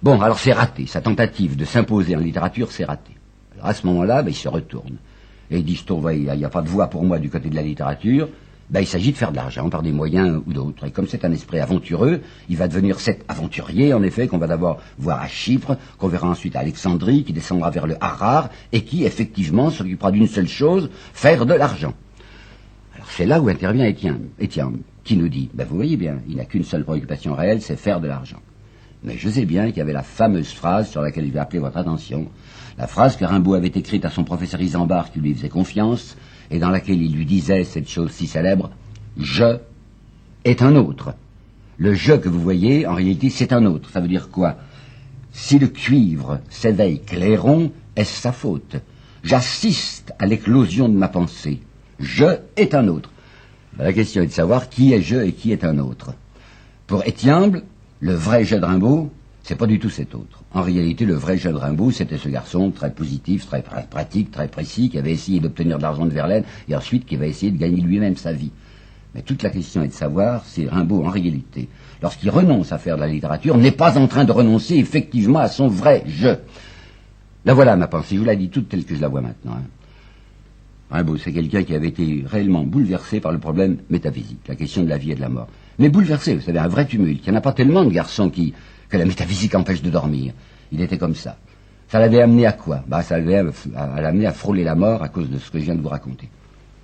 Bon, 0.00 0.20
alors 0.20 0.38
c'est 0.38 0.52
raté, 0.52 0.86
sa 0.86 1.00
tentative 1.00 1.56
de 1.56 1.64
s'imposer 1.64 2.14
en 2.14 2.20
littérature, 2.20 2.70
c'est 2.70 2.84
raté. 2.84 3.12
Alors 3.54 3.66
à 3.66 3.74
ce 3.74 3.84
moment-là, 3.88 4.22
ben, 4.22 4.30
il 4.30 4.36
se 4.36 4.48
retourne. 4.48 4.96
Et 5.50 5.58
il 5.58 5.64
dit, 5.64 5.84
il 5.88 6.32
n'y 6.36 6.44
a, 6.44 6.48
pas 6.48 6.62
de 6.62 6.68
voix 6.68 6.86
pour 6.86 7.02
moi 7.02 7.18
du 7.18 7.28
côté 7.28 7.50
de 7.50 7.56
la 7.56 7.62
littérature, 7.62 8.28
ben, 8.70 8.80
il 8.80 8.86
s'agit 8.86 9.12
de 9.12 9.16
faire 9.16 9.32
de 9.32 9.36
l'argent 9.36 9.68
par 9.68 9.82
des 9.82 9.90
moyens 9.92 10.40
ou 10.46 10.52
d'autres. 10.52 10.86
Et 10.86 10.90
comme 10.90 11.08
c'est 11.08 11.24
un 11.24 11.32
esprit 11.32 11.58
aventureux, 11.58 12.20
il 12.48 12.56
va 12.56 12.68
devenir 12.68 13.00
cet 13.00 13.24
aventurier, 13.28 13.92
en 13.92 14.02
effet, 14.02 14.28
qu'on 14.28 14.38
va 14.38 14.46
d'abord 14.46 14.80
voir 14.98 15.20
à 15.20 15.26
Chypre, 15.26 15.76
qu'on 15.98 16.08
verra 16.08 16.28
ensuite 16.28 16.54
à 16.54 16.60
Alexandrie, 16.60 17.24
qui 17.24 17.32
descendra 17.32 17.70
vers 17.70 17.86
le 17.86 17.96
Harar, 18.00 18.50
et 18.72 18.82
qui, 18.82 19.04
effectivement, 19.04 19.70
s'occupera 19.70 20.12
d'une 20.12 20.28
seule 20.28 20.48
chose, 20.48 20.88
faire 21.12 21.46
de 21.46 21.54
l'argent. 21.54 21.94
Alors 22.94 23.08
c'est 23.10 23.26
là 23.26 23.40
où 23.40 23.48
intervient 23.48 23.86
Étienne, 23.86 24.28
Étienne 24.38 24.78
qui 25.02 25.16
nous 25.16 25.28
dit, 25.28 25.50
ben, 25.52 25.66
vous 25.68 25.76
voyez 25.76 25.96
bien, 25.96 26.18
il 26.28 26.36
n'a 26.36 26.44
qu'une 26.44 26.64
seule 26.64 26.84
préoccupation 26.84 27.34
réelle, 27.34 27.62
c'est 27.62 27.76
faire 27.76 28.00
de 28.00 28.06
l'argent. 28.06 28.38
Mais 29.02 29.16
je 29.16 29.28
sais 29.28 29.46
bien 29.46 29.68
qu'il 29.68 29.78
y 29.78 29.80
avait 29.80 29.92
la 29.92 30.02
fameuse 30.02 30.52
phrase 30.52 30.90
sur 30.90 31.00
laquelle 31.00 31.26
je 31.26 31.32
vais 31.32 31.38
appeler 31.38 31.58
votre 31.58 31.78
attention, 31.78 32.28
la 32.78 32.86
phrase 32.86 33.16
que 33.16 33.24
Rimbaud 33.24 33.54
avait 33.54 33.68
écrite 33.68 34.04
à 34.04 34.10
son 34.10 34.24
professeur 34.24 34.60
Isambard 34.60 35.10
qui 35.10 35.20
lui 35.20 35.34
faisait 35.34 35.48
confiance, 35.48 36.16
et 36.50 36.58
dans 36.58 36.70
laquelle 36.70 37.00
il 37.00 37.14
lui 37.14 37.26
disait 37.26 37.64
cette 37.64 37.88
chose 37.88 38.10
si 38.10 38.26
célèbre, 38.26 38.70
je 39.16 39.58
est 40.44 40.62
un 40.62 40.76
autre. 40.76 41.14
Le 41.78 41.94
je 41.94 42.12
que 42.12 42.28
vous 42.28 42.40
voyez, 42.40 42.86
en 42.86 42.94
réalité, 42.94 43.30
c'est 43.30 43.52
un 43.52 43.64
autre. 43.66 43.90
Ça 43.90 44.00
veut 44.00 44.08
dire 44.08 44.28
quoi? 44.30 44.56
Si 45.32 45.58
le 45.58 45.68
cuivre 45.68 46.40
s'éveille 46.50 47.00
clairon, 47.00 47.72
est-ce 47.96 48.20
sa 48.20 48.32
faute? 48.32 48.76
J'assiste 49.22 50.12
à 50.18 50.26
l'éclosion 50.26 50.88
de 50.88 50.96
ma 50.96 51.08
pensée. 51.08 51.60
Je 51.98 52.38
est 52.56 52.74
un 52.74 52.88
autre. 52.88 53.10
La 53.78 53.92
question 53.92 54.22
est 54.22 54.26
de 54.26 54.32
savoir 54.32 54.68
qui 54.68 54.92
est 54.92 55.02
je 55.02 55.16
et 55.16 55.32
qui 55.32 55.52
est 55.52 55.64
un 55.64 55.78
autre. 55.78 56.14
Pour 56.86 57.06
Étienne, 57.06 57.62
le 58.00 58.14
vrai 58.14 58.44
je 58.44 58.56
de 58.56 58.64
Rimbaud, 58.64 59.10
c'est 59.42 59.56
pas 59.56 59.66
du 59.66 59.78
tout 59.78 59.90
cet 59.90 60.14
autre. 60.14 60.42
En 60.52 60.62
réalité, 60.62 61.04
le 61.04 61.14
vrai 61.14 61.36
jeune 61.36 61.56
Rimbaud, 61.56 61.90
c'était 61.90 62.18
ce 62.18 62.28
garçon 62.28 62.70
très 62.70 62.92
positif, 62.92 63.46
très 63.46 63.62
pratique, 63.62 64.30
très 64.30 64.48
précis, 64.48 64.90
qui 64.90 64.98
avait 64.98 65.12
essayé 65.12 65.40
d'obtenir 65.40 65.78
de 65.78 65.82
l'argent 65.82 66.04
de 66.04 66.10
Verlaine, 66.10 66.44
et 66.68 66.76
ensuite 66.76 67.06
qui 67.06 67.16
va 67.16 67.26
essayer 67.26 67.50
de 67.50 67.58
gagner 67.58 67.80
lui-même 67.80 68.16
sa 68.16 68.32
vie. 68.32 68.50
Mais 69.14 69.22
toute 69.22 69.42
la 69.42 69.50
question 69.50 69.82
est 69.82 69.88
de 69.88 69.92
savoir 69.92 70.44
si 70.44 70.68
Rimbaud, 70.68 71.04
en 71.04 71.10
réalité, 71.10 71.68
lorsqu'il 72.02 72.30
renonce 72.30 72.72
à 72.72 72.78
faire 72.78 72.96
de 72.96 73.00
la 73.00 73.08
littérature, 73.08 73.56
n'est 73.56 73.72
pas 73.72 73.98
en 73.98 74.06
train 74.06 74.24
de 74.24 74.32
renoncer 74.32 74.76
effectivement 74.76 75.40
à 75.40 75.48
son 75.48 75.68
vrai 75.68 76.04
je. 76.06 76.36
La 77.44 77.54
voilà 77.54 77.74
ma 77.76 77.88
pensée, 77.88 78.14
je 78.14 78.20
vous 78.20 78.26
la 78.26 78.36
dis 78.36 78.50
toute 78.50 78.68
telle 78.68 78.84
que 78.84 78.94
je 78.94 79.00
la 79.00 79.08
vois 79.08 79.22
maintenant. 79.22 79.52
Hein. 79.52 79.64
Rimbaud, 80.90 81.16
c'est 81.18 81.32
quelqu'un 81.32 81.62
qui 81.62 81.74
avait 81.74 81.88
été 81.88 82.24
réellement 82.26 82.64
bouleversé 82.64 83.20
par 83.20 83.32
le 83.32 83.38
problème 83.38 83.78
métaphysique, 83.90 84.40
la 84.48 84.56
question 84.56 84.82
de 84.82 84.88
la 84.88 84.98
vie 84.98 85.12
et 85.12 85.14
de 85.14 85.20
la 85.20 85.28
mort. 85.28 85.48
Mais 85.78 85.88
bouleversé, 85.88 86.34
vous 86.34 86.42
savez, 86.42 86.58
un 86.58 86.68
vrai 86.68 86.84
tumulte. 86.84 87.22
Il 87.24 87.30
n'y 87.30 87.36
en 87.36 87.38
a 87.38 87.42
pas 87.42 87.52
tellement 87.52 87.84
de 87.84 87.90
garçons 87.90 88.28
qui, 88.28 88.54
que 88.90 88.96
la 88.96 89.04
métaphysique 89.04 89.54
empêche 89.54 89.82
de 89.82 89.90
dormir. 89.90 90.34
Il 90.72 90.80
était 90.80 90.98
comme 90.98 91.14
ça. 91.14 91.36
Ça 91.88 91.98
l'avait 91.98 92.20
amené 92.20 92.46
à 92.46 92.52
quoi? 92.52 92.84
Bah, 92.86 93.02
Ça 93.02 93.18
l'avait 93.18 93.36
amené 93.36 94.26
à 94.26 94.32
frôler 94.32 94.64
la 94.64 94.74
mort 94.74 95.02
à 95.02 95.08
cause 95.08 95.30
de 95.30 95.38
ce 95.38 95.50
que 95.50 95.58
je 95.58 95.64
viens 95.64 95.74
de 95.74 95.80
vous 95.80 95.88
raconter. 95.88 96.28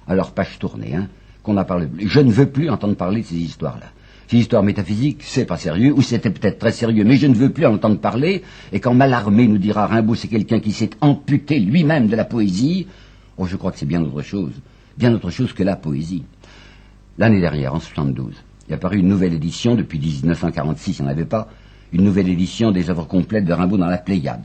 Alors, 0.09 0.33
page 0.33 0.59
tournée, 0.59 0.95
hein, 0.95 1.09
qu'on 1.43 1.57
a 1.57 1.65
parlé. 1.65 1.89
Je 1.99 2.21
ne 2.21 2.31
veux 2.31 2.47
plus 2.47 2.71
entendre 2.71 2.95
parler 2.97 3.21
de 3.23 3.27
ces 3.27 3.37
histoires-là. 3.37 3.87
Ces 4.29 4.39
histoires 4.39 4.65
métaphysiques, 4.65 5.23
c'est 5.23 5.45
pas 5.45 5.57
sérieux, 5.57 5.93
ou 5.93 6.03
c'était 6.03 6.31
peut-être 6.31 6.59
très 6.59 6.73
sérieux, 6.73 7.05
mais 7.05 7.17
je 7.17 7.29
ne 7.29 7.35
veux 7.35 7.51
plus 7.51 7.65
en 7.65 7.75
entendre 7.75 7.99
parler, 8.01 8.43
et 8.73 8.81
quand 8.81 8.93
Malarmé 8.93 9.47
nous 9.47 9.59
dira 9.59 9.87
Rimbaud, 9.87 10.17
c'est 10.17 10.27
quelqu'un 10.27 10.59
qui 10.59 10.73
s'est 10.73 10.91
amputé 11.01 11.61
lui-même 11.61 12.09
de 12.09 12.17
la 12.17 12.25
poésie, 12.25 12.89
oh, 13.37 13.47
je 13.47 13.55
crois 13.57 13.71
que 13.71 13.79
c'est 13.79 13.87
bien 13.87 14.03
autre 14.03 14.23
chose, 14.23 14.51
bien 14.99 15.15
autre 15.15 15.31
chose 15.31 15.53
que 15.53 15.63
la 15.63 15.77
poésie. 15.77 16.25
L'année 17.19 17.41
dernière, 17.41 17.75
en 17.75 17.79
72, 17.79 18.35
il 18.67 18.73
y 18.73 18.75
a 18.75 18.79
paru 18.79 18.99
une 18.99 19.09
nouvelle 19.09 19.33
édition, 19.33 19.77
depuis 19.77 20.01
1946, 20.01 20.99
il 20.99 21.03
n'y 21.03 21.09
en 21.09 21.13
avait 21.13 21.25
pas, 21.25 21.49
une 21.93 22.05
nouvelle 22.05 22.29
édition 22.29 22.73
des 22.73 22.91
œuvres 22.91 23.07
complètes 23.07 23.45
de 23.45 23.53
Rimbaud 23.53 23.77
dans 23.77 23.87
la 23.87 23.99
Pléiade. 23.99 24.45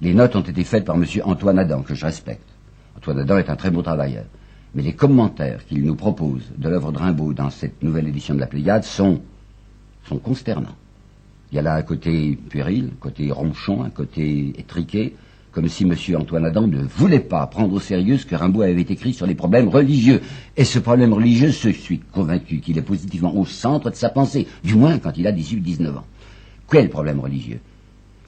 Les 0.00 0.14
notes 0.14 0.36
ont 0.36 0.40
été 0.40 0.64
faites 0.64 0.84
par 0.84 0.96
M. 0.96 1.04
Antoine 1.24 1.58
Adam, 1.58 1.82
que 1.82 1.94
je 1.94 2.04
respecte. 2.04 2.48
Antoine 2.96 3.20
Adam 3.20 3.38
est 3.38 3.50
un 3.50 3.56
très 3.56 3.70
beau 3.70 3.82
travailleur. 3.82 4.24
Mais 4.74 4.82
les 4.82 4.94
commentaires 4.94 5.64
qu'il 5.66 5.84
nous 5.84 5.96
propose 5.96 6.42
de 6.56 6.68
l'œuvre 6.68 6.92
de 6.92 6.98
Rimbaud 6.98 7.32
dans 7.32 7.50
cette 7.50 7.82
nouvelle 7.82 8.08
édition 8.08 8.34
de 8.34 8.40
la 8.40 8.46
Pléiade 8.46 8.84
sont, 8.84 9.20
sont 10.08 10.18
consternants. 10.18 10.76
Il 11.52 11.56
y 11.56 11.58
a 11.58 11.62
là 11.62 11.74
un 11.74 11.82
côté 11.82 12.38
puéril, 12.48 12.90
un 12.92 13.00
côté 13.00 13.30
ronchon, 13.32 13.82
un 13.82 13.90
côté 13.90 14.52
étriqué, 14.56 15.16
comme 15.50 15.68
si 15.68 15.82
M. 15.82 15.94
Antoine 16.16 16.44
Adam 16.44 16.68
ne 16.68 16.82
voulait 16.82 17.18
pas 17.18 17.44
prendre 17.48 17.74
au 17.74 17.80
sérieux 17.80 18.18
ce 18.18 18.26
que 18.26 18.36
Rimbaud 18.36 18.62
avait 18.62 18.80
écrit 18.82 19.12
sur 19.12 19.26
les 19.26 19.34
problèmes 19.34 19.68
religieux. 19.68 20.20
Et 20.56 20.64
ce 20.64 20.78
problème 20.78 21.12
religieux, 21.12 21.50
je 21.50 21.70
suis 21.70 21.98
convaincu 21.98 22.60
qu'il 22.60 22.78
est 22.78 22.82
positivement 22.82 23.34
au 23.36 23.44
centre 23.44 23.90
de 23.90 23.96
sa 23.96 24.10
pensée, 24.10 24.46
du 24.62 24.76
moins 24.76 24.98
quand 24.98 25.16
il 25.16 25.26
a 25.26 25.32
18-19 25.32 25.96
ans. 25.96 26.04
Quel 26.70 26.88
problème 26.88 27.20
religieux? 27.20 27.60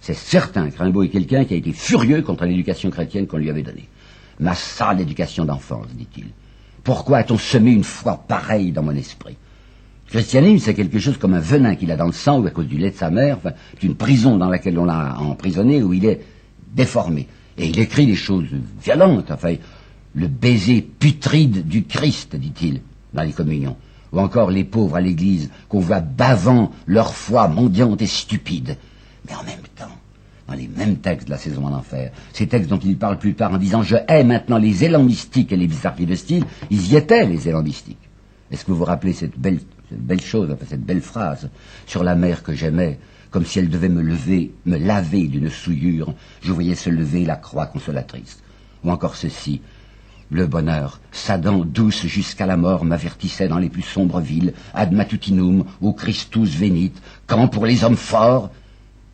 C'est 0.00 0.16
certain 0.16 0.68
que 0.68 0.78
Rimbaud 0.78 1.04
est 1.04 1.08
quelqu'un 1.08 1.44
qui 1.44 1.54
a 1.54 1.56
été 1.56 1.72
furieux 1.72 2.22
contre 2.22 2.44
l'éducation 2.44 2.90
chrétienne 2.90 3.28
qu'on 3.28 3.36
lui 3.36 3.48
avait 3.48 3.62
donnée. 3.62 3.88
Ma 4.40 4.54
sale 4.54 5.00
éducation 5.00 5.44
d'enfance, 5.44 5.86
dit-il. 5.94 6.26
Pourquoi 6.82 7.18
a-t-on 7.18 7.38
semé 7.38 7.70
une 7.70 7.84
foi 7.84 8.24
pareille 8.26 8.72
dans 8.72 8.82
mon 8.82 8.96
esprit? 8.96 9.36
Le 10.06 10.10
christianisme, 10.10 10.64
c'est 10.64 10.74
quelque 10.74 10.98
chose 10.98 11.16
comme 11.16 11.34
un 11.34 11.40
venin 11.40 11.76
qu'il 11.76 11.92
a 11.92 11.96
dans 11.96 12.06
le 12.06 12.12
sang 12.12 12.40
ou 12.40 12.46
à 12.46 12.50
cause 12.50 12.66
du 12.66 12.78
lait 12.78 12.90
de 12.90 12.96
sa 12.96 13.10
mère, 13.10 13.36
enfin, 13.36 13.52
une 13.80 13.94
prison 13.94 14.36
dans 14.36 14.48
laquelle 14.48 14.78
on 14.78 14.84
l'a 14.84 15.16
emprisonné, 15.20 15.82
où 15.82 15.92
il 15.92 16.04
est 16.04 16.20
déformé. 16.74 17.28
Et 17.56 17.68
il 17.68 17.78
écrit 17.78 18.06
des 18.06 18.16
choses 18.16 18.48
violentes, 18.82 19.30
enfin, 19.30 19.54
le 20.14 20.26
baiser 20.26 20.82
putride 20.82 21.68
du 21.68 21.84
Christ, 21.84 22.34
dit-il, 22.34 22.80
dans 23.14 23.22
les 23.22 23.32
communions 23.32 23.76
ou 24.12 24.20
encore 24.20 24.50
les 24.50 24.64
pauvres 24.64 24.96
à 24.96 25.00
l'église, 25.00 25.50
qu'on 25.68 25.80
voit 25.80 26.00
bavant 26.00 26.70
leur 26.86 27.14
foi 27.14 27.48
mendiante 27.48 28.02
et 28.02 28.06
stupide. 28.06 28.76
Mais 29.26 29.34
en 29.34 29.44
même 29.44 29.62
temps, 29.74 29.96
dans 30.48 30.54
les 30.54 30.68
mêmes 30.68 30.96
textes 30.96 31.26
de 31.26 31.32
la 31.32 31.38
saison 31.38 31.66
en 31.66 31.72
enfer, 31.72 32.12
ces 32.32 32.46
textes 32.46 32.68
dont 32.68 32.78
il 32.78 32.98
parle 32.98 33.18
plus 33.18 33.34
tard 33.34 33.52
en 33.52 33.58
disant 33.58 33.82
je 33.82 33.96
hais 34.08 34.24
maintenant 34.24 34.58
les 34.58 34.84
élans 34.84 35.02
mystiques 35.02 35.52
et 35.52 35.56
les 35.56 35.66
bizarreries 35.66 36.06
de 36.06 36.14
style, 36.14 36.44
ils 36.70 36.92
y 36.92 36.96
étaient 36.96 37.26
les 37.26 37.48
élans 37.48 37.62
mystiques. 37.62 38.08
Est-ce 38.50 38.64
que 38.64 38.72
vous 38.72 38.78
vous 38.78 38.84
rappelez 38.84 39.14
cette 39.14 39.38
belle, 39.38 39.60
belle 39.90 40.20
chose, 40.20 40.54
cette 40.68 40.84
belle 40.84 41.00
phrase 41.00 41.48
sur 41.86 42.04
la 42.04 42.14
mer 42.14 42.42
que 42.42 42.52
j'aimais, 42.52 42.98
comme 43.30 43.46
si 43.46 43.58
elle 43.58 43.70
devait 43.70 43.88
me 43.88 44.02
lever, 44.02 44.52
me 44.66 44.76
laver 44.76 45.26
d'une 45.26 45.48
souillure, 45.48 46.14
je 46.42 46.52
voyais 46.52 46.74
se 46.74 46.90
lever 46.90 47.24
la 47.24 47.36
croix 47.36 47.66
consolatrice. 47.66 48.40
Ou 48.84 48.90
encore 48.90 49.16
ceci, 49.16 49.62
le 50.32 50.46
bonheur, 50.46 51.00
sa 51.12 51.36
dent 51.36 51.64
douce 51.64 52.06
jusqu'à 52.06 52.46
la 52.46 52.56
mort, 52.56 52.84
m'avertissait 52.84 53.48
dans 53.48 53.58
les 53.58 53.68
plus 53.68 53.82
sombres 53.82 54.20
villes, 54.20 54.54
ad 54.72 54.92
matutinum, 54.92 55.64
ou 55.80 55.92
Christus 55.92 56.56
venit, 56.56 56.92
quand 57.26 57.48
pour 57.48 57.66
les 57.66 57.84
hommes 57.84 57.96
forts, 57.96 58.50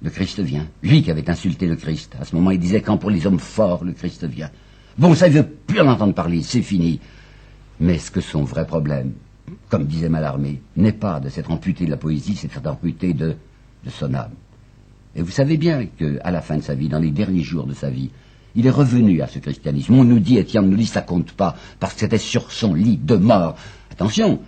le 0.01 0.11
Christ 0.11 0.41
vient. 0.41 0.67
Lui 0.83 1.03
qui 1.03 1.11
avait 1.11 1.29
insulté 1.29 1.67
le 1.67 1.75
Christ. 1.75 2.15
À 2.21 2.25
ce 2.25 2.37
moment, 2.37 2.53
il 2.53 2.61
disait, 2.61 2.83
quand 2.83 2.99
pour 2.99 3.11
les 3.11 3.27
hommes 3.27 3.41
forts, 3.41 3.85
le 3.85 3.93
Christ 3.93 4.25
vient. 4.25 4.51
Bon, 4.97 5.15
ça, 5.15 5.27
il 5.27 5.35
veut 5.35 5.47
plus 5.47 5.81
en 5.81 5.89
entendre 5.89 6.15
parler, 6.15 6.43
c'est 6.43 6.63
fini. 6.63 7.01
Mais 7.81 7.99
ce 7.99 8.13
que 8.13 8.21
son 8.21 8.45
vrai 8.45 8.65
problème, 8.65 9.13
comme 9.69 9.87
disait 9.87 10.09
Mallarmé, 10.09 10.61
n'est 10.77 10.93
pas 10.93 11.19
de 11.19 11.29
s'être 11.29 11.51
amputé 11.51 11.85
de 11.85 11.91
la 11.91 11.97
poésie, 11.97 12.37
c'est 12.37 12.47
de 12.47 12.53
s'être 12.53 12.67
amputé 12.69 13.13
de, 13.13 13.35
de 13.85 13.91
son 13.91 14.15
âme. 14.15 14.33
Et 15.17 15.23
vous 15.23 15.31
savez 15.33 15.57
bien 15.57 15.87
qu'à 15.87 16.31
la 16.31 16.41
fin 16.41 16.57
de 16.57 16.63
sa 16.63 16.75
vie, 16.75 16.89
dans 16.89 17.01
les 17.01 17.11
derniers 17.11 17.43
jours 17.43 17.67
de 17.67 17.75
sa 17.75 17.91
vie, 17.91 18.11
il 18.59 18.67
est 18.67 18.71
revenu 18.71 19.23
à 19.23 19.29
ce 19.29 19.39
christianisme. 19.39 19.95
On 19.95 20.03
nous 20.03 20.19
dit, 20.19 20.37
Étienne 20.37 20.69
nous 20.69 20.77
dit, 20.77 20.85
ça 20.85 21.01
compte 21.01 21.31
pas, 21.31 21.55
parce 21.79 21.95
que 21.95 22.01
c'était 22.01 22.19
sur 22.19 22.51
son 22.51 22.75
lit 22.75 22.99
de 23.01 23.15
mort. 23.15 23.55
Attention, 23.93 24.41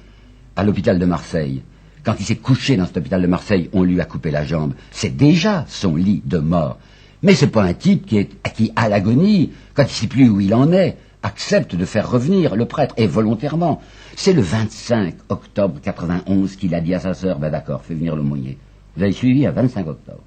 à 0.56 0.64
l'hôpital 0.64 0.98
de 0.98 1.06
Marseille, 1.06 1.62
quand 2.02 2.16
il 2.18 2.26
s'est 2.26 2.34
couché 2.36 2.76
dans 2.76 2.86
cet 2.86 2.96
hôpital 2.96 3.22
de 3.22 3.28
Marseille, 3.28 3.70
on 3.72 3.84
lui 3.84 4.00
a 4.00 4.04
coupé 4.04 4.32
la 4.32 4.44
jambe. 4.44 4.74
C'est 4.90 5.16
déjà 5.16 5.64
son 5.68 5.94
lit 5.94 6.22
de 6.26 6.38
mort. 6.38 6.78
Mais 7.22 7.34
c'est 7.34 7.46
pas 7.46 7.62
un 7.62 7.72
type 7.72 8.04
qui 8.04 8.18
est, 8.18 8.30
qui, 8.52 8.72
à 8.74 8.88
l'agonie, 8.88 9.52
quand 9.74 9.84
il 9.84 9.90
sait 9.90 10.08
plus 10.08 10.28
où 10.28 10.40
il 10.40 10.54
en 10.54 10.72
est, 10.72 10.96
accepte 11.22 11.76
de 11.76 11.84
faire 11.84 12.10
revenir 12.10 12.56
le 12.56 12.64
prêtre, 12.64 12.94
et 12.96 13.06
volontairement. 13.06 13.80
C'est 14.16 14.32
le 14.32 14.42
25 14.42 15.14
octobre 15.28 15.80
91 15.80 16.56
qu'il 16.56 16.74
a 16.74 16.80
dit 16.80 16.94
à 16.94 17.00
sa 17.00 17.14
sœur, 17.14 17.38
ben 17.38 17.50
d'accord, 17.50 17.82
fais 17.84 17.94
venir 17.94 18.16
le 18.16 18.22
l'aumônier. 18.22 18.58
Vous 18.96 19.04
avez 19.04 19.12
suivi 19.12 19.46
à 19.46 19.52
25 19.52 19.86
octobre. 19.86 20.24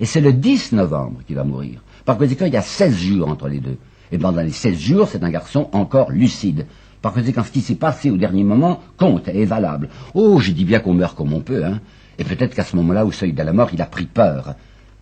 Et 0.00 0.06
c'est 0.06 0.20
le 0.20 0.32
10 0.32 0.72
novembre 0.72 1.20
qu'il 1.24 1.36
va 1.36 1.44
mourir. 1.44 1.80
Par 2.04 2.18
conséquent, 2.18 2.46
il 2.46 2.52
y 2.52 2.56
a 2.56 2.62
16 2.62 2.96
jours 2.96 3.28
entre 3.28 3.48
les 3.48 3.60
deux. 3.60 3.78
Et 4.10 4.18
pendant 4.18 4.42
les 4.42 4.50
16 4.50 4.78
jours, 4.78 5.08
c'est 5.08 5.22
un 5.22 5.30
garçon 5.30 5.68
encore 5.72 6.10
lucide. 6.10 6.66
Par 7.00 7.12
conséquent, 7.12 7.42
ce 7.44 7.50
qui 7.50 7.60
s'est 7.60 7.74
passé 7.74 8.10
au 8.10 8.16
dernier 8.16 8.44
moment 8.44 8.80
compte 8.96 9.28
et 9.28 9.42
est 9.42 9.46
valable. 9.46 9.88
Oh, 10.14 10.38
je 10.38 10.52
dis 10.52 10.64
bien 10.64 10.80
qu'on 10.80 10.94
meurt 10.94 11.16
comme 11.16 11.32
on 11.32 11.40
peut, 11.40 11.64
hein. 11.64 11.80
Et 12.18 12.24
peut-être 12.24 12.54
qu'à 12.54 12.64
ce 12.64 12.76
moment-là, 12.76 13.06
au 13.06 13.12
seuil 13.12 13.32
de 13.32 13.42
la 13.42 13.52
mort, 13.52 13.70
il 13.72 13.80
a 13.80 13.86
pris 13.86 14.06
peur. 14.06 14.54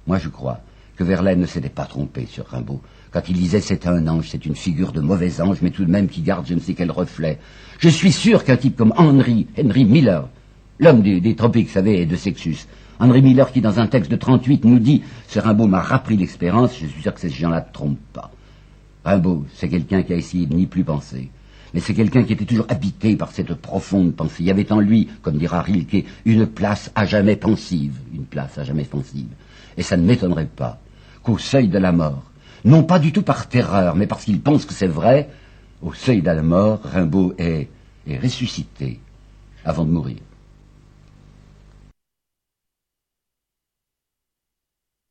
Moi, 0.07 0.19
je 0.19 0.29
crois 0.29 0.61
que 0.97 1.05
Verlaine 1.05 1.41
ne 1.41 1.47
s'était 1.47 1.69
pas 1.69 1.85
trompé 1.85 2.27
sur 2.27 2.47
Rimbaud. 2.47 2.81
Quand 3.11 3.29
il 3.29 3.37
disait 3.37 3.61
c'est 3.61 3.87
un 3.87 4.07
ange, 4.07 4.29
c'est 4.31 4.47
une 4.47 4.55
figure 4.55 4.93
de 4.93 5.01
mauvais 5.01 5.41
ange, 5.41 5.59
mais 5.63 5.71
tout 5.71 5.85
de 5.85 5.91
même 5.91 6.09
qui 6.09 6.21
garde 6.21 6.47
je 6.47 6.55
ne 6.55 6.61
sais 6.61 6.75
quel 6.75 6.91
reflet. 6.91 7.39
Je 7.79 7.89
suis 7.89 8.13
sûr 8.13 8.45
qu'un 8.45 8.57
type 8.57 8.77
comme 8.77 8.95
Henry, 8.97 9.47
Henry 9.59 9.85
Miller, 9.85 10.29
l'homme 10.79 11.03
des, 11.03 11.21
des 11.21 11.35
tropiques, 11.35 11.69
vous 11.69 11.73
savez, 11.73 12.03
et 12.03 12.07
de 12.07 12.17
Sexus, 12.17 12.67
Henri 13.01 13.23
Miller 13.23 13.51
qui, 13.51 13.63
dans 13.63 13.81
un 13.81 13.87
texte 13.87 14.11
de 14.11 14.17
38, 14.17 14.67
nous 14.67 14.79
dit 14.79 15.03
«Ce 15.29 15.39
Rimbaud 15.41 15.67
m'a 15.67 15.81
rappris 15.81 16.19
l'expérience, 16.19 16.79
je 16.79 16.87
suis 16.87 17.01
sûr 17.01 17.15
que 17.15 17.21
ces 17.21 17.31
gens-là 17.31 17.67
ne 17.67 17.73
trompent 17.73 17.99
pas.» 18.13 18.31
Rimbaud, 19.05 19.47
c'est 19.55 19.71
quelqu'un 19.71 20.03
qui 20.03 20.13
a 20.13 20.17
essayé 20.17 20.45
de 20.45 20.55
n'y 20.55 20.67
plus 20.67 20.85
penser. 20.85 21.31
Mais 21.73 21.81
c'est 21.81 21.95
quelqu'un 21.95 22.25
qui 22.25 22.35
était 22.35 22.45
toujours 22.45 22.67
habité 22.69 23.17
par 23.17 23.31
cette 23.31 23.55
profonde 23.55 24.15
pensée. 24.15 24.41
Il 24.41 24.47
y 24.47 24.51
avait 24.51 24.71
en 24.71 24.81
lui, 24.81 25.09
comme 25.23 25.39
dira 25.39 25.63
Rilke, 25.63 26.05
une 26.27 26.47
place 26.47 26.91
à 26.95 27.07
jamais 27.07 27.37
pensive, 27.37 27.95
une 28.13 28.25
place 28.25 28.59
à 28.59 28.65
jamais 28.65 28.85
pensive. 28.85 29.29
Et 29.79 29.83
ça 29.83 29.97
ne 29.97 30.05
m'étonnerait 30.05 30.45
pas 30.55 30.79
qu'au 31.23 31.39
seuil 31.39 31.69
de 31.69 31.79
la 31.79 31.93
mort, 31.93 32.25
non 32.67 32.83
pas 32.83 32.99
du 32.99 33.13
tout 33.13 33.23
par 33.23 33.49
terreur, 33.49 33.97
mais 33.97 34.07
parce 34.07 34.25
qu'il 34.25 34.41
pense 34.41 34.67
que 34.67 34.75
c'est 34.75 34.87
vrai, 34.87 35.31
au 35.81 35.95
seuil 35.95 36.21
de 36.21 36.27
la 36.27 36.43
mort, 36.43 36.81
Rimbaud 36.85 37.33
est, 37.39 37.69
est 38.07 38.19
ressuscité 38.19 39.01
avant 39.65 39.87
de 39.87 39.91
mourir. 39.91 40.19